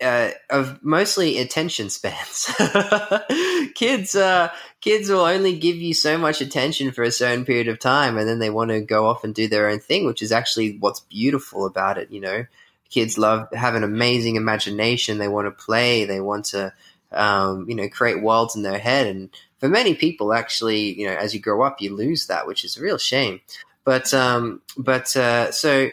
uh, 0.00 0.30
of 0.50 0.82
mostly 0.82 1.38
attention 1.38 1.88
spans. 1.90 2.52
kids, 3.74 4.14
uh, 4.14 4.50
kids 4.80 5.08
will 5.08 5.20
only 5.24 5.56
give 5.56 5.76
you 5.76 5.94
so 5.94 6.18
much 6.18 6.40
attention 6.40 6.92
for 6.92 7.02
a 7.02 7.10
certain 7.10 7.44
period 7.44 7.68
of 7.68 7.78
time, 7.78 8.18
and 8.18 8.28
then 8.28 8.38
they 8.38 8.50
want 8.50 8.70
to 8.70 8.80
go 8.80 9.06
off 9.06 9.24
and 9.24 9.34
do 9.34 9.48
their 9.48 9.68
own 9.68 9.78
thing, 9.80 10.04
which 10.04 10.22
is 10.22 10.32
actually 10.32 10.76
what's 10.78 11.00
beautiful 11.00 11.64
about 11.64 11.98
it. 11.98 12.10
You 12.10 12.20
know, 12.20 12.46
kids 12.90 13.18
love 13.18 13.48
have 13.52 13.74
an 13.74 13.84
amazing 13.84 14.36
imagination. 14.36 15.18
They 15.18 15.28
want 15.28 15.46
to 15.46 15.64
play. 15.64 16.04
They 16.04 16.20
want 16.20 16.46
to, 16.46 16.72
um, 17.12 17.68
you 17.68 17.74
know, 17.74 17.88
create 17.88 18.22
worlds 18.22 18.56
in 18.56 18.62
their 18.62 18.78
head. 18.78 19.06
And 19.06 19.30
for 19.58 19.68
many 19.68 19.94
people, 19.94 20.32
actually, 20.32 20.98
you 20.98 21.06
know, 21.06 21.14
as 21.14 21.34
you 21.34 21.40
grow 21.40 21.62
up, 21.62 21.80
you 21.80 21.94
lose 21.94 22.26
that, 22.26 22.46
which 22.46 22.64
is 22.64 22.76
a 22.76 22.82
real 22.82 22.98
shame. 22.98 23.40
But, 23.84 24.14
um, 24.14 24.62
but 24.76 25.14
uh, 25.16 25.52
so 25.52 25.90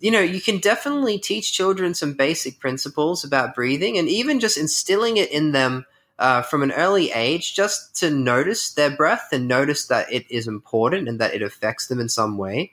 you 0.00 0.12
know, 0.12 0.20
you 0.20 0.40
can 0.40 0.58
definitely 0.58 1.18
teach 1.18 1.52
children 1.52 1.92
some 1.92 2.12
basic 2.12 2.60
principles 2.60 3.24
about 3.24 3.54
breathing, 3.54 3.98
and 3.98 4.08
even 4.08 4.40
just 4.40 4.56
instilling 4.56 5.16
it 5.16 5.30
in 5.30 5.52
them. 5.52 5.84
Uh, 6.20 6.42
from 6.42 6.64
an 6.64 6.72
early 6.72 7.12
age, 7.12 7.54
just 7.54 7.94
to 7.94 8.10
notice 8.10 8.72
their 8.72 8.90
breath 8.90 9.28
and 9.30 9.46
notice 9.46 9.86
that 9.86 10.12
it 10.12 10.28
is 10.28 10.48
important 10.48 11.08
and 11.08 11.20
that 11.20 11.32
it 11.32 11.42
affects 11.42 11.86
them 11.86 12.00
in 12.00 12.08
some 12.08 12.36
way 12.36 12.72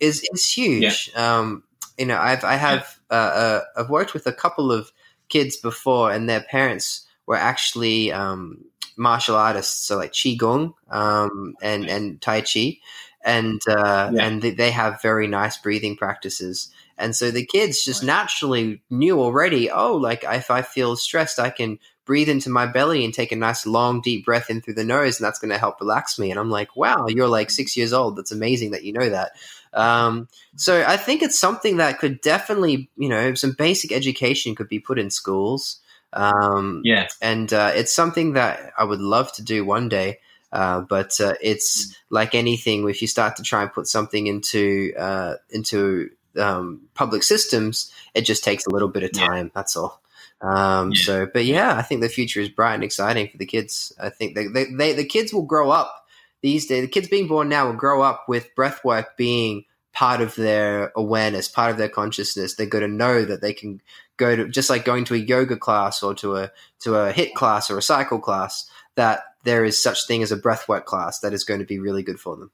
is 0.00 0.26
is 0.32 0.50
huge. 0.50 1.10
Yeah. 1.14 1.38
Um, 1.38 1.62
you 1.98 2.06
know, 2.06 2.18
I've 2.18 2.44
I 2.44 2.54
have 2.56 2.98
uh, 3.10 3.14
uh, 3.14 3.60
I've 3.76 3.90
worked 3.90 4.14
with 4.14 4.26
a 4.26 4.32
couple 4.32 4.72
of 4.72 4.92
kids 5.28 5.56
before, 5.56 6.12
and 6.12 6.28
their 6.28 6.40
parents 6.42 7.06
were 7.26 7.36
actually 7.36 8.12
um, 8.12 8.64
martial 8.96 9.36
artists, 9.36 9.86
so 9.86 9.96
like 9.96 10.12
qigong 10.12 10.74
um, 10.90 11.54
and 11.62 11.88
and 11.88 12.20
tai 12.20 12.42
chi, 12.42 12.78
and 13.24 13.60
uh, 13.68 14.10
yeah. 14.12 14.26
and 14.26 14.42
they 14.42 14.70
have 14.70 15.02
very 15.02 15.26
nice 15.26 15.56
breathing 15.58 15.96
practices. 15.96 16.70
And 16.98 17.14
so 17.14 17.30
the 17.30 17.44
kids 17.44 17.84
just 17.84 18.02
naturally 18.02 18.82
knew 18.88 19.20
already. 19.20 19.70
Oh, 19.70 19.96
like 19.96 20.24
if 20.24 20.50
I 20.50 20.62
feel 20.62 20.96
stressed, 20.96 21.38
I 21.38 21.50
can 21.50 21.78
breathe 22.06 22.28
into 22.28 22.48
my 22.48 22.66
belly 22.66 23.04
and 23.04 23.12
take 23.12 23.32
a 23.32 23.36
nice 23.36 23.66
long 23.66 24.00
deep 24.00 24.24
breath 24.24 24.48
in 24.48 24.62
through 24.62 24.74
the 24.74 24.84
nose, 24.84 25.18
and 25.18 25.26
that's 25.26 25.38
going 25.38 25.50
to 25.50 25.58
help 25.58 25.80
relax 25.80 26.18
me. 26.18 26.30
And 26.30 26.40
I'm 26.40 26.50
like, 26.50 26.74
wow, 26.76 27.06
you're 27.08 27.28
like 27.28 27.50
six 27.50 27.76
years 27.76 27.92
old. 27.92 28.16
That's 28.16 28.32
amazing 28.32 28.70
that 28.70 28.84
you 28.84 28.92
know 28.92 29.10
that. 29.10 29.32
Um, 29.76 30.28
so 30.56 30.84
I 30.86 30.96
think 30.96 31.22
it's 31.22 31.38
something 31.38 31.76
that 31.76 31.98
could 31.98 32.20
definitely, 32.20 32.90
you 32.96 33.08
know, 33.08 33.34
some 33.34 33.52
basic 33.52 33.92
education 33.92 34.54
could 34.54 34.68
be 34.68 34.80
put 34.80 34.98
in 34.98 35.10
schools. 35.10 35.80
Um, 36.12 36.80
yeah, 36.82 37.08
and 37.20 37.52
uh, 37.52 37.72
it's 37.74 37.92
something 37.92 38.32
that 38.32 38.72
I 38.78 38.84
would 38.84 39.00
love 39.00 39.32
to 39.34 39.42
do 39.42 39.64
one 39.64 39.88
day. 39.88 40.18
Uh, 40.52 40.80
but 40.80 41.20
uh, 41.20 41.34
it's 41.42 41.94
like 42.08 42.34
anything. 42.34 42.88
If 42.88 43.02
you 43.02 43.08
start 43.08 43.36
to 43.36 43.42
try 43.42 43.62
and 43.62 43.72
put 43.72 43.86
something 43.86 44.26
into 44.26 44.94
uh, 44.96 45.34
into 45.50 46.10
um, 46.38 46.82
public 46.94 47.22
systems, 47.22 47.92
it 48.14 48.22
just 48.22 48.44
takes 48.44 48.64
a 48.66 48.70
little 48.70 48.88
bit 48.88 49.02
of 49.02 49.12
time. 49.12 49.46
Yeah. 49.46 49.50
That's 49.54 49.76
all. 49.76 50.00
Um, 50.40 50.92
yeah. 50.92 51.02
So, 51.02 51.26
but 51.26 51.44
yeah, 51.44 51.76
I 51.76 51.82
think 51.82 52.00
the 52.00 52.08
future 52.08 52.40
is 52.40 52.48
bright 52.48 52.74
and 52.74 52.84
exciting 52.84 53.28
for 53.28 53.36
the 53.36 53.46
kids. 53.46 53.92
I 54.00 54.08
think 54.08 54.34
they, 54.34 54.46
they, 54.46 54.64
they, 54.72 54.92
the 54.92 55.04
kids 55.04 55.32
will 55.32 55.42
grow 55.42 55.70
up 55.70 56.05
these 56.42 56.66
days. 56.66 56.82
The 56.82 56.88
kids 56.88 57.08
being 57.08 57.28
born 57.28 57.48
now 57.48 57.66
will 57.66 57.74
grow 57.74 58.02
up 58.02 58.24
with 58.28 58.54
breath 58.54 58.84
work 58.84 59.16
being 59.16 59.64
part 59.92 60.20
of 60.20 60.34
their 60.34 60.92
awareness, 60.94 61.48
part 61.48 61.70
of 61.70 61.78
their 61.78 61.88
consciousness. 61.88 62.54
They're 62.54 62.66
going 62.66 62.88
to 62.88 62.88
know 62.88 63.24
that 63.24 63.40
they 63.40 63.54
can 63.54 63.80
go 64.18 64.36
to 64.36 64.48
just 64.48 64.70
like 64.70 64.84
going 64.84 65.04
to 65.06 65.14
a 65.14 65.18
yoga 65.18 65.56
class 65.56 66.02
or 66.02 66.14
to 66.16 66.36
a 66.36 66.50
to 66.80 66.96
a 66.96 67.12
HIIT 67.12 67.34
class 67.34 67.70
or 67.70 67.78
a 67.78 67.82
cycle 67.82 68.18
class. 68.18 68.68
That 68.96 69.20
there 69.44 69.64
is 69.64 69.82
such 69.82 70.06
thing 70.06 70.22
as 70.22 70.32
a 70.32 70.38
breathwork 70.38 70.84
class 70.84 71.20
that 71.20 71.32
is 71.32 71.44
going 71.44 71.60
to 71.60 71.66
be 71.66 71.78
really 71.78 72.02
good 72.02 72.18
for 72.18 72.36
them. 72.36 72.50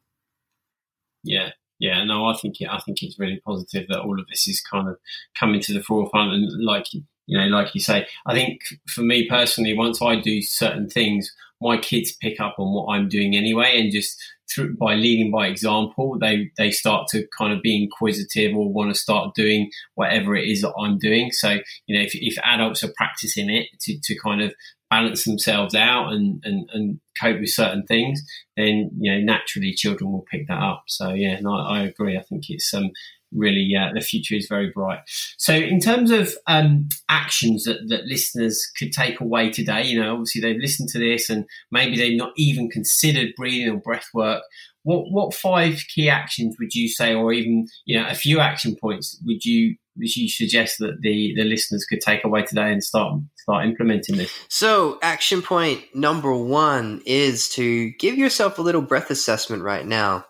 Yeah, 1.24 1.50
yeah, 1.78 2.04
no, 2.04 2.26
I 2.26 2.36
think 2.36 2.56
I 2.68 2.78
think 2.78 3.02
it's 3.02 3.18
really 3.18 3.40
positive 3.44 3.88
that 3.88 4.00
all 4.00 4.20
of 4.20 4.28
this 4.28 4.46
is 4.46 4.60
kind 4.60 4.88
of 4.88 4.98
coming 5.38 5.60
to 5.62 5.72
the 5.72 5.82
forefront, 5.82 6.32
and 6.32 6.64
like 6.64 6.92
you 6.94 7.02
know, 7.28 7.46
like 7.46 7.74
you 7.74 7.80
say, 7.80 8.06
I 8.24 8.34
think 8.34 8.60
for 8.86 9.02
me 9.02 9.28
personally, 9.28 9.76
once 9.76 10.00
I 10.00 10.20
do 10.20 10.42
certain 10.42 10.88
things, 10.88 11.34
my 11.62 11.79
kids 11.79 12.16
pick 12.20 12.40
up 12.40 12.57
on 12.59 12.75
what 12.75 12.92
I'm 12.92 13.09
doing 13.09 13.37
anyway, 13.37 13.81
and 13.81 13.92
just 13.92 14.20
through 14.53 14.77
by 14.77 14.94
leading 14.94 15.31
by 15.31 15.46
example, 15.46 16.18
they 16.20 16.51
they 16.59 16.70
start 16.70 17.09
to 17.09 17.27
kind 17.37 17.53
of 17.53 17.62
be 17.62 17.83
inquisitive 17.83 18.55
or 18.55 18.72
want 18.72 18.94
to 18.94 19.01
start 19.01 19.35
doing 19.35 19.70
whatever 19.94 20.37
it 20.37 20.48
is 20.48 20.62
that 20.62 20.75
I'm 20.79 20.98
doing. 20.98 21.31
So 21.33 21.59
you 21.87 21.96
know, 21.96 22.05
if, 22.05 22.14
if 22.14 22.37
adults 22.44 22.83
are 22.85 22.92
practicing 22.96 23.51
it 23.51 23.68
to 23.83 23.98
to 24.03 24.18
kind 24.18 24.42
of 24.42 24.53
balance 24.90 25.25
themselves 25.25 25.75
out 25.75 26.12
and, 26.12 26.42
and, 26.44 26.68
and 26.75 27.01
cope 27.18 27.40
with 27.40 27.48
certain 27.48 27.87
things, 27.87 28.22
then 28.57 28.90
you 28.98 29.12
know 29.12 29.20
naturally 29.20 29.72
children 29.72 30.12
will 30.12 30.27
pick 30.31 30.46
that 30.48 30.62
up. 30.62 30.85
So 30.88 31.14
yeah, 31.14 31.40
no, 31.40 31.55
I 31.55 31.83
agree. 31.83 32.18
I 32.18 32.22
think 32.22 32.44
it's 32.48 32.72
um, 32.75 32.90
really 33.34 33.74
uh, 33.78 33.92
the 33.94 34.00
future 34.00 34.34
is 34.34 34.46
very 34.48 34.70
bright. 34.70 35.00
So 35.38 35.54
in 35.54 35.80
terms 35.80 36.10
of 36.10 36.34
um, 36.46 36.88
actions 37.08 37.64
that, 37.64 37.88
that 37.88 38.04
listeners 38.06 38.70
could 38.78 38.92
take 38.92 39.20
away 39.20 39.50
today, 39.50 39.84
you 39.84 40.00
know, 40.00 40.12
obviously 40.12 40.40
they've 40.40 40.60
listened 40.60 40.88
to 40.90 40.98
this 40.98 41.30
and 41.30 41.44
maybe 41.70 41.96
they've 41.96 42.18
not 42.18 42.32
even 42.36 42.68
considered 42.68 43.34
breathing 43.36 43.72
or 43.74 43.78
breath 43.78 44.08
work. 44.14 44.42
What 44.84 45.12
what 45.12 45.32
five 45.32 45.84
key 45.94 46.08
actions 46.08 46.56
would 46.58 46.74
you 46.74 46.88
say, 46.88 47.14
or 47.14 47.32
even 47.32 47.68
you 47.84 48.00
know 48.00 48.08
a 48.08 48.16
few 48.16 48.40
action 48.40 48.74
points 48.74 49.16
would 49.24 49.44
you 49.44 49.76
would 49.96 50.16
you 50.16 50.28
suggest 50.28 50.78
that 50.78 51.00
the 51.02 51.34
the 51.36 51.44
listeners 51.44 51.84
could 51.84 52.00
take 52.00 52.24
away 52.24 52.42
today 52.42 52.72
and 52.72 52.82
start 52.82 53.20
start 53.36 53.64
implementing 53.64 54.16
this? 54.16 54.32
So, 54.48 54.98
action 55.02 55.42
point 55.42 55.82
number 55.94 56.34
one 56.34 57.02
is 57.04 57.48
to 57.50 57.90
give 57.92 58.16
yourself 58.16 58.58
a 58.58 58.62
little 58.62 58.82
breath 58.82 59.10
assessment 59.10 59.62
right 59.62 59.86
now. 59.86 60.24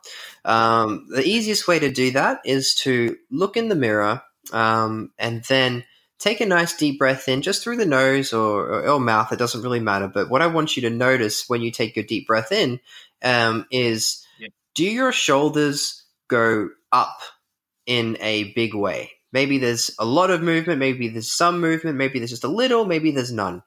Um, 0.45 1.07
the 1.09 1.25
easiest 1.25 1.69
way 1.69 1.79
to 1.79 1.91
do 1.91 2.13
that 2.13 2.41
is 2.45 2.75
to 2.83 3.17
look 3.31 3.57
in 3.57 3.69
the 3.69 3.75
mirror 3.75 4.23
um, 4.53 5.13
and 5.19 5.45
then 5.45 5.85
take 6.19 6.41
a 6.41 6.47
nice 6.47 6.77
deep 6.77 6.99
breath 6.99 7.29
in 7.29 7.43
just 7.43 7.63
through 7.63 7.77
the 7.77 7.87
nose 7.87 8.33
or, 8.33 8.67
or, 8.67 8.89
or, 8.89 9.01
mouth. 9.01 9.33
It 9.33 9.39
doesn't 9.39 9.63
really 9.63 9.81
matter. 9.81 10.09
But 10.09 10.31
what 10.31 10.43
I 10.43 10.47
want 10.47 10.77
you 10.77 10.83
to 10.83 10.91
notice 10.91 11.49
when 11.49 11.63
you 11.63 11.71
take 11.71 11.97
your 11.97 12.05
deep 12.05 12.27
breath 12.27 12.53
in 12.53 12.81
um, 13.23 13.67
is 13.71 14.25
yeah. 14.39 14.49
do 14.75 14.85
your 14.85 15.13
shoulders 15.13 16.05
go 16.29 16.69
up 16.93 17.21
in 17.87 18.17
a 18.21 18.53
big 18.53 18.75
way? 18.75 19.11
Maybe 19.33 19.59
there's 19.59 19.91
a 19.99 20.05
lot 20.05 20.31
of 20.31 20.43
movement, 20.43 20.79
maybe 20.79 21.09
there's 21.09 21.33
some 21.33 21.61
movement, 21.61 21.97
maybe 21.97 22.19
there's 22.19 22.31
just 22.31 22.45
a 22.45 22.49
little, 22.49 22.85
maybe 22.85 23.11
there's 23.11 23.33
none. 23.33 23.63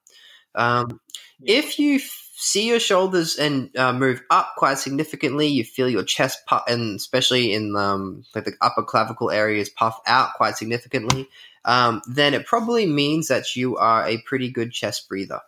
Um, 0.54 1.02
yeah. 1.40 1.58
If 1.58 1.80
you 1.80 2.00
see 2.46 2.68
your 2.68 2.80
shoulders 2.80 3.38
and 3.38 3.76
uh, 3.76 3.92
move 3.92 4.22
up 4.30 4.54
quite 4.56 4.78
significantly, 4.78 5.48
you 5.48 5.64
feel 5.64 5.90
your 5.90 6.04
chest 6.04 6.46
puff, 6.46 6.62
and 6.68 6.96
especially 6.96 7.52
in 7.52 7.76
um, 7.76 8.24
like 8.36 8.46
the 8.46 8.54
upper 8.62 8.84
clavicle 8.84 9.32
areas 9.32 9.68
puff 9.68 10.00
out 10.06 10.36
quite 10.36 10.56
significantly, 10.56 11.28
um, 11.66 12.04
then 12.08 12.36
it 12.36 12.46
probably 12.46 12.86
means 12.86 13.30
that 13.30 13.56
you 13.56 13.78
are 13.78 14.08
a 14.08 14.22
pretty 14.28 14.52
good 14.52 14.72
chest 14.72 15.10
breather. 15.10 15.42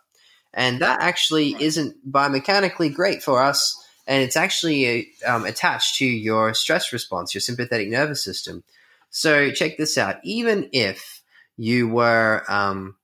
And 0.52 0.80
that 0.80 1.00
actually 1.00 1.54
isn't 1.62 2.10
biomechanically 2.10 2.92
great 2.92 3.22
for 3.22 3.40
us, 3.40 3.80
and 4.08 4.24
it's 4.24 4.36
actually 4.36 5.12
um, 5.24 5.44
attached 5.44 5.98
to 5.98 6.04
your 6.04 6.52
stress 6.52 6.92
response, 6.92 7.32
your 7.32 7.42
sympathetic 7.42 7.88
nervous 7.88 8.24
system. 8.24 8.64
So 9.10 9.52
check 9.52 9.76
this 9.76 9.96
out. 9.96 10.16
Even 10.24 10.68
if 10.72 11.22
you 11.56 11.86
were 11.86 12.42
um, 12.48 12.96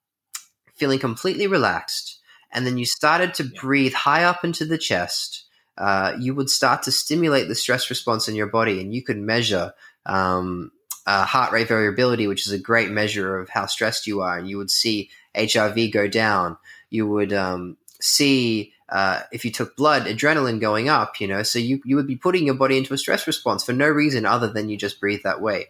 feeling 0.75 0.99
completely 0.99 1.47
relaxed 1.47 2.19
and 2.55 2.67
then 2.67 2.79
you 2.79 2.87
started 2.87 3.35
to 3.35 3.45
breathe 3.45 3.93
high 3.93 4.25
up 4.25 4.45
into 4.45 4.65
the 4.65 4.79
chest, 4.79 5.45
uh, 5.77 6.13
you 6.19 6.35
would 6.35 6.49
start 6.49 6.85
to 6.85 6.93
stimulate 6.93 7.49
the 7.49 7.55
stress 7.55 7.91
response 7.91 8.29
in 8.29 8.35
your 8.35 8.47
body 8.47 8.81
and 8.81 8.95
you 8.95 9.03
could 9.03 9.19
measure 9.19 9.75
um, 10.07 10.71
uh, 11.07 11.25
heart 11.25 11.53
rate 11.53 11.69
variability, 11.69 12.27
which 12.27 12.47
is 12.47 12.53
a 12.53 12.59
great 12.59 12.91
measure 12.91 13.39
of 13.39 13.49
how 13.49 13.67
stressed 13.67 14.07
you 14.07 14.21
are, 14.21 14.39
and 14.39 14.49
you 14.49 14.57
would 14.57 14.71
see 14.71 15.11
HRV 15.35 15.93
go 15.93 16.09
down. 16.09 16.57
You 16.91 17.07
would 17.09 17.33
um, 17.33 17.77
see 18.01 18.73
uh, 18.89 19.23
if 19.33 19.45
you 19.45 19.51
took 19.51 19.77
blood, 19.77 20.07
adrenaline 20.07 20.61
going 20.61 20.89
up. 20.89 21.21
You 21.21 21.27
know, 21.27 21.43
so 21.43 21.59
you 21.59 21.83
you 21.85 21.97
would 21.97 22.07
be 22.07 22.17
putting 22.17 22.47
your 22.47 22.55
body 22.55 22.79
into 22.79 22.95
a 22.95 22.99
stress 22.99 23.27
response 23.27 23.65
for 23.65 23.73
no 23.73 23.89
reason 23.89 24.25
other 24.25 24.49
than 24.49 24.69
you 24.69 24.79
just 24.79 25.01
breathe 25.01 25.23
that 25.25 25.43
way. 25.43 25.67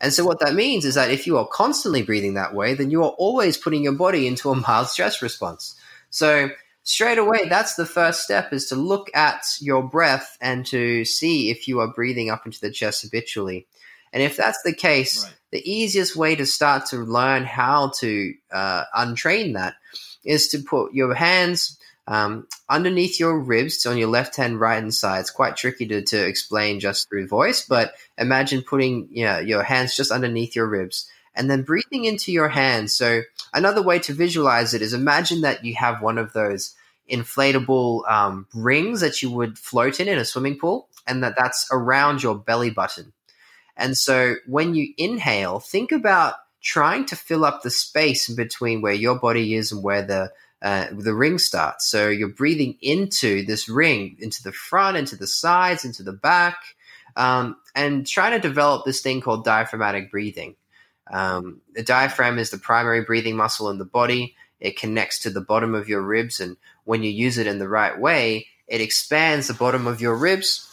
And 0.00 0.12
so 0.12 0.24
what 0.24 0.40
that 0.40 0.54
means 0.54 0.84
is 0.84 0.96
that 0.96 1.12
if 1.12 1.28
you 1.28 1.38
are 1.38 1.46
constantly 1.46 2.02
breathing 2.02 2.34
that 2.34 2.54
way, 2.54 2.74
then 2.74 2.90
you 2.90 3.04
are 3.04 3.10
always 3.10 3.56
putting 3.56 3.84
your 3.84 3.92
body 3.92 4.26
into 4.26 4.50
a 4.50 4.56
mild 4.56 4.88
stress 4.88 5.22
response. 5.22 5.76
So 6.12 6.50
straight 6.82 7.18
away, 7.18 7.48
that's 7.48 7.74
the 7.74 7.86
first 7.86 8.22
step 8.22 8.52
is 8.52 8.66
to 8.66 8.76
look 8.76 9.10
at 9.14 9.44
your 9.60 9.82
breath 9.82 10.36
and 10.40 10.64
to 10.66 11.04
see 11.04 11.50
if 11.50 11.66
you 11.66 11.80
are 11.80 11.88
breathing 11.88 12.30
up 12.30 12.44
into 12.44 12.60
the 12.60 12.70
chest 12.70 13.02
habitually. 13.02 13.66
And 14.12 14.22
if 14.22 14.36
that's 14.36 14.62
the 14.62 14.74
case, 14.74 15.24
right. 15.24 15.34
the 15.52 15.70
easiest 15.70 16.14
way 16.14 16.36
to 16.36 16.44
start 16.44 16.86
to 16.86 16.98
learn 16.98 17.44
how 17.44 17.92
to 18.00 18.34
uh, 18.52 18.84
untrain 18.94 19.54
that 19.54 19.74
is 20.22 20.48
to 20.48 20.58
put 20.58 20.92
your 20.92 21.14
hands 21.14 21.78
um, 22.06 22.46
underneath 22.68 23.18
your 23.18 23.38
ribs 23.38 23.86
on 23.86 23.96
your 23.96 24.08
left 24.08 24.36
hand, 24.36 24.60
right 24.60 24.74
hand 24.74 24.92
side. 24.92 25.20
It's 25.20 25.30
quite 25.30 25.56
tricky 25.56 25.86
to, 25.86 26.02
to 26.02 26.26
explain 26.26 26.78
just 26.78 27.08
through 27.08 27.26
voice, 27.26 27.64
but 27.66 27.94
imagine 28.18 28.62
putting 28.62 29.08
you 29.10 29.24
know, 29.24 29.38
your 29.38 29.62
hands 29.62 29.96
just 29.96 30.10
underneath 30.10 30.54
your 30.54 30.68
ribs 30.68 31.08
and 31.34 31.48
then 31.48 31.62
breathing 31.62 32.04
into 32.04 32.32
your 32.32 32.48
hands. 32.48 32.92
So 32.92 33.22
another 33.52 33.82
way 33.82 33.98
to 34.00 34.12
visualize 34.12 34.74
it 34.74 34.82
is 34.82 34.94
imagine 34.94 35.42
that 35.42 35.64
you 35.64 35.74
have 35.74 36.02
one 36.02 36.18
of 36.18 36.32
those 36.32 36.74
inflatable 37.10 38.08
um, 38.10 38.46
rings 38.54 39.00
that 39.00 39.22
you 39.22 39.30
would 39.30 39.58
float 39.58 40.00
in 40.00 40.08
in 40.08 40.18
a 40.18 40.24
swimming 40.24 40.58
pool, 40.58 40.88
and 41.06 41.22
that 41.22 41.34
that's 41.36 41.68
around 41.72 42.22
your 42.22 42.36
belly 42.36 42.70
button. 42.70 43.12
And 43.76 43.96
so 43.96 44.36
when 44.46 44.74
you 44.74 44.92
inhale, 44.96 45.58
think 45.58 45.92
about 45.92 46.34
trying 46.60 47.04
to 47.06 47.16
fill 47.16 47.44
up 47.44 47.62
the 47.62 47.70
space 47.70 48.28
in 48.28 48.36
between 48.36 48.80
where 48.80 48.92
your 48.92 49.18
body 49.18 49.54
is 49.54 49.72
and 49.72 49.82
where 49.82 50.02
the 50.02 50.32
uh, 50.62 50.86
the 50.96 51.14
ring 51.14 51.38
starts. 51.38 51.86
So 51.86 52.08
you're 52.08 52.28
breathing 52.28 52.78
into 52.80 53.44
this 53.44 53.68
ring, 53.68 54.16
into 54.20 54.44
the 54.44 54.52
front, 54.52 54.96
into 54.96 55.16
the 55.16 55.26
sides, 55.26 55.84
into 55.84 56.04
the 56.04 56.12
back, 56.12 56.56
um, 57.16 57.56
and 57.74 58.06
trying 58.06 58.40
to 58.40 58.48
develop 58.48 58.84
this 58.84 59.00
thing 59.00 59.20
called 59.20 59.44
diaphragmatic 59.44 60.12
breathing. 60.12 60.54
Um, 61.10 61.60
the 61.74 61.82
diaphragm 61.82 62.38
is 62.38 62.50
the 62.50 62.58
primary 62.58 63.02
breathing 63.02 63.36
muscle 63.36 63.70
in 63.70 63.78
the 63.78 63.84
body. 63.84 64.34
It 64.60 64.78
connects 64.78 65.18
to 65.20 65.30
the 65.30 65.40
bottom 65.40 65.74
of 65.74 65.88
your 65.88 66.02
ribs, 66.02 66.40
and 66.40 66.56
when 66.84 67.02
you 67.02 67.10
use 67.10 67.38
it 67.38 67.46
in 67.46 67.58
the 67.58 67.68
right 67.68 67.98
way, 67.98 68.46
it 68.68 68.80
expands 68.80 69.48
the 69.48 69.54
bottom 69.54 69.86
of 69.86 70.00
your 70.00 70.16
ribs, 70.16 70.72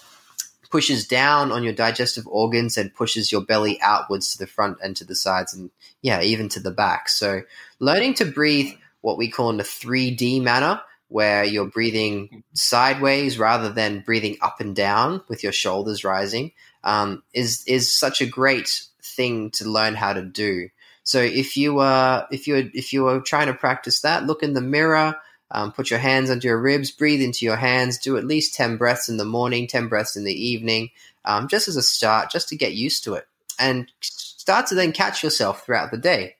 pushes 0.69 1.07
down 1.07 1.51
on 1.51 1.63
your 1.63 1.73
digestive 1.73 2.27
organs, 2.27 2.77
and 2.77 2.93
pushes 2.93 3.32
your 3.32 3.41
belly 3.41 3.80
outwards 3.82 4.32
to 4.32 4.38
the 4.38 4.47
front 4.47 4.77
and 4.84 4.95
to 4.97 5.03
the 5.03 5.15
sides, 5.15 5.53
and 5.53 5.71
yeah, 6.01 6.21
even 6.21 6.49
to 6.49 6.59
the 6.59 6.71
back. 6.71 7.09
So, 7.09 7.41
learning 7.80 8.13
to 8.15 8.25
breathe 8.25 8.73
what 9.01 9.17
we 9.17 9.30
call 9.30 9.49
in 9.49 9.59
a 9.59 9.63
3D 9.63 10.41
manner, 10.41 10.82
where 11.07 11.43
you're 11.43 11.65
breathing 11.65 12.43
sideways 12.53 13.39
rather 13.39 13.69
than 13.69 14.01
breathing 14.01 14.38
up 14.41 14.59
and 14.59 14.75
down 14.75 15.21
with 15.27 15.43
your 15.43 15.51
shoulders 15.51 16.03
rising, 16.03 16.51
um, 16.84 17.23
is 17.34 17.63
is 17.65 17.91
such 17.91 18.21
a 18.21 18.25
great 18.27 18.84
thing 19.10 19.51
to 19.51 19.70
learn 19.70 19.95
how 19.95 20.14
to 20.14 20.22
do. 20.22 20.70
So 21.03 21.20
if 21.22 21.57
you 21.57 21.80
are 21.80 22.28
if 22.32 22.47
you 22.47 22.55
are, 22.55 22.70
if 22.74 22.93
you 22.93 23.07
are 23.07 23.22
trying 23.22 23.47
to 23.47 23.53
practice 23.53 24.01
that, 24.01 24.26
look 24.26 24.43
in 24.43 24.53
the 24.53 24.62
mirror. 24.62 25.16
Um, 25.51 25.72
put 25.72 25.89
your 25.89 25.97
hands 25.97 26.30
under 26.30 26.47
your 26.47 26.62
ribs, 26.62 26.91
breathe 26.91 27.24
into 27.24 27.43
your 27.43 27.55
hands, 27.55 27.97
do 27.97 28.18
at 28.18 28.24
least 28.24 28.53
10 28.53 28.78
breaths 28.78 29.10
in 29.10 29.18
the 29.18 29.26
morning, 29.26 29.66
10 29.66 29.88
breaths 29.88 30.16
in 30.16 30.24
the 30.24 30.32
evening, 30.32 30.91
um, 31.26 31.47
just 31.47 31.68
as 31.68 31.76
a 31.76 31.82
start, 31.82 32.30
just 32.30 32.49
to 32.49 32.55
get 32.55 32.74
used 32.74 33.03
to 33.05 33.16
it. 33.16 33.26
And 33.57 33.91
start 33.99 34.68
to 34.68 34.76
then 34.76 34.91
catch 34.91 35.24
yourself 35.24 35.66
throughout 35.66 35.89
the 35.89 35.97
day. 35.97 36.36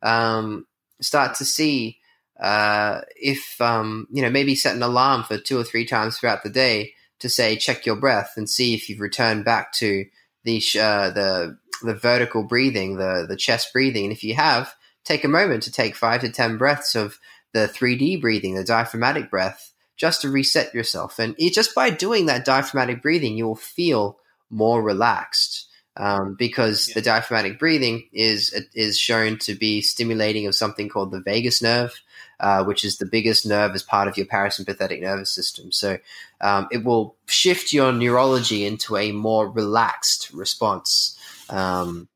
Um, 0.00 0.66
start 1.00 1.34
to 1.36 1.44
see 1.44 1.98
uh, 2.40 3.02
if 3.16 3.60
um, 3.60 4.08
you 4.10 4.22
know 4.22 4.30
maybe 4.30 4.54
set 4.54 4.74
an 4.74 4.82
alarm 4.82 5.22
for 5.22 5.38
two 5.38 5.58
or 5.58 5.64
three 5.64 5.86
times 5.86 6.18
throughout 6.18 6.42
the 6.42 6.50
day 6.50 6.92
to 7.20 7.28
say 7.28 7.56
check 7.56 7.86
your 7.86 7.96
breath 7.96 8.34
and 8.36 8.50
see 8.50 8.74
if 8.74 8.88
you've 8.88 9.00
returned 9.00 9.44
back 9.44 9.72
to 9.72 10.06
the 10.44 10.58
uh, 10.80 11.10
the 11.10 11.58
the 11.82 11.94
vertical 11.94 12.42
breathing, 12.44 12.96
the 12.96 13.26
the 13.28 13.36
chest 13.36 13.72
breathing, 13.72 14.04
and 14.04 14.12
if 14.12 14.24
you 14.24 14.34
have, 14.34 14.74
take 15.04 15.24
a 15.24 15.28
moment 15.28 15.62
to 15.64 15.72
take 15.72 15.96
five 15.96 16.20
to 16.20 16.30
ten 16.30 16.58
breaths 16.58 16.94
of 16.94 17.18
the 17.52 17.68
3D 17.68 18.20
breathing, 18.20 18.54
the 18.54 18.64
diaphragmatic 18.64 19.30
breath, 19.30 19.72
just 19.96 20.22
to 20.22 20.30
reset 20.30 20.74
yourself. 20.74 21.18
And 21.18 21.34
it, 21.38 21.52
just 21.52 21.74
by 21.74 21.90
doing 21.90 22.26
that 22.26 22.44
diaphragmatic 22.44 23.02
breathing, 23.02 23.36
you 23.36 23.46
will 23.46 23.56
feel 23.56 24.18
more 24.50 24.82
relaxed 24.82 25.68
um, 25.96 26.34
because 26.34 26.88
yeah. 26.88 26.94
the 26.94 27.02
diaphragmatic 27.02 27.58
breathing 27.58 28.08
is 28.12 28.66
is 28.74 28.98
shown 28.98 29.38
to 29.38 29.54
be 29.54 29.82
stimulating 29.82 30.46
of 30.46 30.54
something 30.54 30.88
called 30.88 31.10
the 31.10 31.20
vagus 31.20 31.60
nerve, 31.62 32.00
uh, 32.40 32.64
which 32.64 32.84
is 32.84 32.96
the 32.96 33.06
biggest 33.06 33.46
nerve 33.46 33.74
as 33.74 33.82
part 33.82 34.08
of 34.08 34.16
your 34.16 34.26
parasympathetic 34.26 35.00
nervous 35.00 35.30
system. 35.30 35.70
So 35.70 35.98
um, 36.40 36.68
it 36.70 36.84
will 36.84 37.14
shift 37.26 37.72
your 37.72 37.92
neurology 37.92 38.64
into 38.64 38.96
a 38.96 39.12
more 39.12 39.50
relaxed 39.50 40.30
response. 40.32 41.18
Um, 41.50 42.08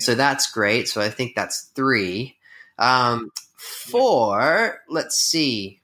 so 0.00 0.14
that's 0.14 0.50
great. 0.50 0.88
So 0.88 1.00
I 1.00 1.10
think 1.10 1.34
that's 1.34 1.70
three. 1.74 2.36
Um, 2.78 3.30
four, 3.56 4.78
let's 4.88 5.16
see. 5.16 5.80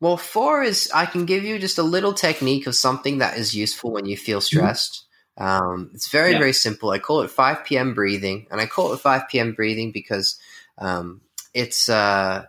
Well, 0.00 0.16
four 0.16 0.62
is 0.62 0.90
I 0.94 1.06
can 1.06 1.26
give 1.26 1.44
you 1.44 1.58
just 1.58 1.78
a 1.78 1.82
little 1.82 2.14
technique 2.14 2.66
of 2.66 2.74
something 2.74 3.18
that 3.18 3.36
is 3.36 3.54
useful 3.54 3.92
when 3.92 4.06
you 4.06 4.16
feel 4.16 4.38
mm-hmm. 4.38 4.58
stressed. 4.58 5.04
Um, 5.36 5.90
it's 5.94 6.10
very, 6.10 6.32
yeah. 6.32 6.38
very 6.38 6.52
simple. 6.52 6.90
I 6.90 6.98
call 6.98 7.22
it 7.22 7.30
5 7.30 7.64
p.m. 7.64 7.94
breathing, 7.94 8.46
and 8.50 8.60
I 8.60 8.66
call 8.66 8.92
it 8.92 9.00
5 9.00 9.28
p.m. 9.28 9.52
breathing 9.52 9.92
because 9.92 10.38
um, 10.78 11.20
it's 11.54 11.88
uh, 11.88 12.44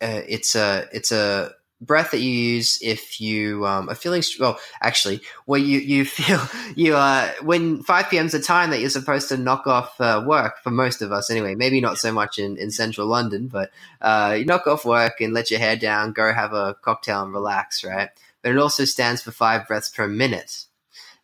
uh, 0.00 0.20
it's 0.28 0.54
a 0.54 0.88
it's 0.92 1.12
a 1.12 1.52
breath 1.80 2.10
that 2.12 2.20
you 2.20 2.30
use 2.30 2.78
if 2.80 3.20
you 3.20 3.66
um, 3.66 3.88
are 3.90 3.94
feeling 3.94 4.22
well 4.40 4.58
actually 4.80 5.20
well 5.46 5.60
you 5.60 5.78
you 5.78 6.04
feel 6.16 6.40
you 6.74 6.96
uh 6.96 7.30
when 7.42 7.82
5 7.82 8.10
p.m. 8.10 8.26
is 8.26 8.32
the 8.32 8.40
time 8.40 8.70
that 8.70 8.80
you're 8.80 8.90
supposed 8.90 9.28
to 9.28 9.36
knock 9.36 9.66
off 9.66 10.00
uh, 10.00 10.22
work 10.26 10.62
for 10.62 10.70
most 10.70 11.02
of 11.02 11.12
us 11.12 11.30
anyway 11.30 11.54
maybe 11.54 11.80
not 11.80 11.98
so 11.98 12.12
much 12.12 12.38
in, 12.38 12.56
in 12.56 12.70
central 12.70 13.06
london 13.06 13.48
but 13.48 13.70
uh, 14.00 14.34
you 14.38 14.44
knock 14.44 14.66
off 14.66 14.84
work 14.84 15.20
and 15.20 15.34
let 15.34 15.50
your 15.50 15.60
hair 15.60 15.76
down 15.76 16.12
go 16.12 16.32
have 16.32 16.52
a 16.52 16.74
cocktail 16.82 17.22
and 17.22 17.32
relax 17.32 17.84
right 17.84 18.08
but 18.42 18.52
it 18.52 18.58
also 18.58 18.84
stands 18.84 19.20
for 19.20 19.30
five 19.30 19.66
breaths 19.66 19.88
per 19.88 20.08
minute 20.08 20.66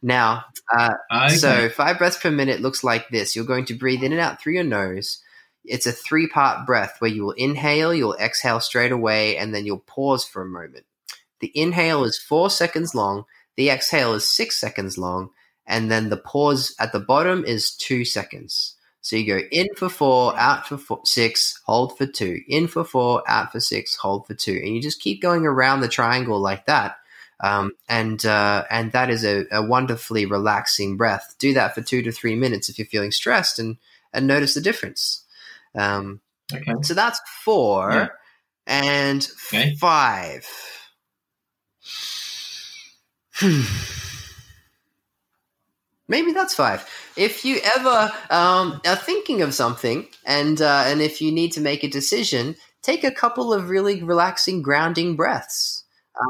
now, 0.05 0.47
uh, 0.77 0.95
okay. 1.15 1.35
so 1.37 1.69
five 1.69 1.97
breaths 1.97 2.19
per 2.19 2.31
minute 2.31 2.61
looks 2.61 2.83
like 2.83 3.09
this. 3.11 3.37
You're 3.37 3.45
going 3.45 3.67
to 3.67 3.75
breathe 3.75 4.03
in 4.03 4.11
and 4.11 4.21
out 4.21 4.43
through 4.43 4.55
your 4.55 4.65
nose. 4.65 5.22
It's 5.65 5.87
a 5.87 5.93
three 5.93 6.29
part 6.29 6.67
breath 6.67 6.97
where 6.99 7.11
you 7.11 7.25
will 7.25 7.33
inhale, 7.33 7.95
you'll 7.95 8.17
exhale 8.17 8.61
straight 8.61 8.93
away, 8.93 9.37
and 9.37 9.55
then 9.55 9.67
you'll 9.67 9.79
pause 9.79 10.25
for 10.25 10.43
a 10.43 10.47
moment. 10.47 10.85
The 11.41 11.53
inhale 11.55 12.05
is 12.05 12.19
four 12.19 12.51
seconds 12.51 12.95
long, 12.95 13.25
the 13.57 13.71
exhale 13.71 14.15
is 14.15 14.29
six 14.29 14.59
seconds 14.59 14.99
long, 14.99 15.31
and 15.67 15.91
then 15.91 16.09
the 16.09 16.17
pause 16.17 16.75
at 16.79 16.93
the 16.93 17.01
bottom 17.01 17.45
is 17.45 17.75
two 17.75 18.05
seconds. 18.05 18.77
So 19.01 19.17
you 19.17 19.27
go 19.27 19.41
in 19.51 19.69
for 19.77 19.89
four, 19.89 20.39
out 20.39 20.67
for 20.69 20.79
four, 20.79 21.01
six, 21.05 21.61
hold 21.67 21.99
for 21.99 22.07
two, 22.07 22.41
in 22.47 22.69
for 22.69 22.85
four, 22.85 23.23
out 23.29 23.51
for 23.51 23.59
six, 23.59 23.97
hold 23.97 24.27
for 24.27 24.35
two, 24.35 24.61
and 24.65 24.75
you 24.75 24.81
just 24.81 25.01
keep 25.01 25.21
going 25.21 25.45
around 25.45 25.81
the 25.81 25.89
triangle 25.89 26.41
like 26.41 26.67
that 26.67 26.97
um, 27.43 27.73
and 27.89 28.25
uh, 28.25 28.65
and 28.71 28.93
that 28.93 29.11
is 29.11 29.25
a, 29.25 29.45
a, 29.51 29.63
wonderfully 29.63 30.27
relaxing 30.27 30.97
breath. 30.97 31.35
Do 31.39 31.55
that 31.55 31.75
for 31.75 31.83
two 31.83 32.01
to 32.03 32.13
three 32.13 32.37
minutes 32.37 32.69
if 32.69 32.79
you're 32.79 32.87
feeling 32.87 33.11
stressed, 33.11 33.59
and 33.59 33.79
and 34.13 34.27
notice 34.27 34.55
the 34.55 34.61
difference. 34.61 35.22
Um, 35.75 36.21
okay. 36.53 36.75
So 36.83 36.95
that's 36.95 37.21
four 37.45 37.91
yeah. 37.91 38.09
and 38.67 39.29
okay. 39.49 39.75
five. 39.77 40.47
Maybe 46.09 46.33
that's 46.33 46.55
five. 46.55 46.87
If 47.17 47.45
you 47.45 47.59
ever 47.77 48.13
um, 48.31 48.81
are 48.87 48.97
thinking 48.97 49.43
of 49.43 49.55
something, 49.55 50.07
and 50.27 50.61
uh, 50.61 50.85
and 50.87 51.01
if 51.01 51.23
you 51.23 51.33
need 51.33 51.53
to 51.53 51.61
make 51.61 51.85
a 51.85 51.89
decision, 51.89 52.57
take 52.83 53.05
a 53.05 53.11
couple 53.11 53.53
of 53.53 53.71
really 53.71 54.03
relaxing, 54.03 54.63
grounding 54.63 55.17
breaths. 55.17 55.85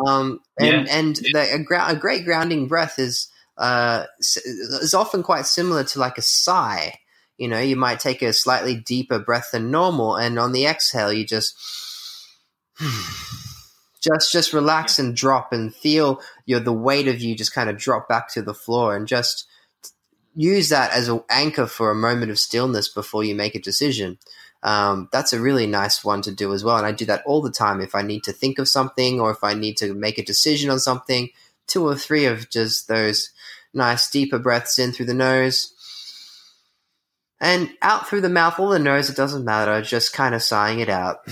Um, 0.07 0.41
and 0.59 0.87
yeah. 0.87 0.97
and 0.97 1.17
the, 1.17 1.49
a, 1.53 1.93
a, 1.93 1.97
great 1.97 2.25
grounding 2.25 2.69
breath 2.69 3.01
is 3.01 3.29
uh, 3.59 4.05
is 4.21 4.95
often 4.95 5.23
quite 5.23 5.47
similar 5.47 5.83
to 5.85 5.99
like 5.99 6.19
a 6.19 6.23
sigh. 6.23 6.95
You 7.39 7.49
know, 7.49 7.61
you 7.61 7.77
might 7.77 8.01
take 8.01 8.23
a 8.23 8.33
slightly 8.33 8.77
deeper 8.77 9.19
breath 9.19 9.51
than 9.53 9.71
normal, 9.71 10.17
and 10.17 10.39
on 10.39 10.53
the 10.53 10.67
exhale, 10.67 11.13
you 11.13 11.27
just 11.27 11.55
just 14.01 14.33
just 14.33 14.53
relax 14.53 14.99
and 14.99 15.17
drop 15.17 15.53
and 15.53 15.75
feel 15.75 16.21
your 16.47 16.61
the 16.61 16.73
weight 16.73 17.09
of 17.09 17.21
you 17.21 17.37
just 17.37 17.55
kind 17.55 17.71
of 17.71 17.77
drop 17.77 18.09
back 18.09 18.29
to 18.33 18.43
the 18.43 18.55
floor 18.55 18.97
and 18.97 19.07
just 19.07 19.47
use 20.35 20.71
that 20.71 20.93
as 20.93 21.09
an 21.09 21.23
anchor 21.29 21.67
for 21.67 21.91
a 21.91 21.95
moment 21.95 22.31
of 22.31 22.39
stillness 22.39 22.89
before 22.89 23.23
you 23.23 23.35
make 23.35 23.55
a 23.55 23.61
decision 23.61 24.19
um, 24.63 25.09
that's 25.11 25.33
a 25.33 25.41
really 25.41 25.67
nice 25.67 26.05
one 26.05 26.23
to 26.23 26.33
do 26.33 26.53
as 26.53 26.63
well. 26.63 26.77
And 26.77 26.87
I 26.87 26.93
do 26.93 27.05
that 27.07 27.23
all 27.27 27.43
the 27.43 27.51
time 27.51 27.81
if 27.81 27.95
I 27.95 28.03
need 28.03 28.23
to 28.25 28.33
think 28.33 28.59
of 28.59 28.69
something 28.69 29.21
or 29.21 29.31
if 29.31 29.43
I 29.43 29.55
need 29.55 29.77
to 29.79 29.93
make 29.95 30.19
a 30.19 30.25
decision 30.25 30.71
on 30.71 30.79
something. 30.79 31.31
Two 31.67 31.87
or 31.87 31.97
three 31.97 32.27
of 32.27 32.51
just 32.51 32.89
those 32.89 33.31
nice 33.75 34.11
deeper 34.11 34.39
breaths 34.39 34.79
in 34.79 34.93
through 34.93 35.07
the 35.07 35.15
nose 35.15 35.75
and 37.43 37.69
out 37.83 38.09
through 38.09 38.21
the 38.21 38.29
mouth 38.29 38.59
or 38.59 38.73
the 38.73 38.79
nose. 38.79 39.11
It 39.11 39.17
doesn't 39.17 39.45
matter. 39.45 39.83
Just 39.83 40.15
kind 40.15 40.35
of 40.35 40.43
sighing 40.43 40.79
it 40.79 40.89
out. 40.89 41.19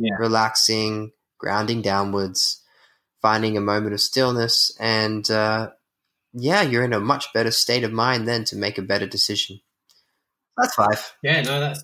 Yeah. 0.00 0.14
Relaxing, 0.20 1.10
grounding 1.38 1.82
downwards, 1.82 2.62
finding 3.20 3.56
a 3.56 3.60
moment 3.60 3.94
of 3.94 4.00
stillness, 4.00 4.70
and 4.78 5.28
uh, 5.28 5.70
yeah, 6.32 6.62
you're 6.62 6.84
in 6.84 6.92
a 6.92 7.00
much 7.00 7.32
better 7.32 7.50
state 7.50 7.82
of 7.82 7.90
mind 7.90 8.28
then 8.28 8.44
to 8.44 8.56
make 8.56 8.78
a 8.78 8.82
better 8.82 9.08
decision. 9.08 9.58
That's 10.56 10.74
five. 10.74 11.14
Yeah, 11.20 11.42
no, 11.42 11.58
that's 11.58 11.82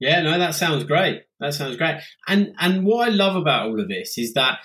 yeah, 0.00 0.22
no, 0.22 0.40
that 0.40 0.56
sounds 0.56 0.82
great. 0.82 1.22
That 1.38 1.54
sounds 1.54 1.76
great. 1.76 2.00
And 2.26 2.52
and 2.58 2.84
what 2.84 3.06
I 3.06 3.12
love 3.12 3.36
about 3.36 3.66
all 3.66 3.80
of 3.80 3.88
this 3.88 4.18
is 4.18 4.34
that 4.34 4.58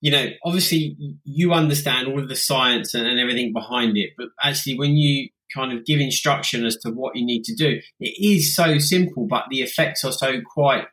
you 0.00 0.12
know, 0.12 0.26
obviously 0.44 0.96
you 1.24 1.52
understand 1.52 2.06
all 2.06 2.20
of 2.20 2.28
the 2.28 2.36
science 2.36 2.94
and, 2.94 3.04
and 3.04 3.18
everything 3.18 3.52
behind 3.52 3.96
it, 3.96 4.10
but 4.16 4.28
actually 4.40 4.78
when 4.78 4.96
you 4.96 5.28
kind 5.54 5.72
of 5.72 5.84
give 5.84 6.00
instruction 6.00 6.64
as 6.64 6.76
to 6.78 6.90
what 6.90 7.16
you 7.16 7.24
need 7.24 7.44
to 7.44 7.54
do, 7.54 7.80
it 8.00 8.24
is 8.24 8.54
so 8.54 8.78
simple, 8.78 9.26
but 9.26 9.44
the 9.50 9.62
effects 9.62 10.04
are 10.04 10.12
so 10.12 10.40
quite, 10.40 10.86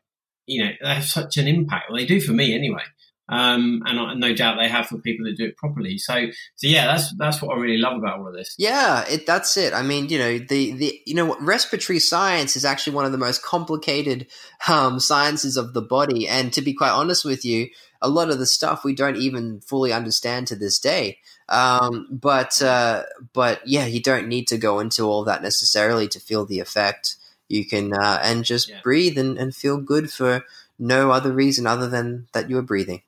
you 0.45 0.64
know, 0.64 0.72
they 0.82 0.95
have 0.95 1.05
such 1.05 1.38
an 1.38 1.47
impact. 1.47 1.89
Well, 1.89 1.97
they 1.97 2.05
do 2.05 2.22
for 2.22 2.34
me 2.34 2.53
anyway. 2.53 2.84
Um, 3.32 3.84
and 3.86 4.20
no 4.20 4.34
doubt 4.34 4.57
they 4.57 4.68
have 4.68 4.88
for 4.88 4.97
people 4.97 5.26
that 5.26 5.38
do 5.38 5.45
it 5.45 5.55
properly. 5.55 5.99
So, 5.99 6.16
so 6.55 6.68
yeah, 6.68 6.88
that's 6.88 7.16
that's 7.16 7.41
what 7.41 7.55
I 7.55 7.60
really 7.60 7.78
love 7.78 7.95
about 7.95 8.20
all 8.20 8.28
of 8.28 8.34
this. 8.34 8.55
Yeah, 8.57 9.05
it, 9.07 9.28
that's 9.28 9.55
it. 9.55 9.72
I 9.72 9.84
mean, 9.84 10.10
you 10.10 10.18
know, 10.18 10.39
the 10.39 10.72
the 10.72 10.99
you 11.05 11.14
know, 11.14 11.38
respiratory 11.39 11.99
science 11.99 12.55
is 12.55 12.66
actually 12.66 12.95
one 12.95 13.05
of 13.05 13.12
the 13.12 13.20
most 13.20 13.43
complicated 13.43 14.28
um, 14.68 14.99
sciences 14.99 15.57
of 15.57 15.74
the 15.74 15.82
body, 15.82 16.28
and 16.28 16.51
to 16.53 16.62
be 16.62 16.74
quite 16.74 16.89
honest 16.89 17.24
with 17.24 17.45
you, 17.45 17.68
a 18.01 18.10
lot 18.10 18.32
of 18.32 18.39
the 18.39 18.47
stuff 18.47 18.84
we 18.84 18.95
don't 18.95 19.18
even 19.18 19.62
fully 19.62 19.93
understand 19.93 20.47
to 20.47 20.55
this 20.55 20.80
day. 20.80 21.20
Um, 21.50 22.08
but 22.12 22.62
uh, 22.62 23.04
but 23.34 23.68
yeah, 23.68 23.86
you 23.86 24.02
don't 24.02 24.28
need 24.28 24.47
to 24.47 24.58
go 24.58 24.80
into 24.80 25.04
all 25.04 25.24
that 25.24 25.41
necessarily 25.41 26.08
to 26.10 26.20
feel 26.20 26.45
the 26.45 26.60
effect. 26.60 27.16
You 27.47 27.66
can 27.66 27.93
uh, 27.93 28.20
and 28.24 28.45
just 28.45 28.70
yeah. 28.70 28.80
breathe 28.84 29.18
and, 29.18 29.38
and 29.38 29.56
feel 29.56 29.78
good 29.78 30.12
for 30.12 30.45
no 30.78 31.12
other 31.12 31.34
reason 31.34 31.66
other 31.66 31.89
than 31.89 32.28
that 32.34 32.50
you 32.50 32.58
are 32.58 32.64
breathing. 32.64 33.02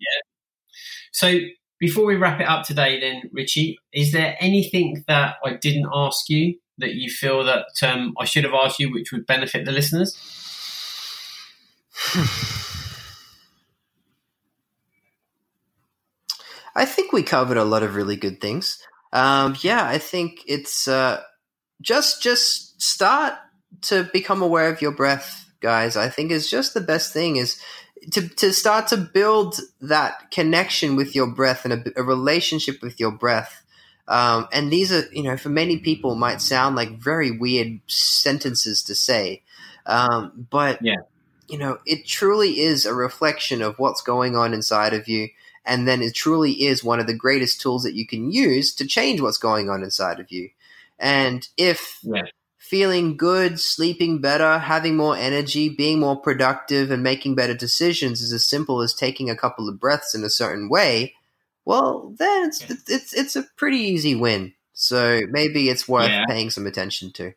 Yeah. 0.00 0.20
So 1.12 1.38
before 1.78 2.06
we 2.06 2.16
wrap 2.16 2.40
it 2.40 2.48
up 2.48 2.64
today, 2.64 2.98
then 2.98 3.30
Richie, 3.32 3.78
is 3.92 4.12
there 4.12 4.36
anything 4.40 5.04
that 5.06 5.36
I 5.44 5.54
didn't 5.54 5.88
ask 5.92 6.28
you 6.28 6.58
that 6.78 6.94
you 6.94 7.10
feel 7.10 7.44
that 7.44 7.66
um, 7.82 8.14
I 8.18 8.24
should 8.24 8.44
have 8.44 8.54
asked 8.54 8.78
you, 8.78 8.92
which 8.92 9.12
would 9.12 9.26
benefit 9.26 9.64
the 9.64 9.72
listeners? 9.72 10.16
I 16.78 16.84
think 16.84 17.12
we 17.12 17.22
covered 17.22 17.56
a 17.56 17.64
lot 17.64 17.82
of 17.82 17.96
really 17.96 18.16
good 18.16 18.40
things. 18.40 18.78
Um, 19.12 19.56
yeah, 19.60 19.84
I 19.84 19.98
think 19.98 20.42
it's 20.46 20.86
uh, 20.86 21.22
just 21.80 22.22
just 22.22 22.80
start 22.80 23.34
to 23.82 24.04
become 24.12 24.42
aware 24.42 24.70
of 24.70 24.80
your 24.80 24.92
breath, 24.92 25.50
guys. 25.60 25.96
I 25.96 26.08
think 26.08 26.30
is 26.30 26.48
just 26.50 26.74
the 26.74 26.80
best 26.80 27.12
thing 27.12 27.36
is 27.36 27.60
to, 28.12 28.28
to 28.28 28.52
start 28.52 28.88
to 28.88 28.96
build 28.96 29.58
that 29.80 30.30
connection 30.30 30.96
with 30.96 31.14
your 31.14 31.26
breath 31.26 31.64
and 31.64 31.74
a, 31.74 32.00
a 32.00 32.02
relationship 32.02 32.80
with 32.80 33.00
your 33.00 33.10
breath. 33.10 33.64
Um, 34.06 34.48
and 34.52 34.72
these 34.72 34.92
are, 34.92 35.04
you 35.12 35.22
know, 35.22 35.36
for 35.36 35.50
many 35.50 35.78
people 35.78 36.14
might 36.14 36.40
sound 36.40 36.76
like 36.76 36.98
very 36.98 37.30
weird 37.30 37.80
sentences 37.88 38.82
to 38.84 38.94
say. 38.94 39.42
Um, 39.84 40.46
but, 40.50 40.78
yeah. 40.80 41.02
you 41.48 41.58
know, 41.58 41.78
it 41.84 42.06
truly 42.06 42.60
is 42.60 42.86
a 42.86 42.94
reflection 42.94 43.62
of 43.62 43.78
what's 43.78 44.00
going 44.00 44.36
on 44.36 44.54
inside 44.54 44.94
of 44.94 45.08
you. 45.08 45.28
And 45.68 45.86
then 45.86 46.02
it 46.02 46.14
truly 46.14 46.64
is 46.64 46.82
one 46.82 46.98
of 46.98 47.06
the 47.06 47.14
greatest 47.14 47.60
tools 47.60 47.82
that 47.84 47.94
you 47.94 48.06
can 48.06 48.32
use 48.32 48.74
to 48.76 48.86
change 48.86 49.20
what's 49.20 49.38
going 49.38 49.70
on 49.70 49.82
inside 49.82 50.18
of 50.18 50.32
you. 50.32 50.50
And 50.98 51.46
if 51.56 51.98
yeah 52.02 52.22
feeling 52.68 53.16
good, 53.16 53.58
sleeping 53.58 54.20
better, 54.20 54.58
having 54.58 54.94
more 54.94 55.16
energy, 55.16 55.70
being 55.70 56.00
more 56.00 56.16
productive, 56.16 56.90
and 56.90 57.02
making 57.02 57.34
better 57.34 57.54
decisions 57.54 58.20
is 58.20 58.30
as 58.30 58.44
simple 58.44 58.82
as 58.82 58.92
taking 58.92 59.30
a 59.30 59.36
couple 59.36 59.68
of 59.68 59.80
breaths 59.80 60.14
in 60.14 60.22
a 60.22 60.28
certain 60.28 60.68
way, 60.68 61.14
well, 61.64 62.14
then 62.18 62.48
it's 62.48 62.88
it's 62.88 63.14
it's 63.14 63.36
a 63.36 63.44
pretty 63.56 63.78
easy 63.78 64.14
win. 64.14 64.52
So 64.74 65.22
maybe 65.30 65.70
it's 65.70 65.88
worth 65.88 66.10
yeah. 66.10 66.24
paying 66.26 66.50
some 66.50 66.66
attention 66.66 67.10
to. 67.12 67.32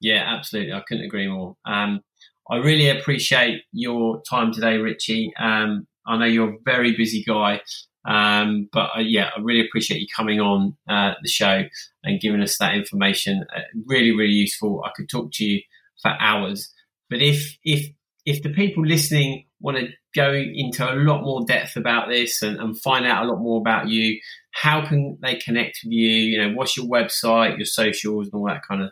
Yeah, 0.00 0.24
absolutely. 0.26 0.72
I 0.72 0.80
couldn't 0.80 1.04
agree 1.04 1.28
more. 1.28 1.56
Um, 1.66 2.02
I 2.50 2.56
really 2.56 2.88
appreciate 2.88 3.62
your 3.72 4.22
time 4.22 4.52
today, 4.52 4.78
Richie. 4.78 5.32
Um, 5.38 5.86
I 6.06 6.18
know 6.18 6.26
you're 6.26 6.54
a 6.54 6.58
very 6.64 6.96
busy 6.96 7.24
guy, 7.26 7.60
um, 8.06 8.68
but 8.72 8.90
uh, 8.96 9.00
yeah, 9.00 9.30
I 9.36 9.40
really 9.40 9.66
appreciate 9.66 10.00
you 10.00 10.06
coming 10.14 10.40
on 10.40 10.76
uh, 10.88 11.14
the 11.22 11.28
show 11.28 11.64
and 12.04 12.20
giving 12.20 12.40
us 12.40 12.58
that 12.58 12.74
information. 12.74 13.44
Uh, 13.54 13.60
really, 13.86 14.12
really 14.12 14.32
useful. 14.32 14.82
I 14.84 14.90
could 14.94 15.08
talk 15.08 15.32
to 15.34 15.44
you 15.44 15.62
for 16.00 16.12
hours. 16.20 16.72
But 17.10 17.20
if 17.20 17.56
if 17.64 17.86
if 18.24 18.42
the 18.42 18.50
people 18.50 18.84
listening 18.84 19.46
want 19.60 19.78
to 19.78 19.88
go 20.14 20.32
into 20.32 20.84
a 20.84 20.94
lot 20.94 21.22
more 21.22 21.44
depth 21.46 21.76
about 21.76 22.08
this 22.08 22.42
and, 22.42 22.58
and, 22.58 22.78
find 22.80 23.06
out 23.06 23.24
a 23.24 23.28
lot 23.28 23.40
more 23.40 23.60
about 23.60 23.88
you, 23.88 24.18
how 24.52 24.86
can 24.86 25.16
they 25.22 25.36
connect 25.36 25.80
with 25.84 25.92
you? 25.92 26.08
You 26.08 26.38
know, 26.38 26.54
what's 26.54 26.76
your 26.76 26.86
website, 26.86 27.56
your 27.56 27.66
socials, 27.66 28.26
and 28.26 28.34
all 28.34 28.46
that 28.48 28.62
kind 28.68 28.82
of 28.82 28.90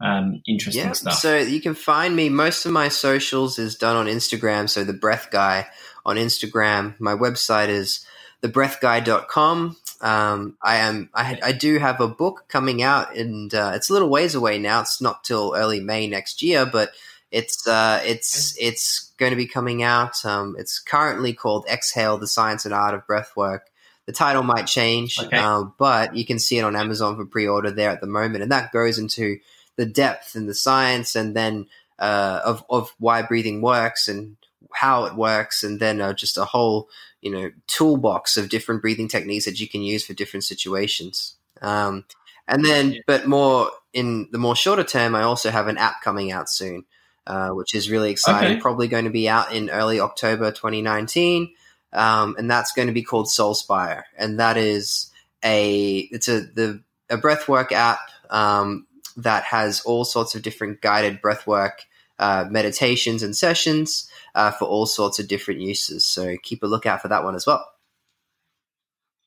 um, 0.00 0.42
interesting 0.46 0.86
yeah, 0.86 0.92
stuff. 0.92 1.14
So 1.14 1.36
you 1.38 1.60
can 1.60 1.74
find 1.74 2.14
me. 2.14 2.28
Most 2.28 2.66
of 2.66 2.72
my 2.72 2.88
socials 2.88 3.58
is 3.58 3.76
done 3.76 3.96
on 3.96 4.06
Instagram. 4.06 4.68
So 4.68 4.84
the 4.84 4.92
Breath 4.92 5.28
Guy 5.30 5.66
on 6.04 6.16
Instagram. 6.16 6.98
My 7.00 7.14
website 7.14 7.68
is 7.68 8.04
thebreathguy.com. 8.42 9.76
Um, 10.00 10.56
I 10.60 10.76
am 10.76 11.08
I, 11.14 11.38
I, 11.42 11.52
do 11.52 11.78
have 11.78 12.00
a 12.00 12.08
book 12.08 12.44
coming 12.48 12.82
out, 12.82 13.16
and 13.16 13.54
uh, 13.54 13.72
it's 13.74 13.88
a 13.88 13.92
little 13.94 14.10
ways 14.10 14.34
away 14.34 14.58
now. 14.58 14.80
It's 14.80 15.00
not 15.00 15.24
till 15.24 15.54
early 15.56 15.80
May 15.80 16.06
next 16.08 16.42
year, 16.42 16.66
but 16.66 16.92
it's 17.30 17.66
uh, 17.66 18.02
it's 18.04 18.54
it's 18.60 19.12
going 19.16 19.30
to 19.30 19.36
be 19.36 19.46
coming 19.46 19.82
out. 19.82 20.22
Um, 20.24 20.56
it's 20.58 20.78
currently 20.78 21.32
called 21.32 21.64
Exhale: 21.70 22.18
The 22.18 22.26
Science 22.26 22.66
and 22.66 22.74
Art 22.74 22.94
of 22.94 23.06
Breathwork. 23.06 23.60
The 24.06 24.12
title 24.12 24.42
might 24.42 24.66
change, 24.66 25.18
okay. 25.18 25.38
uh, 25.38 25.64
but 25.78 26.14
you 26.14 26.26
can 26.26 26.38
see 26.38 26.58
it 26.58 26.62
on 26.62 26.76
Amazon 26.76 27.16
for 27.16 27.24
pre-order 27.24 27.70
there 27.70 27.88
at 27.88 28.02
the 28.02 28.06
moment, 28.06 28.42
and 28.42 28.52
that 28.52 28.70
goes 28.70 28.98
into 28.98 29.38
the 29.76 29.86
depth 29.86 30.34
and 30.34 30.48
the 30.48 30.54
science, 30.54 31.14
and 31.14 31.34
then 31.34 31.66
uh, 31.98 32.40
of 32.44 32.64
of 32.68 32.94
why 32.98 33.22
breathing 33.22 33.60
works 33.60 34.08
and 34.08 34.36
how 34.72 35.04
it 35.04 35.14
works, 35.14 35.62
and 35.62 35.80
then 35.80 36.00
uh, 36.00 36.12
just 36.12 36.38
a 36.38 36.44
whole 36.44 36.88
you 37.20 37.30
know 37.30 37.50
toolbox 37.66 38.36
of 38.36 38.48
different 38.48 38.82
breathing 38.82 39.08
techniques 39.08 39.44
that 39.44 39.60
you 39.60 39.68
can 39.68 39.82
use 39.82 40.04
for 40.04 40.14
different 40.14 40.44
situations. 40.44 41.36
Um, 41.62 42.04
and 42.46 42.64
then, 42.64 43.00
but 43.06 43.26
more 43.26 43.70
in 43.92 44.28
the 44.30 44.38
more 44.38 44.56
shorter 44.56 44.84
term, 44.84 45.14
I 45.14 45.22
also 45.22 45.50
have 45.50 45.68
an 45.68 45.78
app 45.78 46.02
coming 46.02 46.30
out 46.30 46.50
soon, 46.50 46.84
uh, 47.26 47.50
which 47.50 47.74
is 47.74 47.90
really 47.90 48.10
exciting. 48.10 48.52
Okay. 48.52 48.60
Probably 48.60 48.88
going 48.88 49.04
to 49.04 49.10
be 49.10 49.28
out 49.28 49.52
in 49.52 49.70
early 49.70 50.00
October 50.00 50.50
2019, 50.50 51.54
um, 51.92 52.36
and 52.38 52.50
that's 52.50 52.72
going 52.72 52.88
to 52.88 52.94
be 52.94 53.02
called 53.02 53.26
Soulspire, 53.26 54.02
and 54.18 54.38
that 54.40 54.56
is 54.56 55.10
a 55.42 55.98
it's 56.10 56.28
a 56.28 56.40
the 56.40 56.82
a 57.08 57.16
breathwork 57.16 57.72
app 57.72 58.00
um, 58.30 58.86
that 59.16 59.44
has 59.44 59.80
all 59.82 60.04
sorts 60.04 60.34
of 60.34 60.42
different 60.42 60.80
guided 60.80 61.20
breathwork 61.22 61.72
uh, 62.18 62.46
meditations 62.50 63.22
and 63.22 63.36
sessions 63.36 64.08
uh, 64.34 64.50
for 64.50 64.66
all 64.66 64.86
sorts 64.86 65.18
of 65.18 65.28
different 65.28 65.60
uses. 65.60 66.06
So 66.06 66.36
keep 66.42 66.62
a 66.62 66.66
lookout 66.66 67.02
for 67.02 67.08
that 67.08 67.24
one 67.24 67.34
as 67.34 67.46
well. 67.46 67.66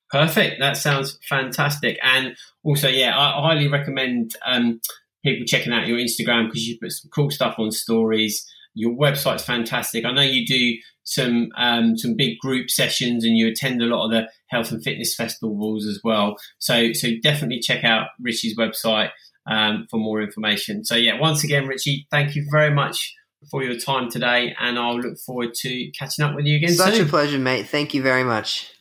Perfect. 0.10 0.60
That 0.60 0.78
sounds 0.78 1.20
fantastic. 1.28 1.98
And 2.02 2.36
also, 2.64 2.88
yeah, 2.88 3.18
I, 3.18 3.42
highly 3.42 3.68
recommend 3.68 4.36
um, 4.46 4.80
people 5.24 5.46
checking 5.46 5.74
out 5.74 5.88
your 5.88 5.98
Instagram 5.98 6.48
because 6.48 6.66
you 6.66 6.78
put 6.82 6.94
some 6.94 7.10
cool 7.14 7.30
stuff 7.30 7.56
on 7.60 7.72
stories. 7.72 8.50
Your 8.74 8.94
website's 8.94 9.44
fantastic. 9.44 10.06
I 10.06 10.12
know 10.12 10.22
you 10.22 10.46
do 10.46 10.78
some 11.04 11.50
um, 11.58 11.98
some 11.98 12.16
big 12.16 12.38
group 12.40 12.70
sessions 12.70 13.26
and 13.26 13.38
you 13.38 13.48
attend 13.48 13.82
a 13.82 13.86
lot 13.86 14.06
of 14.06 14.12
the 14.12 14.30
health 14.48 14.72
and 14.72 14.84
fitness 14.84 15.16
festivals 15.16 15.86
as 15.86 16.00
well. 16.04 16.38
So 16.60 16.94
so 16.94 17.10
definitely 17.22 17.60
check 17.60 17.84
out 17.84 18.10
Richie's 18.22 18.58
website 18.58 19.10
um, 19.48 19.88
for 19.90 19.98
more 19.98 20.22
information. 20.22 20.86
So 20.86 20.96
yeah, 20.96 21.20
once 21.20 21.44
again, 21.44 21.68
Richie, 21.68 22.08
thank 22.12 22.36
you 22.36 22.46
very 22.52 22.74
much 22.74 23.14
for 23.50 23.64
your 23.64 23.78
time 23.78 24.10
today, 24.10 24.56
and 24.60 24.78
I'll 24.78 25.00
look 25.00 25.18
forward 25.20 25.54
to 25.62 25.92
catching 25.92 26.26
up 26.26 26.36
with 26.36 26.46
you 26.46 26.58
again 26.58 26.74
Such 26.74 26.96
soon. 26.96 27.08
a 27.08 27.10
pleasure, 27.10 27.40
mate. 27.40 27.68
Thank 27.68 27.94
you 27.94 28.02
very 28.02 28.24
much. 28.24 28.72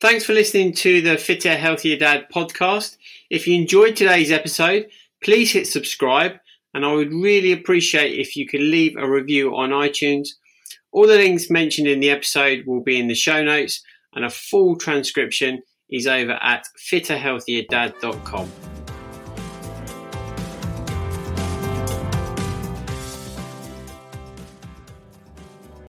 Thanks 0.00 0.24
for 0.24 0.34
listening 0.34 0.74
to 0.74 1.00
the 1.00 1.16
Fitter, 1.16 1.56
Healthier 1.56 1.96
Dad 1.96 2.26
podcast. 2.32 2.96
If 3.30 3.46
you 3.46 3.54
enjoyed 3.54 3.96
today's 3.96 4.30
episode, 4.30 4.86
please 5.22 5.52
hit 5.52 5.66
subscribe, 5.66 6.32
and 6.74 6.84
I 6.84 6.92
would 6.92 7.12
really 7.12 7.52
appreciate 7.52 8.18
if 8.18 8.36
you 8.36 8.46
could 8.46 8.60
leave 8.60 8.96
a 8.98 9.08
review 9.08 9.56
on 9.56 9.70
iTunes. 9.70 10.28
All 10.92 11.06
the 11.06 11.16
links 11.16 11.50
mentioned 11.50 11.88
in 11.88 12.00
the 12.00 12.10
episode 12.10 12.66
will 12.66 12.82
be 12.82 13.00
in 13.00 13.08
the 13.08 13.14
show 13.14 13.42
notes, 13.42 13.82
and 14.14 14.24
a 14.24 14.30
full 14.30 14.76
transcription 14.76 15.62
is 15.90 16.06
over 16.06 16.38
at 16.42 16.66
fitterhealthierdad.com. 16.78 18.50